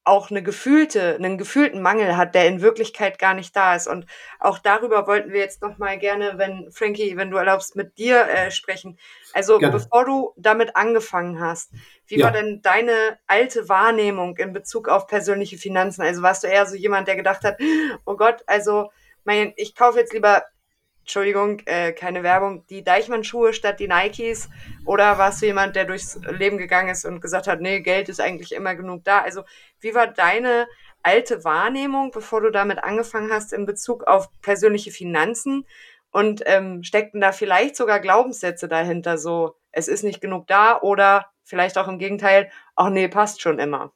auch 0.06 0.30
eine 0.30 0.44
gefühlte, 0.44 1.16
einen 1.16 1.38
gefühlten 1.38 1.82
Mangel 1.82 2.18
hat, 2.18 2.36
der 2.36 2.48
in 2.48 2.62
Wirklichkeit 2.62 3.20
gar 3.20 3.34
nicht 3.34 3.56
da 3.56 3.76
ist. 3.76 3.88
Und 3.88 4.06
auch 4.40 4.60
darüber 4.60 5.08
wollten 5.08 5.32
wir 5.32 5.40
jetzt 5.40 5.62
noch 5.62 5.78
mal 5.78 5.98
gerne, 5.98 6.34
wenn 6.38 6.70
Frankie, 6.72 7.16
wenn 7.16 7.32
du 7.32 7.38
erlaubst, 7.38 7.76
mit 7.76 7.98
dir 7.98 8.28
äh, 8.28 8.52
sprechen. 8.52 9.00
Also 9.34 9.60
gerne. 9.60 9.78
bevor 9.78 10.04
du 10.04 10.34
damit 10.36 10.76
angefangen 10.76 11.40
hast, 11.40 11.72
wie 12.08 12.20
ja. 12.20 12.26
war 12.26 12.34
denn 12.34 12.62
deine 12.62 13.18
alte 13.28 13.70
Wahrnehmung 13.70 14.36
in 14.38 14.52
Bezug 14.52 14.90
auf 14.90 15.08
persönliche 15.08 15.58
Finanzen? 15.58 16.02
Also 16.02 16.22
warst 16.22 16.44
du 16.44 16.48
eher 16.48 16.66
so 16.66 16.76
jemand, 16.76 17.08
der 17.08 17.16
gedacht 17.16 17.44
hat, 17.44 17.58
oh 18.06 18.18
Gott, 18.18 18.44
also 18.46 18.92
mein, 19.24 19.54
ich 19.56 19.74
kaufe 19.74 20.00
jetzt 20.00 20.14
lieber 20.14 20.44
Entschuldigung, 21.04 21.60
äh, 21.66 21.92
keine 21.92 22.24
Werbung, 22.24 22.66
die 22.68 22.82
Deichmann-Schuhe 22.82 23.54
statt 23.54 23.82
die 23.82 23.90
Nikes? 23.90 24.50
Oder 24.86 25.18
warst 25.18 25.42
du 25.42 25.46
jemand, 25.46 25.76
der 25.76 25.84
durchs 25.84 26.18
Leben 26.38 26.58
gegangen 26.58 26.90
ist 26.90 27.04
und 27.04 27.20
gesagt 27.20 27.46
hat, 27.48 27.60
nee, 27.60 27.82
Geld 27.82 28.08
ist 28.08 28.22
eigentlich 28.22 28.54
immer 28.54 28.74
genug 28.74 29.04
da? 29.04 29.20
Also, 29.20 29.44
wie 29.82 29.94
war 29.94 30.08
deine 30.08 30.66
alte 31.02 31.44
Wahrnehmung, 31.44 32.12
bevor 32.12 32.40
du 32.40 32.52
damit 32.52 32.82
angefangen 32.82 33.34
hast, 33.34 33.52
in 33.52 33.66
Bezug 33.66 34.06
auf 34.06 34.30
persönliche 34.42 34.92
Finanzen? 34.92 35.66
Und 36.10 36.42
ähm, 36.46 36.84
steckten 36.84 37.20
da 37.20 37.34
vielleicht 37.34 37.76
sogar 37.76 38.00
Glaubenssätze 38.00 38.70
dahinter, 38.70 39.18
so, 39.18 39.56
es 39.72 39.90
ist 39.90 40.04
nicht 40.04 40.22
genug 40.22 40.48
da 40.48 40.80
oder 40.80 41.26
vielleicht 41.44 41.78
auch 41.78 41.90
im 41.90 42.00
Gegenteil, 42.00 42.50
ach 42.76 42.90
nee, 42.90 43.10
passt 43.10 43.42
schon 43.42 43.60
immer? 43.60 43.92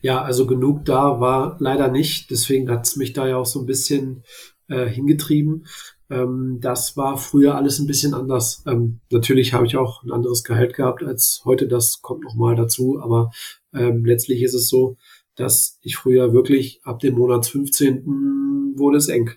Ja, 0.00 0.22
also 0.22 0.46
genug 0.46 0.84
da 0.84 1.20
war 1.20 1.56
leider 1.58 1.88
nicht. 1.88 2.30
Deswegen 2.30 2.70
hat 2.70 2.86
es 2.86 2.96
mich 2.96 3.12
da 3.12 3.26
ja 3.26 3.36
auch 3.36 3.46
so 3.46 3.60
ein 3.60 3.66
bisschen 3.66 4.24
äh, 4.68 4.86
hingetrieben. 4.86 5.66
Ähm, 6.10 6.58
das 6.60 6.96
war 6.96 7.16
früher 7.16 7.54
alles 7.54 7.78
ein 7.78 7.86
bisschen 7.86 8.14
anders. 8.14 8.62
Ähm, 8.66 9.00
natürlich 9.10 9.52
habe 9.52 9.66
ich 9.66 9.76
auch 9.76 10.02
ein 10.02 10.12
anderes 10.12 10.44
Gehalt 10.44 10.74
gehabt 10.74 11.02
als 11.02 11.42
heute, 11.44 11.66
das 11.68 12.02
kommt 12.02 12.24
nochmal 12.24 12.56
dazu, 12.56 13.00
aber 13.00 13.30
ähm, 13.72 14.04
letztlich 14.04 14.42
ist 14.42 14.54
es 14.54 14.68
so, 14.68 14.96
dass 15.36 15.78
ich 15.82 15.96
früher 15.96 16.32
wirklich 16.32 16.80
ab 16.84 17.00
dem 17.00 17.14
Monats 17.14 17.48
15. 17.48 18.74
wurde 18.76 18.98
es 18.98 19.08
eng. 19.08 19.30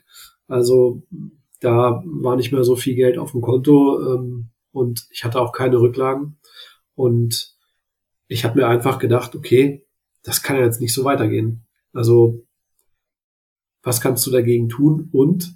Also 0.48 1.04
da 1.60 2.04
war 2.06 2.36
nicht 2.36 2.52
mehr 2.52 2.64
so 2.64 2.76
viel 2.76 2.96
Geld 2.96 3.18
auf 3.18 3.32
dem 3.32 3.42
Konto 3.42 4.00
ähm, 4.14 4.50
und 4.72 5.08
ich 5.10 5.24
hatte 5.24 5.42
auch 5.42 5.52
keine 5.52 5.80
Rücklagen. 5.80 6.38
Und 6.96 7.56
ich 8.28 8.44
habe 8.44 8.60
mir 8.60 8.68
einfach 8.68 9.00
gedacht, 9.00 9.36
okay, 9.36 9.86
das 10.24 10.44
kann 10.44 10.58
ja 10.58 10.64
jetzt 10.64 10.82
nicht 10.82 10.94
so 10.94 11.04
weitergehen. 11.04 11.66
Also 11.94 12.46
was 13.84 14.02
kannst 14.02 14.26
du 14.28 14.32
dagegen 14.32 14.70
tun? 14.70 15.10
Und 15.12 15.56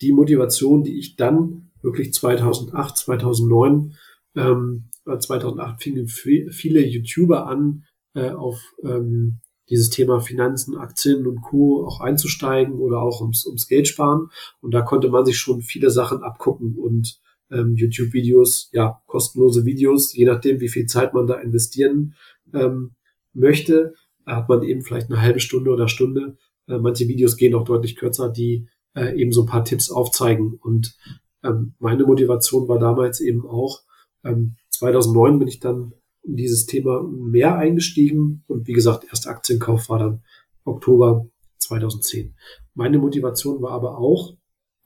die 0.00 0.12
Motivation, 0.12 0.82
die 0.82 0.98
ich 0.98 1.16
dann 1.16 1.70
wirklich 1.82 2.12
2008, 2.12 2.96
2009, 2.96 3.94
ähm, 4.36 4.90
2008 5.04 5.82
fingen 5.82 6.06
viele 6.06 6.86
YouTuber 6.86 7.46
an, 7.46 7.84
äh, 8.14 8.30
auf 8.30 8.60
ähm, 8.82 9.40
dieses 9.68 9.88
Thema 9.88 10.20
Finanzen, 10.20 10.76
Aktien 10.76 11.26
und 11.26 11.42
Co. 11.42 11.86
auch 11.86 12.00
einzusteigen 12.00 12.74
oder 12.74 13.00
auch 13.00 13.20
ums, 13.20 13.46
ums 13.46 13.68
Geld 13.68 13.86
sparen. 13.86 14.28
Und 14.60 14.74
da 14.74 14.82
konnte 14.82 15.08
man 15.08 15.24
sich 15.24 15.38
schon 15.38 15.62
viele 15.62 15.90
Sachen 15.90 16.22
abgucken 16.22 16.76
und 16.76 17.20
ähm, 17.50 17.76
YouTube-Videos, 17.76 18.70
ja, 18.72 19.00
kostenlose 19.06 19.64
Videos, 19.64 20.14
je 20.14 20.24
nachdem, 20.24 20.60
wie 20.60 20.68
viel 20.68 20.86
Zeit 20.86 21.14
man 21.14 21.26
da 21.26 21.34
investieren 21.34 22.14
ähm, 22.52 22.92
möchte, 23.32 23.94
hat 24.26 24.48
man 24.48 24.62
eben 24.62 24.82
vielleicht 24.82 25.10
eine 25.10 25.20
halbe 25.20 25.40
Stunde 25.40 25.70
oder 25.70 25.88
Stunde 25.88 26.36
äh, 26.70 26.78
manche 26.78 27.08
Videos 27.08 27.36
gehen 27.36 27.54
auch 27.54 27.64
deutlich 27.64 27.96
kürzer, 27.96 28.30
die 28.30 28.68
äh, 28.94 29.20
eben 29.20 29.32
so 29.32 29.42
ein 29.42 29.48
paar 29.48 29.64
Tipps 29.64 29.90
aufzeigen. 29.90 30.54
Und 30.54 30.96
ähm, 31.42 31.74
meine 31.78 32.04
Motivation 32.04 32.68
war 32.68 32.78
damals 32.78 33.20
eben 33.20 33.46
auch, 33.46 33.82
ähm, 34.24 34.56
2009 34.70 35.38
bin 35.38 35.48
ich 35.48 35.60
dann 35.60 35.92
in 36.22 36.36
dieses 36.36 36.66
Thema 36.66 37.02
mehr 37.02 37.56
eingestiegen 37.56 38.44
und 38.46 38.66
wie 38.68 38.72
gesagt, 38.72 39.04
erster 39.08 39.30
Aktienkauf 39.30 39.88
war 39.88 39.98
dann 39.98 40.22
Oktober 40.64 41.26
2010. 41.58 42.34
Meine 42.74 42.98
Motivation 42.98 43.62
war 43.62 43.72
aber 43.72 43.98
auch, 43.98 44.36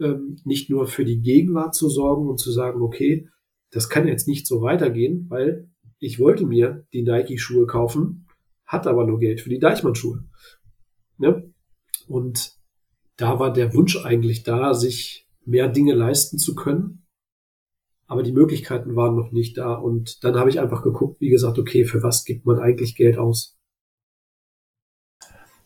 ähm, 0.01 0.37
nicht 0.45 0.70
nur 0.70 0.87
für 0.87 1.05
die 1.05 1.20
Gegenwart 1.20 1.74
zu 1.74 1.89
sorgen 1.89 2.28
und 2.28 2.39
zu 2.39 2.51
sagen, 2.51 2.82
okay, 2.82 3.28
das 3.70 3.89
kann 3.89 4.09
jetzt 4.09 4.28
nicht 4.28 4.47
so 4.47 4.62
weitergehen, 4.62 5.26
weil 5.28 5.68
ich 5.99 6.18
wollte 6.18 6.47
mir 6.47 6.87
die 6.93 7.03
Nike-Schuhe 7.03 7.66
kaufen, 7.66 8.26
hatte 8.64 8.91
aber 8.91 9.07
nur 9.07 9.18
Geld 9.18 9.41
für 9.41 9.51
die 9.51 9.59
Deichmann-Schuhe. 9.59 10.24
Ne? 11.18 11.54
Und 12.09 12.53
da 13.17 13.39
war 13.39 13.53
der 13.53 13.75
Wunsch 13.75 13.97
eigentlich 14.05 14.43
da, 14.43 14.75
sich 14.75 15.27
mehr 15.45 15.69
Dinge 15.69 15.95
leisten 15.95 16.39
zu 16.39 16.55
können. 16.55 17.05
aber 18.07 18.23
die 18.23 18.33
Möglichkeiten 18.33 18.97
waren 18.97 19.17
noch 19.17 19.33
nicht 19.33 19.57
da. 19.59 19.75
Und 19.75 20.25
dann 20.25 20.37
habe 20.37 20.51
ich 20.51 20.61
einfach 20.61 20.83
geguckt, 20.83 21.21
wie 21.21 21.31
gesagt, 21.31 21.59
okay, 21.59 21.85
für 21.85 22.03
was 22.03 22.25
gibt 22.25 22.47
man 22.47 22.59
eigentlich 22.59 22.97
Geld 22.97 23.19
aus? 23.19 23.57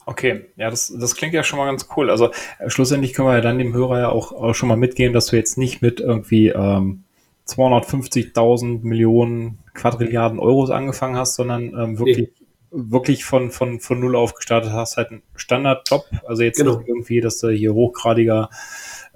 Okay, 0.07 0.47
ja, 0.57 0.71
das, 0.71 0.95
das 0.99 1.17
klingt 1.17 1.35
ja 1.35 1.43
schon 1.43 1.59
mal 1.59 1.67
ganz 1.67 1.89
cool. 1.97 2.09
Also 2.11 2.31
äh, 2.59 2.71
schlussendlich 2.71 3.13
können 3.13 3.29
wir 3.29 3.35
ja 3.35 3.41
dann 3.43 3.59
dem 3.59 3.75
Hörer 3.75 3.99
ja 3.99 4.09
auch, 4.09 4.33
auch 4.33 4.55
schon 4.55 4.69
mal 4.69 4.77
mitgehen, 4.77 5.13
dass 5.13 5.27
du 5.27 5.37
jetzt 5.37 5.59
nicht 5.59 5.83
mit 5.83 6.01
irgendwie 6.01 6.49
ähm, 6.49 7.05
250.000 7.47 8.83
Millionen 8.83 9.59
Quadrilliarden 9.75 10.39
Euros 10.39 10.71
angefangen 10.71 11.17
hast, 11.17 11.35
sondern 11.35 11.75
ähm, 11.79 11.99
wirklich, 11.99 12.31
nee. 12.38 12.38
Wirklich 12.71 13.25
von, 13.25 13.51
von, 13.51 13.81
von 13.81 14.01
Null 14.01 14.17
auf 14.17 14.35
gestartet 14.35 14.73
hast, 14.73 14.97
halt 14.97 15.11
ein 15.11 15.23
Standardjob. 15.37 16.07
Also 16.27 16.43
jetzt 16.43 16.59
genau. 16.59 16.77
nicht 16.77 16.89
irgendwie, 16.89 17.21
dass 17.21 17.39
du 17.39 17.49
hier 17.49 17.75
hochgradiger, 17.75 18.51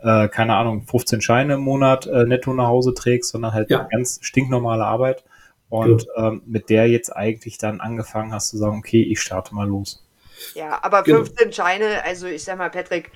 äh, 0.02 0.28
keine 0.28 0.56
Ahnung, 0.56 0.86
15 0.86 1.20
Scheine 1.20 1.54
im 1.54 1.60
Monat 1.60 2.06
äh, 2.06 2.24
netto 2.24 2.52
nach 2.52 2.68
Hause 2.68 2.94
trägst, 2.94 3.30
sondern 3.30 3.52
halt 3.52 3.70
ja. 3.70 3.88
ganz 3.90 4.18
stinknormale 4.22 4.84
Arbeit. 4.84 5.24
Und 5.68 6.06
genau. 6.14 6.28
ähm, 6.28 6.42
mit 6.46 6.68
der 6.68 6.88
jetzt 6.88 7.10
eigentlich 7.10 7.56
dann 7.56 7.80
angefangen 7.80 8.32
hast 8.32 8.48
zu 8.48 8.58
sagen, 8.58 8.78
okay, 8.78 9.02
ich 9.02 9.20
starte 9.20 9.54
mal 9.54 9.66
los. 9.66 10.06
Ja, 10.54 10.82
aber 10.82 11.04
15 11.04 11.36
genau. 11.36 11.52
Scheine, 11.52 12.04
also 12.04 12.26
ich 12.26 12.44
sag 12.44 12.58
mal, 12.58 12.70
Patrick, 12.70 13.10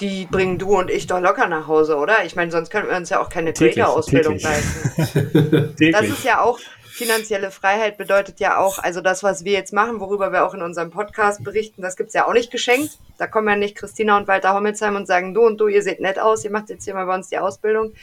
die 0.00 0.26
bringen 0.26 0.58
du 0.58 0.78
und 0.78 0.90
ich 0.90 1.06
doch 1.06 1.20
locker 1.20 1.46
nach 1.46 1.66
Hause, 1.68 1.96
oder? 1.96 2.24
Ich 2.24 2.34
meine, 2.34 2.50
sonst 2.50 2.70
könnten 2.70 2.90
wir 2.90 2.96
uns 2.96 3.10
ja 3.10 3.20
auch 3.20 3.28
keine 3.28 3.52
Trader-Ausbildung 3.52 4.38
leisten. 4.38 5.74
das 5.92 6.06
ist 6.06 6.24
ja 6.24 6.40
auch, 6.40 6.58
finanzielle 7.00 7.50
Freiheit 7.50 7.96
bedeutet 7.96 8.40
ja 8.40 8.58
auch, 8.58 8.78
also 8.78 9.00
das, 9.00 9.22
was 9.22 9.42
wir 9.42 9.52
jetzt 9.52 9.72
machen, 9.72 10.00
worüber 10.00 10.32
wir 10.32 10.44
auch 10.44 10.52
in 10.52 10.60
unserem 10.60 10.90
Podcast 10.90 11.42
berichten, 11.42 11.80
das 11.80 11.96
gibt's 11.96 12.12
ja 12.12 12.26
auch 12.26 12.34
nicht 12.34 12.50
geschenkt. 12.50 12.98
Da 13.16 13.26
kommen 13.26 13.48
ja 13.48 13.56
nicht 13.56 13.74
Christina 13.74 14.18
und 14.18 14.28
Walter 14.28 14.52
Hommelsheim 14.52 14.96
und 14.96 15.06
sagen, 15.06 15.32
du 15.32 15.40
und 15.46 15.58
du, 15.58 15.68
ihr 15.68 15.82
seht 15.82 16.00
nett 16.00 16.18
aus, 16.18 16.44
ihr 16.44 16.50
macht 16.50 16.68
jetzt 16.68 16.84
hier 16.84 16.92
mal 16.92 17.06
bei 17.06 17.14
uns 17.14 17.30
die 17.30 17.38
Ausbildung. 17.38 17.94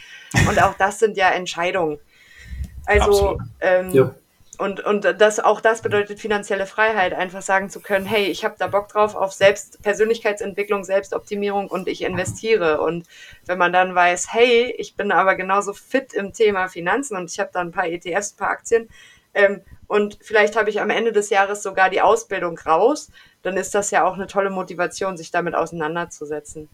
Und 0.49 0.61
auch 0.63 0.73
das 0.79 0.97
sind 0.97 1.15
ja 1.15 1.29
Entscheidungen. 1.29 1.99
Also, 2.87 3.37
ähm, 3.59 3.91
ja. 3.91 4.15
Und, 4.57 4.83
und 4.83 5.03
das, 5.03 5.39
auch 5.39 5.61
das 5.61 5.81
bedeutet 5.81 6.19
finanzielle 6.19 6.65
Freiheit, 6.65 7.13
einfach 7.13 7.43
sagen 7.43 7.69
zu 7.69 7.79
können, 7.79 8.05
hey, 8.05 8.25
ich 8.25 8.43
habe 8.43 8.55
da 8.57 8.67
Bock 8.67 8.87
drauf 8.87 9.13
auf 9.13 9.31
Selbst 9.31 9.81
Persönlichkeitsentwicklung, 9.83 10.83
Selbstoptimierung 10.83 11.67
und 11.67 11.87
ich 11.87 12.01
investiere. 12.01 12.81
Und 12.81 13.05
wenn 13.45 13.59
man 13.59 13.71
dann 13.71 13.93
weiß, 13.93 14.33
hey, 14.33 14.73
ich 14.77 14.95
bin 14.95 15.11
aber 15.11 15.35
genauso 15.35 15.73
fit 15.73 16.13
im 16.13 16.33
Thema 16.33 16.69
Finanzen 16.69 17.15
und 17.15 17.31
ich 17.31 17.39
habe 17.39 17.51
da 17.53 17.59
ein 17.59 17.71
paar 17.71 17.87
ETFs, 17.87 18.33
ein 18.33 18.37
paar 18.37 18.49
Aktien 18.49 18.89
ähm, 19.37 19.61
und 19.85 20.17
vielleicht 20.21 20.55
habe 20.55 20.71
ich 20.71 20.81
am 20.81 20.89
Ende 20.89 21.11
des 21.11 21.29
Jahres 21.29 21.61
sogar 21.61 21.91
die 21.91 22.01
Ausbildung 22.01 22.57
raus, 22.57 23.11
dann 23.43 23.55
ist 23.55 23.75
das 23.75 23.91
ja 23.91 24.03
auch 24.03 24.15
eine 24.15 24.25
tolle 24.25 24.49
Motivation, 24.49 25.15
sich 25.15 25.29
damit 25.29 25.53
auseinanderzusetzen. 25.53 26.69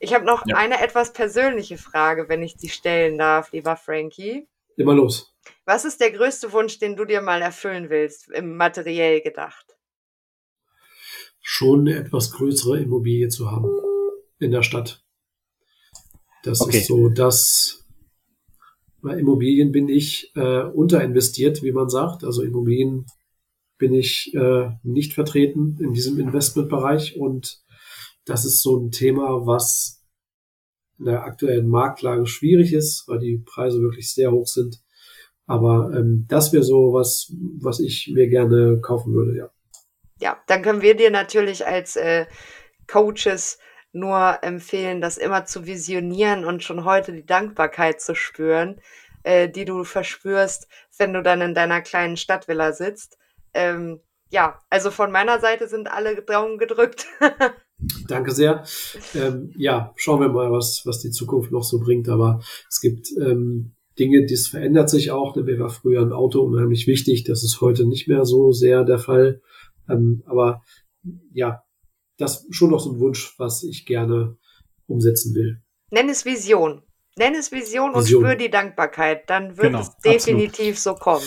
Ich 0.00 0.12
habe 0.12 0.24
noch 0.24 0.44
ja. 0.44 0.56
eine 0.56 0.82
etwas 0.82 1.12
persönliche 1.12 1.78
Frage, 1.78 2.28
wenn 2.28 2.42
ich 2.42 2.56
die 2.56 2.68
stellen 2.68 3.16
darf, 3.16 3.52
lieber 3.52 3.76
Frankie. 3.76 4.48
Immer 4.76 4.94
los. 4.94 5.33
Was 5.66 5.84
ist 5.84 6.00
der 6.00 6.12
größte 6.12 6.52
Wunsch, 6.52 6.78
den 6.78 6.96
du 6.96 7.04
dir 7.04 7.22
mal 7.22 7.40
erfüllen 7.40 7.88
willst, 7.88 8.30
im 8.30 8.56
materiell 8.56 9.22
gedacht? 9.22 9.76
Schon 11.40 11.80
eine 11.80 11.96
etwas 11.96 12.32
größere 12.32 12.80
Immobilie 12.80 13.28
zu 13.28 13.50
haben 13.50 13.70
in 14.38 14.50
der 14.50 14.62
Stadt. 14.62 15.02
Das 16.42 16.60
okay. 16.60 16.78
ist 16.78 16.88
so, 16.88 17.08
dass 17.08 17.84
bei 19.00 19.18
Immobilien 19.18 19.72
bin 19.72 19.88
ich 19.88 20.32
äh, 20.34 20.62
unterinvestiert, 20.62 21.62
wie 21.62 21.72
man 21.72 21.88
sagt. 21.88 22.24
Also 22.24 22.42
Immobilien 22.42 23.06
bin 23.78 23.94
ich 23.94 24.34
äh, 24.34 24.70
nicht 24.82 25.14
vertreten 25.14 25.78
in 25.80 25.92
diesem 25.92 26.18
Investmentbereich 26.18 27.16
und 27.16 27.62
das 28.24 28.44
ist 28.44 28.62
so 28.62 28.78
ein 28.78 28.90
Thema, 28.90 29.46
was 29.46 30.02
in 30.98 31.06
der 31.06 31.24
aktuellen 31.24 31.68
Marktlage 31.68 32.26
schwierig 32.26 32.72
ist, 32.72 33.04
weil 33.06 33.18
die 33.18 33.38
Preise 33.38 33.80
wirklich 33.80 34.12
sehr 34.12 34.32
hoch 34.32 34.46
sind. 34.46 34.83
Aber 35.46 35.92
ähm, 35.94 36.26
das 36.28 36.52
wäre 36.52 36.62
so 36.62 36.92
was, 36.92 37.32
was 37.60 37.80
ich 37.80 38.10
mir 38.14 38.28
gerne 38.28 38.80
kaufen 38.80 39.12
würde, 39.12 39.36
ja. 39.36 39.50
Ja, 40.20 40.38
dann 40.46 40.62
können 40.62 40.80
wir 40.80 40.96
dir 40.96 41.10
natürlich 41.10 41.66
als 41.66 41.96
äh, 41.96 42.26
Coaches 42.86 43.58
nur 43.92 44.38
empfehlen, 44.42 45.00
das 45.00 45.18
immer 45.18 45.44
zu 45.44 45.66
visionieren 45.66 46.44
und 46.44 46.62
schon 46.62 46.84
heute 46.84 47.12
die 47.12 47.26
Dankbarkeit 47.26 48.00
zu 48.00 48.14
spüren, 48.14 48.80
äh, 49.22 49.48
die 49.48 49.64
du 49.64 49.84
verspürst, 49.84 50.68
wenn 50.98 51.12
du 51.12 51.22
dann 51.22 51.40
in 51.40 51.54
deiner 51.54 51.80
kleinen 51.80 52.16
Stadtvilla 52.16 52.72
sitzt. 52.72 53.18
Ähm, 53.52 54.00
ja, 54.30 54.60
also 54.70 54.90
von 54.90 55.12
meiner 55.12 55.38
Seite 55.40 55.68
sind 55.68 55.88
alle 55.88 56.22
Daumen 56.22 56.58
gedrückt. 56.58 57.06
Danke 58.08 58.32
sehr. 58.32 58.64
Ähm, 59.14 59.52
ja, 59.56 59.92
schauen 59.96 60.20
wir 60.20 60.28
mal, 60.28 60.50
was, 60.50 60.82
was 60.84 61.00
die 61.00 61.10
Zukunft 61.10 61.52
noch 61.52 61.64
so 61.64 61.78
bringt. 61.78 62.08
Aber 62.08 62.40
es 62.68 62.80
gibt 62.80 63.08
ähm, 63.20 63.74
Dinge, 63.98 64.26
das 64.26 64.48
verändert 64.48 64.90
sich 64.90 65.10
auch. 65.10 65.36
Mir 65.36 65.58
war 65.58 65.70
früher 65.70 66.02
ein 66.02 66.12
Auto 66.12 66.40
unheimlich 66.40 66.86
wichtig. 66.86 67.24
Das 67.24 67.44
ist 67.44 67.60
heute 67.60 67.86
nicht 67.86 68.08
mehr 68.08 68.24
so 68.24 68.52
sehr 68.52 68.84
der 68.84 68.98
Fall. 68.98 69.40
Ähm, 69.88 70.22
aber 70.26 70.62
ja, 71.32 71.62
das 72.18 72.44
ist 72.44 72.54
schon 72.54 72.70
noch 72.70 72.80
so 72.80 72.92
ein 72.92 73.00
Wunsch, 73.00 73.34
was 73.38 73.62
ich 73.62 73.86
gerne 73.86 74.36
umsetzen 74.86 75.34
will. 75.34 75.62
Nenn 75.90 76.08
es 76.08 76.24
Vision. 76.24 76.82
Nenn 77.16 77.34
es 77.34 77.52
Vision, 77.52 77.94
Vision. 77.94 77.94
und 77.94 78.06
spür 78.06 78.36
die 78.36 78.50
Dankbarkeit. 78.50 79.30
Dann 79.30 79.56
wird 79.56 79.68
genau, 79.68 79.80
es 79.80 79.96
definitiv 79.98 80.76
absolut. 80.76 80.78
so 80.78 80.94
kommen. 80.94 81.26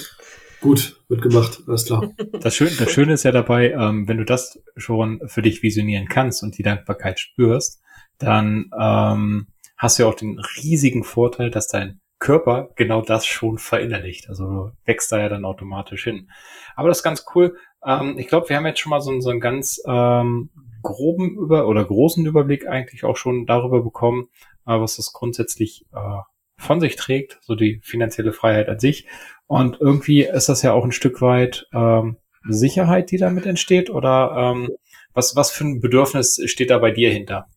Gut, 0.60 1.00
wird 1.08 1.22
gemacht, 1.22 1.62
alles 1.68 1.86
klar. 1.86 2.12
Das 2.42 2.56
Schöne, 2.56 2.72
das 2.78 2.92
Schöne 2.92 3.14
ist 3.14 3.24
ja 3.24 3.32
dabei, 3.32 3.72
ähm, 3.72 4.08
wenn 4.08 4.18
du 4.18 4.26
das 4.26 4.60
schon 4.76 5.22
für 5.28 5.42
dich 5.42 5.62
visionieren 5.62 6.08
kannst 6.08 6.42
und 6.44 6.58
die 6.58 6.64
Dankbarkeit 6.64 7.20
spürst, 7.20 7.80
dann 8.18 8.72
ähm, 8.78 9.48
hast 9.78 10.00
du 10.00 10.04
ja 10.04 10.10
auch 10.10 10.16
den 10.16 10.40
riesigen 10.40 11.04
Vorteil, 11.04 11.52
dass 11.52 11.68
dein 11.68 12.02
Körper 12.20 12.70
genau 12.76 13.02
das 13.02 13.26
schon 13.26 13.58
verinnerlicht. 13.58 14.30
Also 14.30 14.72
wächst 14.86 15.12
da 15.12 15.20
ja 15.20 15.30
dann 15.30 15.46
automatisch 15.46 16.04
hin. 16.04 16.30
Aber 16.76 16.90
das 16.90 17.00
ist 17.00 17.04
ganz 17.04 17.26
cool. 17.36 17.58
Ähm, 17.86 18.18
ich 18.18 18.28
glaube, 18.28 18.50
wir 18.50 18.58
haben 18.58 18.66
jetzt 18.66 18.80
schon 18.80 18.90
mal 18.90 19.02
so, 19.02 19.20
so 19.20 19.30
einen 19.30 19.40
ganz 19.40 19.82
ähm, 19.88 20.50
groben 20.82 21.36
über 21.36 21.68
oder 21.68 21.84
großen 21.86 22.26
Überblick 22.26 22.68
eigentlich 22.68 23.04
auch 23.04 23.18
schon 23.18 23.46
darüber 23.46 23.84
bekommen, 23.84 24.30
äh, 24.66 24.80
was 24.80 24.96
das 24.96 25.14
grundsätzlich 25.14 25.86
äh, 25.94 26.22
von 26.58 26.80
sich 26.80 26.96
trägt, 26.96 27.40
so 27.42 27.56
die 27.56 27.80
finanzielle 27.84 28.34
Freiheit 28.34 28.70
an 28.70 28.80
sich. 28.80 29.08
Und 29.46 29.80
irgendwie 29.80 30.24
ist 30.24 30.50
das 30.50 30.62
ja 30.64 30.74
auch 30.74 30.84
ein 30.84 30.92
Stück 30.92 31.22
weit 31.22 31.68
ähm, 31.74 32.18
Sicherheit, 32.48 33.12
die 33.12 33.18
damit 33.18 33.46
entsteht, 33.46 33.90
oder 33.90 34.54
ähm, 34.56 34.72
was, 35.14 35.36
was 35.36 35.52
für 35.52 35.66
ein 35.66 35.80
Bedürfnis 35.80 36.42
steht 36.46 36.70
da 36.70 36.80
bei 36.80 36.92
dir 36.92 37.12
hinter? 37.12 37.48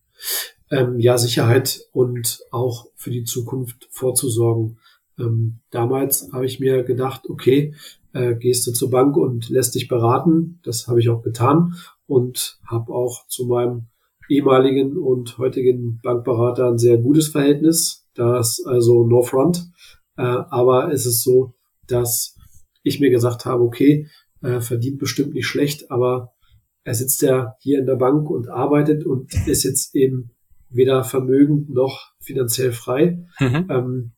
Ähm, 0.71 0.99
ja, 0.99 1.17
Sicherheit 1.17 1.81
und 1.91 2.43
auch 2.49 2.87
für 2.95 3.11
die 3.11 3.25
Zukunft 3.25 3.87
vorzusorgen. 3.91 4.79
Ähm, 5.19 5.59
damals 5.69 6.29
habe 6.31 6.45
ich 6.45 6.59
mir 6.59 6.83
gedacht, 6.83 7.29
okay, 7.29 7.75
äh, 8.13 8.35
gehst 8.35 8.65
du 8.65 8.71
zur 8.71 8.89
Bank 8.89 9.17
und 9.17 9.49
lässt 9.49 9.75
dich 9.75 9.87
beraten. 9.87 10.59
Das 10.63 10.87
habe 10.87 10.99
ich 10.99 11.09
auch 11.09 11.21
getan 11.21 11.75
und 12.07 12.59
habe 12.65 12.93
auch 12.93 13.27
zu 13.27 13.45
meinem 13.45 13.87
ehemaligen 14.29 14.97
und 14.97 15.37
heutigen 15.37 15.99
Bankberater 16.01 16.69
ein 16.69 16.77
sehr 16.77 16.97
gutes 16.97 17.27
Verhältnis. 17.27 18.07
Da 18.13 18.39
ist 18.39 18.65
also 18.65 19.05
no 19.05 19.21
front. 19.23 19.69
Äh, 20.17 20.23
aber 20.23 20.91
es 20.91 21.05
ist 21.05 21.23
so, 21.23 21.53
dass 21.87 22.37
ich 22.83 22.99
mir 22.99 23.09
gesagt 23.09 23.45
habe, 23.45 23.63
okay, 23.63 24.07
äh, 24.41 24.61
verdient 24.61 24.99
bestimmt 24.99 25.33
nicht 25.33 25.47
schlecht, 25.47 25.91
aber 25.91 26.33
er 26.83 26.95
sitzt 26.95 27.21
ja 27.21 27.55
hier 27.59 27.79
in 27.79 27.85
der 27.85 27.95
Bank 27.95 28.29
und 28.29 28.49
arbeitet 28.49 29.05
und 29.05 29.33
ist 29.47 29.63
jetzt 29.63 29.93
eben 29.95 30.31
weder 30.71 31.03
vermögend 31.03 31.69
noch 31.69 32.13
finanziell 32.19 32.71
frei. 32.71 33.25
Mhm. 33.39 33.67
Ähm, 33.69 34.11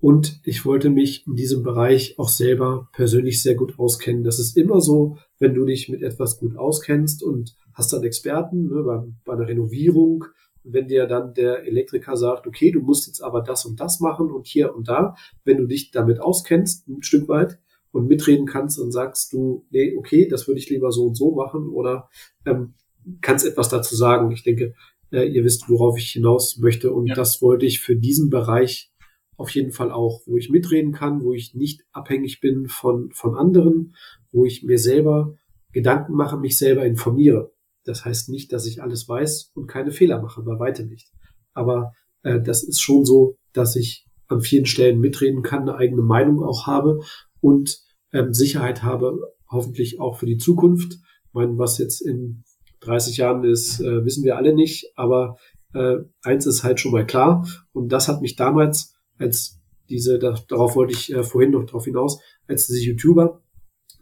und 0.00 0.40
ich 0.44 0.64
wollte 0.64 0.88
mich 0.88 1.26
in 1.26 1.34
diesem 1.34 1.62
Bereich 1.62 2.18
auch 2.18 2.30
selber 2.30 2.88
persönlich 2.92 3.42
sehr 3.42 3.54
gut 3.54 3.78
auskennen. 3.78 4.24
Das 4.24 4.38
ist 4.38 4.56
immer 4.56 4.80
so, 4.80 5.18
wenn 5.38 5.54
du 5.54 5.66
dich 5.66 5.90
mit 5.90 6.02
etwas 6.02 6.38
gut 6.38 6.56
auskennst 6.56 7.22
und 7.22 7.54
hast 7.74 7.92
dann 7.92 8.02
Experten 8.02 8.68
ne, 8.68 8.82
bei, 8.82 9.02
bei 9.26 9.32
einer 9.34 9.46
Renovierung, 9.46 10.24
wenn 10.62 10.88
dir 10.88 11.06
dann 11.06 11.34
der 11.34 11.66
Elektriker 11.66 12.16
sagt, 12.16 12.46
okay, 12.46 12.70
du 12.70 12.80
musst 12.80 13.06
jetzt 13.06 13.22
aber 13.22 13.42
das 13.42 13.66
und 13.66 13.78
das 13.78 14.00
machen 14.00 14.30
und 14.30 14.46
hier 14.46 14.74
und 14.74 14.88
da, 14.88 15.14
wenn 15.44 15.58
du 15.58 15.66
dich 15.66 15.90
damit 15.90 16.20
auskennst, 16.20 16.88
ein 16.88 17.02
Stück 17.02 17.28
weit 17.28 17.58
und 17.92 18.06
mitreden 18.06 18.46
kannst 18.46 18.78
und 18.78 18.92
sagst 18.92 19.32
du, 19.32 19.66
nee, 19.70 19.96
okay, 19.98 20.28
das 20.28 20.46
würde 20.46 20.60
ich 20.60 20.70
lieber 20.70 20.92
so 20.92 21.06
und 21.06 21.16
so 21.16 21.34
machen 21.34 21.68
oder 21.68 22.08
ähm, 22.46 22.74
kannst 23.20 23.46
etwas 23.46 23.68
dazu 23.68 23.96
sagen. 23.96 24.30
Ich 24.30 24.42
denke, 24.42 24.74
äh, 25.12 25.24
ihr 25.24 25.44
wisst, 25.44 25.68
worauf 25.68 25.98
ich 25.98 26.10
hinaus 26.10 26.58
möchte. 26.58 26.92
Und 26.92 27.06
ja. 27.06 27.14
das 27.14 27.42
wollte 27.42 27.66
ich 27.66 27.80
für 27.80 27.96
diesen 27.96 28.30
Bereich 28.30 28.90
auf 29.36 29.50
jeden 29.50 29.72
Fall 29.72 29.90
auch, 29.90 30.20
wo 30.26 30.36
ich 30.36 30.50
mitreden 30.50 30.92
kann, 30.92 31.22
wo 31.22 31.32
ich 31.32 31.54
nicht 31.54 31.82
abhängig 31.92 32.40
bin 32.40 32.68
von, 32.68 33.10
von 33.12 33.34
anderen, 33.36 33.94
wo 34.32 34.44
ich 34.44 34.62
mir 34.62 34.78
selber 34.78 35.34
Gedanken 35.72 36.12
mache, 36.14 36.36
mich 36.36 36.58
selber 36.58 36.84
informiere. 36.84 37.52
Das 37.84 38.04
heißt 38.04 38.28
nicht, 38.28 38.52
dass 38.52 38.66
ich 38.66 38.82
alles 38.82 39.08
weiß 39.08 39.52
und 39.54 39.66
keine 39.66 39.92
Fehler 39.92 40.20
mache, 40.20 40.42
bei 40.42 40.58
weitem 40.58 40.88
nicht. 40.88 41.10
Aber 41.54 41.92
äh, 42.22 42.40
das 42.40 42.62
ist 42.62 42.80
schon 42.80 43.04
so, 43.04 43.38
dass 43.52 43.76
ich 43.76 44.06
an 44.28 44.42
vielen 44.42 44.66
Stellen 44.66 45.00
mitreden 45.00 45.42
kann, 45.42 45.62
eine 45.62 45.76
eigene 45.76 46.02
Meinung 46.02 46.42
auch 46.44 46.66
habe 46.66 47.00
und 47.40 47.80
ähm, 48.12 48.32
Sicherheit 48.32 48.82
habe, 48.82 49.18
hoffentlich 49.50 50.00
auch 50.00 50.18
für 50.18 50.26
die 50.26 50.36
Zukunft. 50.36 50.92
Ich 50.92 51.32
meine, 51.32 51.58
was 51.58 51.78
jetzt 51.78 52.00
in 52.00 52.44
30 52.80 53.16
Jahren 53.18 53.44
ist, 53.44 53.80
äh, 53.80 54.04
wissen 54.04 54.24
wir 54.24 54.36
alle 54.36 54.54
nicht, 54.54 54.92
aber 54.96 55.36
äh, 55.74 55.96
eins 56.22 56.46
ist 56.46 56.64
halt 56.64 56.80
schon 56.80 56.92
mal 56.92 57.06
klar. 57.06 57.46
Und 57.72 57.92
das 57.92 58.08
hat 58.08 58.22
mich 58.22 58.36
damals 58.36 58.94
als 59.18 59.60
diese, 59.88 60.18
da, 60.18 60.34
darauf 60.48 60.76
wollte 60.76 60.92
ich 60.94 61.12
äh, 61.12 61.22
vorhin 61.22 61.50
noch 61.50 61.66
drauf 61.66 61.84
hinaus, 61.84 62.20
als 62.46 62.66
diese 62.66 62.80
YouTuber 62.80 63.42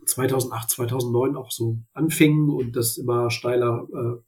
2008, 0.06 0.70
2009 0.70 1.36
auch 1.36 1.50
so 1.50 1.78
anfingen 1.92 2.50
und 2.50 2.76
das 2.76 2.98
immer 2.98 3.30
steiler 3.30 3.86
äh, 3.92 4.20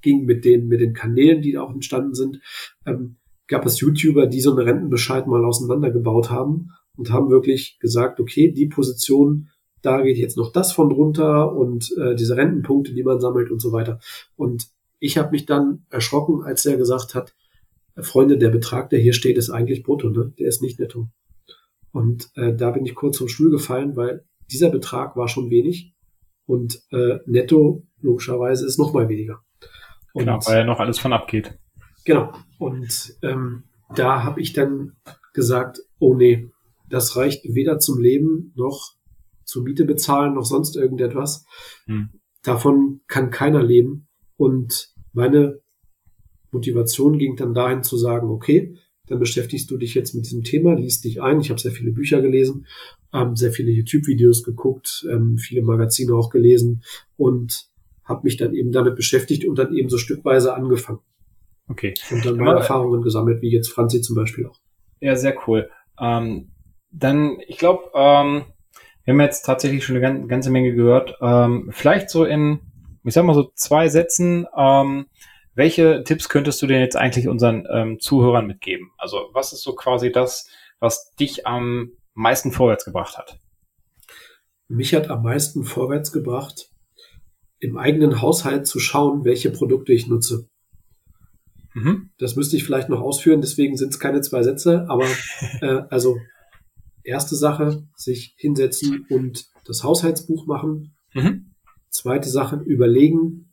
ging 0.00 0.24
mit 0.24 0.44
den, 0.44 0.68
mit 0.68 0.80
den 0.80 0.94
Kanälen, 0.94 1.42
die 1.42 1.52
da 1.52 1.62
auch 1.62 1.72
entstanden 1.72 2.14
sind, 2.14 2.40
ähm, 2.86 3.16
gab 3.46 3.64
es 3.66 3.80
YouTuber, 3.80 4.26
die 4.26 4.40
da 9.82 10.00
geht 10.00 10.16
jetzt 10.16 10.36
noch 10.36 10.52
das 10.52 10.72
von 10.72 10.88
drunter 10.88 11.52
und 11.52 11.92
äh, 11.98 12.14
diese 12.14 12.36
Rentenpunkte, 12.36 12.94
die 12.94 13.02
man 13.02 13.20
sammelt 13.20 13.50
und 13.50 13.60
so 13.60 13.72
weiter. 13.72 13.98
Und 14.36 14.68
ich 14.98 15.18
habe 15.18 15.32
mich 15.32 15.46
dann 15.46 15.84
erschrocken, 15.90 16.42
als 16.44 16.64
er 16.64 16.76
gesagt 16.76 17.14
hat, 17.14 17.34
Freunde, 18.00 18.38
der 18.38 18.50
Betrag, 18.50 18.90
der 18.90 19.00
hier 19.00 19.12
steht, 19.12 19.36
ist 19.36 19.50
eigentlich 19.50 19.82
brutto, 19.82 20.08
ne? 20.08 20.32
Der 20.38 20.48
ist 20.48 20.62
nicht 20.62 20.78
netto. 20.78 21.08
Und 21.90 22.30
äh, 22.36 22.54
da 22.54 22.70
bin 22.70 22.86
ich 22.86 22.94
kurz 22.94 23.18
vom 23.18 23.28
Stuhl 23.28 23.50
gefallen, 23.50 23.96
weil 23.96 24.24
dieser 24.50 24.70
Betrag 24.70 25.16
war 25.16 25.28
schon 25.28 25.50
wenig 25.50 25.94
und 26.46 26.82
äh, 26.90 27.18
netto 27.26 27.82
logischerweise 28.00 28.66
ist 28.66 28.78
noch 28.78 28.94
mal 28.94 29.08
weniger. 29.08 29.42
Und, 30.14 30.24
genau, 30.24 30.38
weil 30.44 30.58
ja 30.58 30.64
noch 30.64 30.80
alles 30.80 30.98
von 30.98 31.12
abgeht. 31.12 31.58
Genau. 32.04 32.32
Und 32.58 33.16
ähm, 33.22 33.64
da 33.94 34.24
habe 34.24 34.40
ich 34.40 34.52
dann 34.52 34.96
gesagt, 35.34 35.80
oh 35.98 36.14
nee, 36.14 36.50
das 36.88 37.16
reicht 37.16 37.44
weder 37.44 37.78
zum 37.78 38.00
Leben 38.00 38.52
noch 38.54 38.94
zur 39.52 39.62
Miete 39.62 39.84
bezahlen 39.84 40.34
noch 40.34 40.46
sonst 40.46 40.76
irgendetwas. 40.76 41.44
Hm. 41.84 42.08
Davon 42.42 43.02
kann 43.06 43.30
keiner 43.30 43.62
leben. 43.62 44.08
Und 44.36 44.94
meine 45.12 45.60
Motivation 46.50 47.18
ging 47.18 47.36
dann 47.36 47.54
dahin 47.54 47.82
zu 47.82 47.96
sagen, 47.96 48.30
okay, 48.30 48.76
dann 49.06 49.18
beschäftigst 49.18 49.70
du 49.70 49.76
dich 49.76 49.94
jetzt 49.94 50.14
mit 50.14 50.24
diesem 50.24 50.42
Thema, 50.42 50.74
liest 50.74 51.04
dich 51.04 51.20
ein. 51.20 51.40
Ich 51.40 51.50
habe 51.50 51.60
sehr 51.60 51.72
viele 51.72 51.92
Bücher 51.92 52.22
gelesen, 52.22 52.66
ähm, 53.12 53.36
sehr 53.36 53.52
viele 53.52 53.70
YouTube-Videos 53.70 54.42
geguckt, 54.42 55.06
ähm, 55.10 55.36
viele 55.36 55.62
Magazine 55.62 56.14
auch 56.14 56.30
gelesen 56.30 56.82
und 57.16 57.66
habe 58.04 58.22
mich 58.24 58.38
dann 58.38 58.54
eben 58.54 58.72
damit 58.72 58.96
beschäftigt 58.96 59.44
und 59.44 59.58
dann 59.58 59.74
eben 59.74 59.90
so 59.90 59.98
stückweise 59.98 60.54
angefangen. 60.54 61.00
Okay. 61.68 61.94
Und 62.10 62.24
dann 62.24 62.36
meine 62.36 62.60
Erfahrungen 62.60 63.02
gesammelt, 63.02 63.42
wie 63.42 63.50
jetzt 63.50 63.68
Franzi 63.68 64.00
zum 64.00 64.16
Beispiel 64.16 64.46
auch. 64.46 64.58
Ja, 65.00 65.14
sehr 65.14 65.36
cool. 65.46 65.68
Ähm, 66.00 66.52
dann, 66.90 67.38
ich 67.46 67.58
glaube, 67.58 67.90
ähm, 67.94 68.44
wir 69.04 69.14
haben 69.14 69.20
jetzt 69.20 69.42
tatsächlich 69.42 69.84
schon 69.84 69.96
eine 69.96 70.26
ganze 70.26 70.50
Menge 70.50 70.74
gehört. 70.74 71.16
Ähm, 71.20 71.70
vielleicht 71.72 72.10
so 72.10 72.24
in, 72.24 72.60
ich 73.04 73.14
sag 73.14 73.24
mal 73.24 73.34
so 73.34 73.50
zwei 73.54 73.88
Sätzen, 73.88 74.46
ähm, 74.56 75.06
welche 75.54 76.02
Tipps 76.04 76.28
könntest 76.28 76.62
du 76.62 76.66
denn 76.66 76.80
jetzt 76.80 76.96
eigentlich 76.96 77.28
unseren 77.28 77.66
ähm, 77.70 77.98
Zuhörern 78.00 78.46
mitgeben? 78.46 78.90
Also 78.96 79.28
was 79.32 79.52
ist 79.52 79.62
so 79.62 79.74
quasi 79.74 80.10
das, 80.12 80.48
was 80.78 81.14
dich 81.14 81.46
am 81.46 81.92
meisten 82.14 82.52
vorwärts 82.52 82.84
gebracht 82.84 83.18
hat? 83.18 83.38
Mich 84.68 84.94
hat 84.94 85.10
am 85.10 85.22
meisten 85.22 85.64
vorwärts 85.64 86.12
gebracht, 86.12 86.70
im 87.58 87.76
eigenen 87.76 88.22
Haushalt 88.22 88.66
zu 88.66 88.78
schauen, 88.78 89.24
welche 89.24 89.50
Produkte 89.50 89.92
ich 89.92 90.06
nutze. 90.06 90.48
Mhm. 91.74 92.10
Das 92.18 92.36
müsste 92.36 92.56
ich 92.56 92.64
vielleicht 92.64 92.88
noch 92.88 93.00
ausführen, 93.00 93.40
deswegen 93.40 93.76
sind 93.76 93.92
es 93.92 94.00
keine 94.00 94.20
zwei 94.20 94.42
Sätze, 94.42 94.86
aber 94.88 95.06
äh, 95.60 95.82
also 95.90 96.16
erste 97.04 97.36
Sache, 97.36 97.86
sich 97.96 98.34
hinsetzen 98.36 99.06
und 99.08 99.46
das 99.64 99.84
Haushaltsbuch 99.84 100.46
machen. 100.46 100.94
Mhm. 101.14 101.52
Zweite 101.90 102.28
Sache, 102.28 102.56
überlegen, 102.56 103.52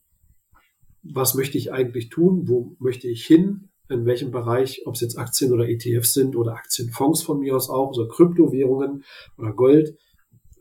was 1.04 1.36
möchte 1.36 1.58
ich 1.58 1.72
eigentlich 1.72 2.10
tun, 2.10 2.48
wo 2.48 2.76
möchte 2.80 3.08
ich 3.08 3.26
hin, 3.26 3.70
in 3.90 4.06
welchem 4.06 4.32
Bereich, 4.32 4.86
ob 4.86 4.96
es 4.96 5.02
jetzt 5.02 5.18
Aktien 5.18 5.52
oder 5.52 5.68
ETFs 5.68 6.14
sind 6.14 6.36
oder 6.36 6.54
Aktienfonds 6.54 7.24
von 7.24 7.40
mir 7.40 7.56
aus 7.56 7.70
auch, 7.70 7.92
oder 7.98 8.08
Kryptowährungen 8.08 9.04
oder 9.38 9.54
Gold, 9.54 9.98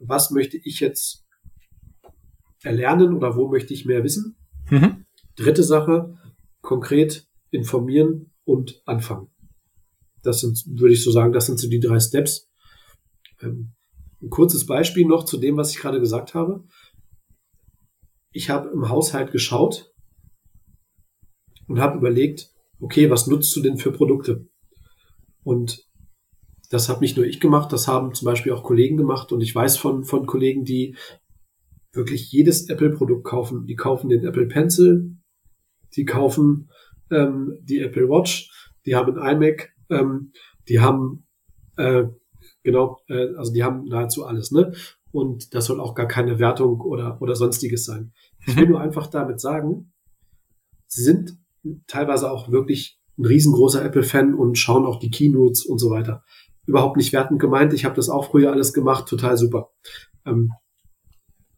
was 0.00 0.30
möchte 0.30 0.56
ich 0.56 0.80
jetzt 0.80 1.26
erlernen 2.62 3.14
oder 3.14 3.36
wo 3.36 3.48
möchte 3.48 3.74
ich 3.74 3.84
mehr 3.84 4.02
wissen? 4.02 4.36
Mhm. 4.70 5.04
Dritte 5.36 5.62
Sache, 5.62 6.16
konkret 6.62 7.28
informieren 7.50 8.32
und 8.44 8.82
anfangen. 8.86 9.28
Das 10.22 10.40
sind, 10.40 10.64
würde 10.66 10.94
ich 10.94 11.04
so 11.04 11.10
sagen, 11.10 11.32
das 11.32 11.46
sind 11.46 11.58
so 11.58 11.68
die 11.68 11.80
drei 11.80 12.00
Steps. 12.00 12.47
Ähm, 13.40 13.72
ein 14.20 14.30
kurzes 14.30 14.66
Beispiel 14.66 15.06
noch 15.06 15.24
zu 15.24 15.38
dem, 15.38 15.56
was 15.56 15.70
ich 15.70 15.78
gerade 15.78 16.00
gesagt 16.00 16.34
habe. 16.34 16.64
Ich 18.32 18.50
habe 18.50 18.68
im 18.68 18.88
Haushalt 18.88 19.32
geschaut, 19.32 19.92
und 21.68 21.78
habe 21.78 21.98
überlegt, 21.98 22.50
okay, 22.80 23.10
was 23.10 23.26
nutzt 23.26 23.54
du 23.54 23.60
denn 23.60 23.76
für 23.76 23.92
Produkte? 23.92 24.48
Und 25.44 25.86
das 26.70 26.88
habe 26.88 27.00
nicht 27.00 27.16
nur 27.16 27.26
ich 27.26 27.40
gemacht, 27.40 27.72
das 27.72 27.86
haben 27.86 28.14
zum 28.14 28.26
Beispiel 28.26 28.52
auch 28.52 28.64
Kollegen 28.64 28.96
gemacht 28.96 29.32
und 29.32 29.40
ich 29.40 29.54
weiß 29.54 29.76
von, 29.76 30.04
von 30.04 30.26
Kollegen, 30.26 30.64
die 30.64 30.96
wirklich 31.92 32.30
jedes 32.32 32.68
Apple-Produkt 32.68 33.24
kaufen. 33.24 33.66
Die 33.66 33.76
kaufen 33.76 34.08
den 34.08 34.24
Apple 34.24 34.46
Pencil, 34.46 35.16
die 35.96 36.04
kaufen 36.04 36.70
ähm, 37.10 37.58
die 37.62 37.80
Apple 37.80 38.08
Watch, 38.08 38.50
die 38.84 38.94
haben 38.94 39.18
ein 39.18 39.36
iMac, 39.36 39.70
ähm, 39.88 40.32
die 40.68 40.80
haben 40.80 41.26
äh, 41.76 42.04
genau, 42.68 43.00
äh, 43.08 43.34
also 43.36 43.50
die 43.50 43.64
haben 43.64 43.84
nahezu 43.84 44.26
alles, 44.26 44.50
ne? 44.50 44.72
Und 45.10 45.54
das 45.54 45.64
soll 45.64 45.80
auch 45.80 45.94
gar 45.94 46.06
keine 46.06 46.38
Wertung 46.38 46.82
oder 46.82 47.20
oder 47.22 47.34
sonstiges 47.34 47.86
sein. 47.86 48.12
Ich 48.46 48.56
will 48.56 48.66
mhm. 48.66 48.72
nur 48.72 48.80
einfach 48.80 49.06
damit 49.06 49.40
sagen, 49.40 49.92
sie 50.86 51.02
sind 51.02 51.38
teilweise 51.86 52.30
auch 52.30 52.50
wirklich 52.52 53.00
ein 53.16 53.24
riesengroßer 53.24 53.82
Apple-Fan 53.82 54.34
und 54.34 54.58
schauen 54.58 54.84
auch 54.84 54.98
die 54.98 55.10
Keynotes 55.10 55.64
und 55.64 55.78
so 55.78 55.88
weiter. 55.90 56.24
Überhaupt 56.66 56.98
nicht 56.98 57.14
wertend 57.14 57.40
gemeint. 57.40 57.72
Ich 57.72 57.86
habe 57.86 57.96
das 57.96 58.10
auch 58.10 58.30
früher 58.30 58.52
alles 58.52 58.74
gemacht, 58.74 59.08
total 59.08 59.38
super. 59.38 59.70
Ähm, 60.26 60.52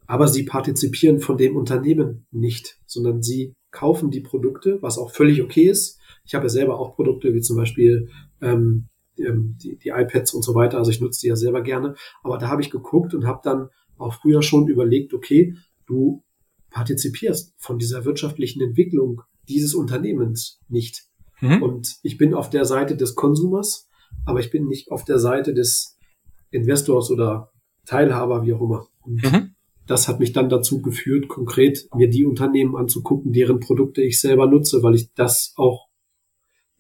aber 0.07 0.29
sie 0.29 0.45
partizipieren 0.45 1.19
von 1.19 1.37
dem 1.37 1.57
Unternehmen 1.57 2.27
nicht, 2.31 2.79
sondern 2.87 3.21
sie 3.21 3.57
kaufen 3.73 4.13
die 4.13 4.21
Produkte, 4.21 4.81
was 4.81 4.97
auch 4.97 5.11
völlig 5.11 5.43
okay 5.43 5.65
ist. 5.65 5.99
Ich 6.25 6.35
habe 6.35 6.45
ja 6.45 6.51
selber 6.51 6.79
auch 6.79 6.95
Produkte 6.95 7.35
wie 7.35 7.41
zum 7.41 7.57
Beispiel 7.57 8.09
ähm, 8.41 8.51
ähm 8.53 8.89
die, 9.17 9.77
die 9.77 9.89
iPads 9.89 10.35
und 10.35 10.43
so 10.43 10.55
weiter. 10.55 10.79
Also 10.79 10.91
ich 10.91 11.01
nutze 11.01 11.21
die 11.21 11.29
ja 11.29 11.37
selber 11.37 11.63
gerne. 11.63 11.95
Aber 12.23 12.39
da 12.39 12.49
habe 12.49 12.63
ich 12.63 12.71
geguckt 12.71 13.15
und 13.15 13.27
habe 13.27 13.41
dann 13.43 13.69
auch 13.99 14.15
früher 14.15 14.43
schon 14.43 14.69
überlegt, 14.69 15.13
okay, 15.15 15.55
du 15.87 16.23
partizipierst 16.71 17.55
von 17.59 17.79
dieser 17.79 18.05
wirtschaftlichen 18.05 18.63
Entwicklung 18.63 19.23
dieses 19.49 19.75
Unternehmens 19.75 20.61
nicht. 20.69 21.05
Mhm. 21.41 21.63
Und 21.63 21.97
ich 22.03 22.17
bin 22.17 22.35
auf 22.35 22.51
der 22.51 22.65
Seite 22.65 22.97
des 22.97 23.15
Konsumers, 23.15 23.89
aber 24.25 24.41
ich 24.41 24.51
bin 24.51 24.67
nicht 24.67 24.91
auf 24.91 25.05
der 25.05 25.19
Seite 25.19 25.53
des 25.55 25.99
Investors 26.51 27.11
oder 27.11 27.51
Teilhaber, 27.87 28.45
wie 28.45 28.53
auch 28.53 28.61
immer. 28.61 28.87
Und 29.03 29.23
mhm. 29.23 29.55
das 29.87 30.09
hat 30.09 30.21
mich 30.21 30.33
dann 30.33 30.49
dazu 30.49 30.81
geführt, 30.81 31.29
konkret 31.29 31.89
mir 31.95 32.09
die 32.09 32.25
Unternehmen 32.25 32.77
anzugucken, 32.77 33.33
deren 33.33 33.61
Produkte 33.61 34.03
ich 34.03 34.21
selber 34.21 34.47
nutze, 34.47 34.83
weil 34.83 34.95
ich 34.95 35.13
das 35.15 35.55
auch 35.57 35.90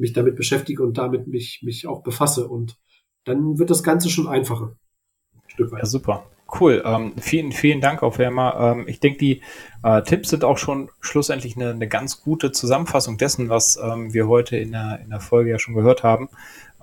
mich 0.00 0.12
damit 0.12 0.36
beschäftige 0.36 0.82
und 0.82 0.98
damit 0.98 1.26
mich, 1.26 1.60
mich 1.62 1.86
auch 1.86 2.02
befasse. 2.02 2.48
Und 2.48 2.76
dann 3.24 3.58
wird 3.58 3.70
das 3.70 3.82
Ganze 3.82 4.10
schon 4.10 4.26
einfacher. 4.26 4.76
Stück 5.46 5.70
weit. 5.72 5.80
Ja, 5.80 5.86
super. 5.86 6.24
Cool. 6.58 6.82
Ähm, 6.84 7.12
vielen, 7.20 7.52
vielen 7.52 7.80
Dank 7.80 8.02
auf 8.02 8.18
Werner. 8.18 8.74
Ähm, 8.76 8.88
ich 8.88 8.98
denke, 8.98 9.18
die 9.18 9.40
äh, 9.84 10.02
Tipps 10.02 10.30
sind 10.30 10.42
auch 10.42 10.58
schon 10.58 10.90
schlussendlich 11.00 11.54
eine, 11.56 11.70
eine 11.70 11.86
ganz 11.86 12.22
gute 12.22 12.50
Zusammenfassung 12.50 13.18
dessen, 13.18 13.48
was 13.48 13.78
ähm, 13.80 14.12
wir 14.12 14.26
heute 14.26 14.56
in 14.56 14.72
der, 14.72 15.00
in 15.02 15.10
der 15.10 15.20
Folge 15.20 15.50
ja 15.50 15.58
schon 15.60 15.74
gehört 15.74 16.02
haben. 16.02 16.28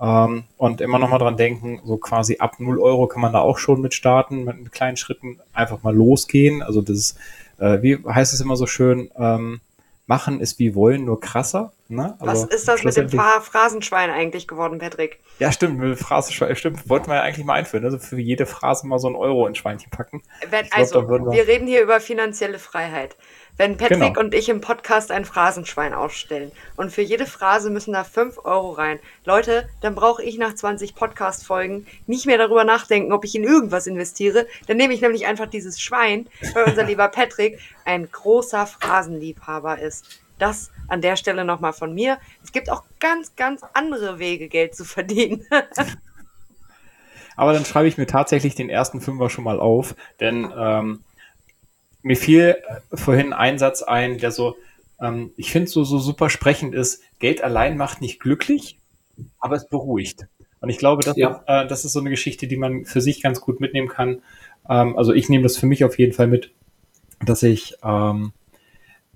Ähm, 0.00 0.44
und 0.56 0.80
immer 0.80 0.98
noch 0.98 1.10
mal 1.10 1.18
dran 1.18 1.36
denken, 1.36 1.80
so 1.84 1.98
quasi 1.98 2.38
ab 2.38 2.60
0 2.60 2.78
Euro 2.78 3.08
kann 3.08 3.20
man 3.20 3.32
da 3.32 3.40
auch 3.40 3.58
schon 3.58 3.80
mit 3.80 3.92
starten, 3.92 4.44
mit 4.44 4.72
kleinen 4.72 4.96
Schritten 4.96 5.40
einfach 5.52 5.82
mal 5.82 5.94
losgehen. 5.94 6.62
Also 6.62 6.80
das 6.80 6.96
ist, 6.96 7.18
äh, 7.58 7.82
wie 7.82 7.98
heißt 8.06 8.32
es 8.32 8.40
immer 8.40 8.56
so 8.56 8.66
schön, 8.66 9.10
ähm, 9.16 9.60
machen 10.06 10.40
ist 10.40 10.58
wie 10.58 10.74
wollen, 10.74 11.04
nur 11.04 11.20
krasser. 11.20 11.72
Ne? 11.90 12.16
Also 12.18 12.42
Was 12.42 12.44
ist 12.44 12.68
das 12.68 12.84
mit 12.84 12.96
dem 12.96 13.08
Phrasenschwein 13.08 14.10
eigentlich 14.10 14.46
geworden, 14.46 14.78
Patrick? 14.78 15.20
Ja, 15.38 15.50
stimmt, 15.50 15.78
mit 15.78 15.98
Phrasenschwein, 15.98 16.54
stimmt, 16.54 16.86
wollten 16.90 17.08
wir 17.08 17.14
ja 17.14 17.22
eigentlich 17.22 17.46
mal 17.46 17.54
einführen, 17.54 17.82
also 17.82 17.98
für 17.98 18.20
jede 18.20 18.44
Phrase 18.44 18.86
mal 18.86 18.98
so 18.98 19.08
ein 19.08 19.16
Euro 19.16 19.46
ins 19.46 19.56
Schweinchen 19.56 19.90
packen. 19.90 20.22
Wenn, 20.50 20.70
also, 20.70 21.06
glaub, 21.06 21.24
wir, 21.24 21.32
wir 21.32 21.48
reden 21.48 21.66
hier 21.66 21.80
über 21.82 21.98
finanzielle 22.00 22.58
Freiheit. 22.58 23.16
Wenn 23.56 23.78
Patrick 23.78 23.98
genau. 24.14 24.20
und 24.20 24.34
ich 24.34 24.50
im 24.50 24.60
Podcast 24.60 25.10
ein 25.10 25.24
Phrasenschwein 25.24 25.94
aufstellen 25.94 26.52
und 26.76 26.92
für 26.92 27.00
jede 27.00 27.24
Phrase 27.24 27.70
müssen 27.70 27.94
da 27.94 28.04
5 28.04 28.44
Euro 28.44 28.72
rein. 28.72 29.00
Leute, 29.24 29.66
dann 29.80 29.94
brauche 29.94 30.22
ich 30.22 30.36
nach 30.36 30.54
20 30.54 30.94
Podcast-Folgen 30.94 31.86
nicht 32.06 32.26
mehr 32.26 32.38
darüber 32.38 32.64
nachdenken, 32.64 33.12
ob 33.12 33.24
ich 33.24 33.34
in 33.34 33.44
irgendwas 33.44 33.86
investiere. 33.86 34.46
Dann 34.66 34.76
nehme 34.76 34.92
ich 34.92 35.00
nämlich 35.00 35.26
einfach 35.26 35.46
dieses 35.46 35.80
Schwein, 35.80 36.28
weil 36.52 36.64
unser 36.64 36.82
lieber 36.84 37.08
Patrick 37.08 37.58
ein 37.86 38.08
großer 38.12 38.66
Phrasenliebhaber 38.66 39.78
ist. 39.78 40.20
Das 40.38 40.70
an 40.88 41.00
der 41.02 41.16
Stelle 41.16 41.44
nochmal 41.44 41.72
von 41.72 41.94
mir. 41.94 42.18
Es 42.42 42.52
gibt 42.52 42.70
auch 42.70 42.84
ganz, 43.00 43.34
ganz 43.36 43.62
andere 43.74 44.18
Wege, 44.18 44.48
Geld 44.48 44.74
zu 44.74 44.84
verdienen. 44.84 45.44
Aber 47.36 47.52
dann 47.52 47.64
schreibe 47.64 47.88
ich 47.88 47.98
mir 47.98 48.06
tatsächlich 48.06 48.54
den 48.54 48.68
ersten 48.68 49.00
Fünfer 49.00 49.30
schon 49.30 49.44
mal 49.44 49.60
auf, 49.60 49.94
denn 50.18 50.52
ähm, 50.56 51.04
mir 52.02 52.16
fiel 52.16 52.56
vorhin 52.92 53.32
ein 53.32 53.58
Satz 53.58 53.82
ein, 53.82 54.18
der 54.18 54.32
so, 54.32 54.56
ähm, 55.00 55.32
ich 55.36 55.52
finde 55.52 55.68
so, 55.68 55.84
so 55.84 55.98
super 55.98 56.30
sprechend 56.30 56.74
ist, 56.74 57.02
Geld 57.20 57.42
allein 57.44 57.76
macht 57.76 58.00
nicht 58.00 58.18
glücklich, 58.18 58.78
aber 59.38 59.56
es 59.56 59.68
beruhigt. 59.68 60.26
Und 60.60 60.68
ich 60.70 60.78
glaube, 60.78 61.04
das, 61.04 61.16
Ja. 61.16 61.42
äh, 61.46 61.68
das 61.68 61.84
ist 61.84 61.92
so 61.92 62.00
eine 62.00 62.10
Geschichte, 62.10 62.48
die 62.48 62.56
man 62.56 62.84
für 62.84 63.00
sich 63.00 63.22
ganz 63.22 63.40
gut 63.40 63.60
mitnehmen 63.60 63.88
kann. 63.88 64.22
Ähm, 64.68 64.96
also 64.96 65.12
ich 65.12 65.28
nehme 65.28 65.44
das 65.44 65.56
für 65.56 65.66
mich 65.66 65.84
auf 65.84 65.98
jeden 65.98 66.12
Fall 66.12 66.26
mit, 66.26 66.50
dass 67.24 67.44
ich 67.44 67.76
ähm, 67.84 68.32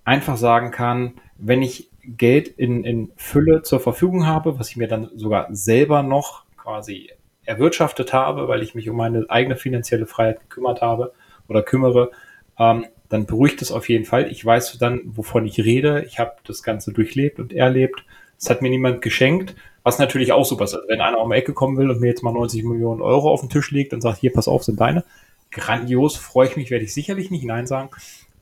einfach 0.04 0.36
sagen 0.36 0.70
kann, 0.70 1.14
wenn 1.38 1.62
ich 1.62 1.90
Geld 2.04 2.48
in, 2.48 2.84
in 2.84 3.12
Fülle 3.16 3.62
zur 3.62 3.80
Verfügung 3.80 4.26
habe, 4.26 4.58
was 4.58 4.70
ich 4.70 4.76
mir 4.76 4.88
dann 4.88 5.10
sogar 5.14 5.48
selber 5.54 6.02
noch 6.02 6.44
quasi 6.56 7.10
erwirtschaftet 7.44 8.12
habe, 8.12 8.48
weil 8.48 8.62
ich 8.62 8.74
mich 8.74 8.88
um 8.88 8.96
meine 8.96 9.26
eigene 9.28 9.56
finanzielle 9.56 10.06
Freiheit 10.06 10.40
gekümmert 10.40 10.80
habe 10.80 11.12
oder 11.48 11.62
kümmere, 11.62 12.10
ähm, 12.58 12.86
dann 13.08 13.26
beruhigt 13.26 13.62
es 13.62 13.70
auf 13.70 13.88
jeden 13.88 14.04
Fall. 14.04 14.30
Ich 14.30 14.44
weiß 14.44 14.78
dann, 14.78 15.02
wovon 15.04 15.44
ich 15.44 15.58
rede. 15.62 16.04
Ich 16.06 16.18
habe 16.18 16.32
das 16.44 16.62
Ganze 16.62 16.92
durchlebt 16.92 17.38
und 17.38 17.52
erlebt. 17.52 18.04
Es 18.38 18.48
hat 18.48 18.62
mir 18.62 18.70
niemand 18.70 19.02
geschenkt, 19.02 19.54
was 19.82 19.98
natürlich 19.98 20.32
auch 20.32 20.44
super 20.44 20.64
ist. 20.64 20.74
Also 20.74 20.88
wenn 20.88 21.00
einer 21.00 21.20
um 21.20 21.30
die 21.30 21.36
Ecke 21.36 21.52
kommen 21.52 21.76
will 21.76 21.90
und 21.90 22.00
mir 22.00 22.08
jetzt 22.08 22.22
mal 22.22 22.32
90 22.32 22.64
Millionen 22.64 23.02
Euro 23.02 23.30
auf 23.30 23.40
den 23.40 23.50
Tisch 23.50 23.70
legt 23.70 23.92
und 23.92 24.00
sagt, 24.00 24.18
hier, 24.18 24.32
pass 24.32 24.48
auf, 24.48 24.64
sind 24.64 24.80
deine. 24.80 25.04
Grandios, 25.50 26.16
freue 26.16 26.48
ich 26.48 26.56
mich, 26.56 26.70
werde 26.70 26.84
ich 26.84 26.94
sicherlich 26.94 27.30
nicht 27.30 27.44
Nein 27.44 27.66
sagen. 27.66 27.90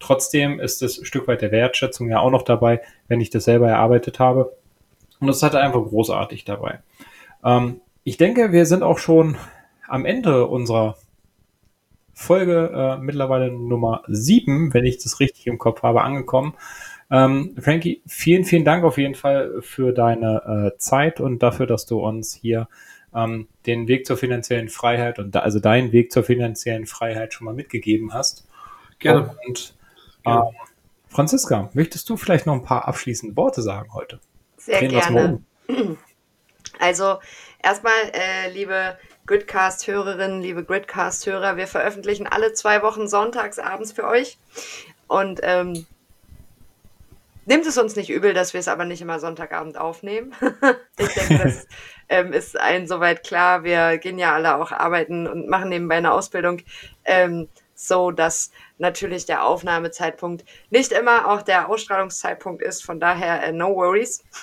Trotzdem 0.01 0.59
ist 0.59 0.83
das 0.83 1.07
Stück 1.07 1.29
weit 1.29 1.43
der 1.43 1.53
Wertschätzung 1.53 2.09
ja 2.09 2.19
auch 2.19 2.31
noch 2.31 2.43
dabei, 2.43 2.81
wenn 3.07 3.21
ich 3.21 3.31
das 3.31 3.45
selber 3.45 3.69
erarbeitet 3.69 4.19
habe. 4.19 4.57
Und 5.21 5.27
das 5.27 5.43
hat 5.43 5.55
einfach 5.55 5.83
großartig 5.83 6.45
dabei. 6.45 6.81
Ähm, 7.45 7.81
ich 8.03 8.17
denke, 8.17 8.53
wir 8.53 8.67
sind 8.67 8.83
auch 8.83 8.99
schon 8.99 9.37
am 9.87 10.07
Ende 10.07 10.47
unserer 10.47 10.97
Folge 12.15 12.71
äh, 12.75 12.99
mittlerweile 12.99 13.53
Nummer 13.53 14.03
7, 14.09 14.75
wenn 14.75 14.85
ich 14.85 14.99
das 14.99 15.21
richtig 15.21 15.47
im 15.47 15.59
Kopf 15.59 15.83
habe, 15.83 16.03
angekommen. 16.03 16.55
Ähm, 17.11 17.57
Frankie, 17.59 18.03
vielen, 18.07 18.45
vielen 18.45 18.65
Dank 18.65 18.85
auf 18.85 18.97
jeden 18.97 19.15
Fall 19.15 19.61
für 19.61 19.93
deine 19.93 20.73
äh, 20.75 20.79
Zeit 20.79 21.21
und 21.21 21.43
dafür, 21.43 21.67
dass 21.67 21.87
du 21.87 21.99
uns 21.99 22.35
hier 22.35 22.69
ähm, 23.15 23.49
den 23.67 23.89
Weg 23.89 24.07
zur 24.07 24.17
finanziellen 24.17 24.69
Freiheit 24.69 25.19
und 25.19 25.35
da, 25.35 25.41
also 25.41 25.59
deinen 25.59 25.93
Weg 25.93 26.13
zur 26.13 26.23
finanziellen 26.23 26.87
Freiheit 26.87 27.35
schon 27.35 27.47
mal 27.47 27.55
mitgegeben 27.55 28.15
hast. 28.15 28.47
Gerne. 28.99 29.35
Und 29.47 29.75
Gerne. 30.25 30.51
äh, 30.51 30.53
Franziska, 31.09 31.71
möchtest 31.75 32.09
du 32.09 32.17
vielleicht 32.17 32.47
noch 32.47 32.55
ein 32.55 32.65
paar 32.65 32.87
abschließende 32.87 33.37
Worte 33.37 33.63
sagen 33.63 33.93
heute? 33.95 34.21
Sehr 34.57 34.79
Drehen 34.79 34.91
gerne. 34.91 35.43
um. 35.69 35.99
Also 36.79 37.19
erstmal, 37.63 37.93
äh, 38.15 38.51
liebe 38.53 38.97
Gridcast-Hörerinnen, 39.27 40.41
liebe 40.41 40.65
Gridcast-Hörer, 40.65 41.57
wir 41.59 41.67
veröffentlichen 41.67 42.27
alle 42.27 42.55
zwei 42.55 42.81
Wochen 42.83 43.07
sonntags 43.07 43.59
abends 43.59 43.93
für 43.93 44.07
euch. 44.07 44.39
Und 45.09 45.41
ähm, 45.43 45.87
nimmt 47.45 47.67
es 47.67 47.77
uns 47.77 47.97
nicht 47.97 48.11
übel, 48.11 48.33
dass 48.33 48.55
wir 48.55 48.61
es 48.61 48.69
aber 48.69 48.85
nicht 48.85 49.03
immer 49.03 49.21
Sonntagabend 49.21 49.77
aufnehmen. 49.77 50.35
ich 50.99 51.09
denke, 51.15 51.39
das 51.45 51.67
ähm, 52.09 52.33
ist 52.33 52.59
allen 52.59 52.87
soweit 52.87 53.23
klar. 53.23 53.63
Wir 53.63 53.99
gehen 53.99 54.19
ja 54.19 54.35
alle 54.35 54.57
auch 54.57 54.73
arbeiten 54.73 55.27
und 55.27 55.49
machen 55.49 55.69
nebenbei 55.69 55.97
eine 55.97 56.13
Ausbildung. 56.13 56.63
Ähm, 57.05 57.49
so 57.87 58.11
dass 58.11 58.51
natürlich 58.79 59.27
der 59.27 59.45
Aufnahmezeitpunkt 59.45 60.45
nicht 60.71 60.93
immer 60.93 61.29
auch 61.31 61.43
der 61.43 61.69
Ausstrahlungszeitpunkt 61.69 62.63
ist. 62.63 62.85
Von 62.85 63.01
daher 63.01 63.43
äh, 63.43 63.53
no 63.53 63.75
worries. 63.75 64.23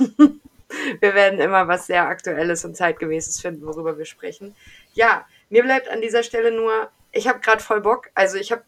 wir 1.00 1.14
werden 1.14 1.40
immer 1.40 1.68
was 1.68 1.88
sehr 1.88 2.08
Aktuelles 2.08 2.66
und 2.66 2.76
Zeitgemäßes 2.76 3.40
finden, 3.40 3.66
worüber 3.66 3.98
wir 3.98 4.06
sprechen. 4.06 4.56
Ja, 4.94 5.26
mir 5.50 5.64
bleibt 5.64 5.88
an 5.88 6.02
dieser 6.02 6.24
Stelle 6.24 6.52
nur, 6.52 6.90
ich 7.12 7.28
habe 7.28 7.40
gerade 7.40 7.62
voll 7.62 7.82
Bock. 7.82 8.10
Also 8.16 8.38
ich 8.38 8.52
habe 8.52 8.64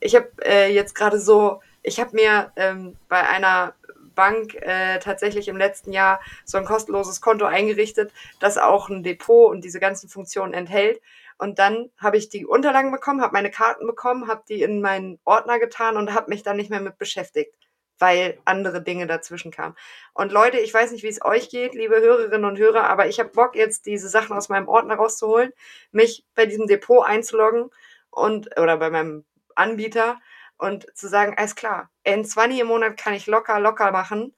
ich 0.00 0.14
hab, 0.14 0.26
äh, 0.44 0.68
jetzt 0.68 0.94
gerade 0.94 1.18
so, 1.18 1.60
ich 1.82 2.00
habe 2.00 2.16
mir 2.16 2.52
ähm, 2.56 2.96
bei 3.08 3.26
einer 3.28 3.74
Bank 4.14 4.54
äh, 4.54 4.98
tatsächlich 5.00 5.48
im 5.48 5.56
letzten 5.56 5.92
Jahr 5.92 6.20
so 6.44 6.56
ein 6.58 6.64
kostenloses 6.64 7.20
Konto 7.20 7.44
eingerichtet, 7.44 8.12
das 8.40 8.58
auch 8.58 8.88
ein 8.88 9.02
Depot 9.02 9.50
und 9.50 9.64
diese 9.64 9.80
ganzen 9.80 10.08
Funktionen 10.08 10.54
enthält. 10.54 11.00
Und 11.38 11.58
dann 11.58 11.90
habe 11.98 12.16
ich 12.16 12.28
die 12.28 12.46
Unterlagen 12.46 12.92
bekommen, 12.92 13.20
habe 13.20 13.32
meine 13.32 13.50
Karten 13.50 13.86
bekommen, 13.86 14.28
habe 14.28 14.44
die 14.48 14.62
in 14.62 14.80
meinen 14.80 15.18
Ordner 15.24 15.58
getan 15.58 15.96
und 15.96 16.14
habe 16.14 16.30
mich 16.30 16.42
dann 16.42 16.56
nicht 16.56 16.70
mehr 16.70 16.80
mit 16.80 16.98
beschäftigt, 16.98 17.54
weil 17.98 18.38
andere 18.44 18.82
Dinge 18.82 19.06
dazwischen 19.06 19.50
kamen. 19.50 19.74
Und 20.12 20.32
Leute, 20.32 20.58
ich 20.58 20.72
weiß 20.72 20.92
nicht, 20.92 21.02
wie 21.02 21.08
es 21.08 21.24
euch 21.24 21.48
geht, 21.48 21.74
liebe 21.74 22.00
Hörerinnen 22.00 22.44
und 22.44 22.58
Hörer, 22.58 22.84
aber 22.84 23.08
ich 23.08 23.18
habe 23.18 23.30
Bock 23.30 23.56
jetzt 23.56 23.86
diese 23.86 24.08
Sachen 24.08 24.36
aus 24.36 24.48
meinem 24.48 24.68
Ordner 24.68 24.94
rauszuholen, 24.94 25.52
mich 25.90 26.24
bei 26.34 26.46
diesem 26.46 26.66
Depot 26.66 27.04
einzuloggen 27.04 27.70
und 28.10 28.58
oder 28.58 28.76
bei 28.76 28.90
meinem 28.90 29.24
Anbieter 29.54 30.20
und 30.56 30.86
zu 30.96 31.08
sagen, 31.08 31.34
alles 31.36 31.56
klar, 31.56 31.90
in 32.04 32.24
20 32.24 32.60
im 32.60 32.68
Monat 32.68 32.96
kann 32.96 33.14
ich 33.14 33.26
locker, 33.26 33.58
locker 33.60 33.90
machen. 33.90 34.34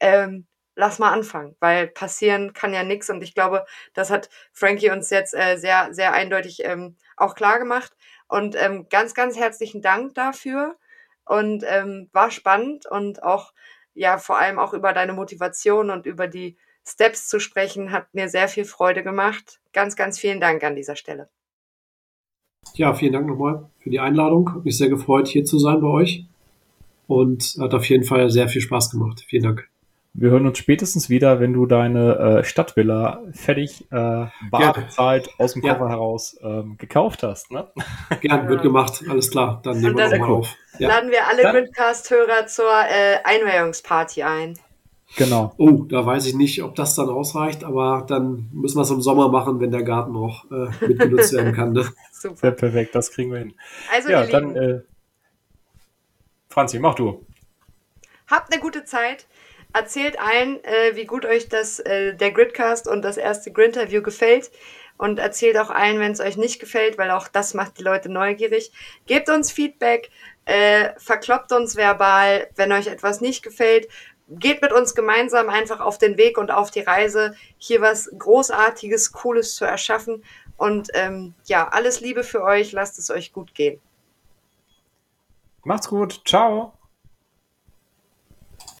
Ähm, 0.00 0.46
lass 0.76 0.98
mal 0.98 1.12
anfangen, 1.12 1.56
weil 1.60 1.88
passieren 1.88 2.52
kann 2.52 2.72
ja 2.72 2.82
nichts 2.82 3.10
und 3.10 3.22
ich 3.22 3.34
glaube, 3.34 3.64
das 3.94 4.10
hat 4.10 4.30
Frankie 4.52 4.90
uns 4.90 5.10
jetzt 5.10 5.34
äh, 5.34 5.56
sehr, 5.56 5.92
sehr 5.92 6.12
eindeutig 6.12 6.64
ähm, 6.64 6.96
auch 7.16 7.34
klar 7.34 7.58
gemacht. 7.58 7.92
Und 8.28 8.54
ähm, 8.56 8.86
ganz, 8.88 9.14
ganz 9.14 9.36
herzlichen 9.36 9.82
Dank 9.82 10.14
dafür 10.14 10.76
und 11.24 11.64
ähm, 11.66 12.08
war 12.12 12.30
spannend 12.30 12.86
und 12.86 13.22
auch, 13.22 13.52
ja, 13.94 14.18
vor 14.18 14.38
allem 14.38 14.58
auch 14.58 14.72
über 14.72 14.92
deine 14.92 15.12
Motivation 15.12 15.90
und 15.90 16.06
über 16.06 16.28
die 16.28 16.56
Steps 16.86 17.28
zu 17.28 17.40
sprechen, 17.40 17.92
hat 17.92 18.14
mir 18.14 18.28
sehr 18.28 18.48
viel 18.48 18.64
Freude 18.64 19.02
gemacht. 19.02 19.60
Ganz, 19.72 19.96
ganz 19.96 20.18
vielen 20.18 20.40
Dank 20.40 20.62
an 20.64 20.76
dieser 20.76 20.96
Stelle. 20.96 21.28
Ja, 22.74 22.94
vielen 22.94 23.12
Dank 23.12 23.26
nochmal 23.26 23.68
für 23.78 23.90
die 23.90 24.00
Einladung. 24.00 24.54
Hat 24.54 24.64
mich 24.64 24.78
sehr 24.78 24.88
gefreut, 24.88 25.28
hier 25.28 25.44
zu 25.44 25.58
sein 25.58 25.80
bei 25.80 25.88
euch. 25.88 26.26
Und 27.06 27.56
hat 27.60 27.74
auf 27.74 27.88
jeden 27.88 28.04
Fall 28.04 28.30
sehr 28.30 28.48
viel 28.48 28.60
Spaß 28.60 28.90
gemacht. 28.90 29.24
Vielen 29.28 29.42
Dank. 29.42 29.70
Wir 30.12 30.30
hören 30.30 30.46
uns 30.46 30.58
spätestens 30.58 31.08
wieder, 31.08 31.38
wenn 31.38 31.52
du 31.52 31.66
deine 31.66 32.40
äh, 32.40 32.44
Stadtvilla 32.44 33.22
fertig 33.32 33.82
äh, 33.92 33.94
bar 33.94 34.32
Gerne. 34.50 34.72
bezahlt 34.86 35.30
aus 35.38 35.52
dem 35.52 35.62
Ja. 35.62 35.74
Koffer 35.74 35.88
heraus 35.88 36.36
ähm, 36.42 36.76
gekauft 36.78 37.22
hast. 37.22 37.52
Ne? 37.52 37.68
Gern, 38.20 38.48
wird 38.48 38.62
gemacht. 38.62 39.04
Alles 39.08 39.30
klar. 39.30 39.60
Dann 39.62 39.80
nehmen 39.80 39.96
wir 39.96 40.08
nochmal 40.08 40.30
auf. 40.30 40.56
Ja. 40.78 40.88
Laden 40.88 41.10
wir 41.10 41.28
alle 41.28 41.42
Gridcast-Hörer 41.42 42.46
zur 42.48 42.66
äh, 42.66 43.18
Einweihungsparty 43.22 44.24
ein. 44.24 44.58
Genau. 45.16 45.54
Oh, 45.58 45.84
da 45.88 46.04
weiß 46.04 46.26
ich 46.26 46.34
nicht, 46.34 46.62
ob 46.62 46.74
das 46.74 46.94
dann 46.94 47.08
ausreicht, 47.08 47.64
aber 47.64 48.04
dann 48.06 48.48
müssen 48.52 48.78
wir 48.78 48.82
es 48.82 48.90
im 48.90 49.00
Sommer 49.00 49.28
machen, 49.28 49.60
wenn 49.60 49.70
der 49.70 49.82
Garten 49.82 50.14
auch 50.16 50.44
äh, 50.50 50.86
mitgenutzt 50.86 51.32
werden 51.32 51.52
kann. 51.52 51.72
Ne? 51.72 51.82
Sehr 52.12 52.30
Super. 52.30 52.52
perfekt, 52.52 52.94
das 52.94 53.10
kriegen 53.10 53.32
wir 53.32 53.38
hin. 53.38 53.54
Also, 53.92 54.08
ja, 54.08 54.24
dann, 54.26 54.54
äh, 54.56 54.80
Franzi, 56.48 56.78
mach 56.78 56.94
du. 56.94 57.24
habt 58.28 58.52
eine 58.52 58.60
gute 58.60 58.84
Zeit. 58.84 59.26
Erzählt 59.72 60.18
allen, 60.18 60.62
äh, 60.64 60.96
wie 60.96 61.04
gut 61.04 61.24
euch 61.24 61.48
das, 61.48 61.78
äh, 61.80 62.14
der 62.14 62.32
Gridcast 62.32 62.88
und 62.88 63.02
das 63.02 63.16
erste 63.16 63.52
Grinterview 63.52 64.02
gefällt. 64.02 64.50
Und 64.96 65.18
erzählt 65.18 65.56
auch 65.56 65.70
allen, 65.70 65.98
wenn 65.98 66.12
es 66.12 66.20
euch 66.20 66.36
nicht 66.36 66.60
gefällt, 66.60 66.98
weil 66.98 67.10
auch 67.10 67.28
das 67.28 67.54
macht 67.54 67.78
die 67.78 67.82
Leute 67.82 68.10
neugierig. 68.10 68.70
Gebt 69.06 69.30
uns 69.30 69.50
Feedback, 69.50 70.10
äh, 70.44 70.90
verkloppt 70.98 71.52
uns 71.52 71.74
verbal, 71.76 72.48
wenn 72.56 72.72
euch 72.72 72.86
etwas 72.86 73.22
nicht 73.22 73.42
gefällt. 73.42 73.88
Geht 74.28 74.60
mit 74.60 74.72
uns 74.72 74.94
gemeinsam 74.94 75.48
einfach 75.48 75.80
auf 75.80 75.96
den 75.96 76.18
Weg 76.18 76.36
und 76.36 76.50
auf 76.50 76.70
die 76.70 76.80
Reise, 76.80 77.34
hier 77.56 77.80
was 77.80 78.10
Großartiges, 78.18 79.12
Cooles 79.12 79.54
zu 79.54 79.64
erschaffen. 79.64 80.22
Und 80.56 80.88
ähm, 80.92 81.34
ja, 81.46 81.68
alles 81.68 82.00
Liebe 82.00 82.22
für 82.22 82.42
euch, 82.42 82.72
lasst 82.72 82.98
es 82.98 83.10
euch 83.10 83.32
gut 83.32 83.54
gehen. 83.54 83.80
Macht's 85.64 85.88
gut. 85.88 86.20
Ciao. 86.26 86.74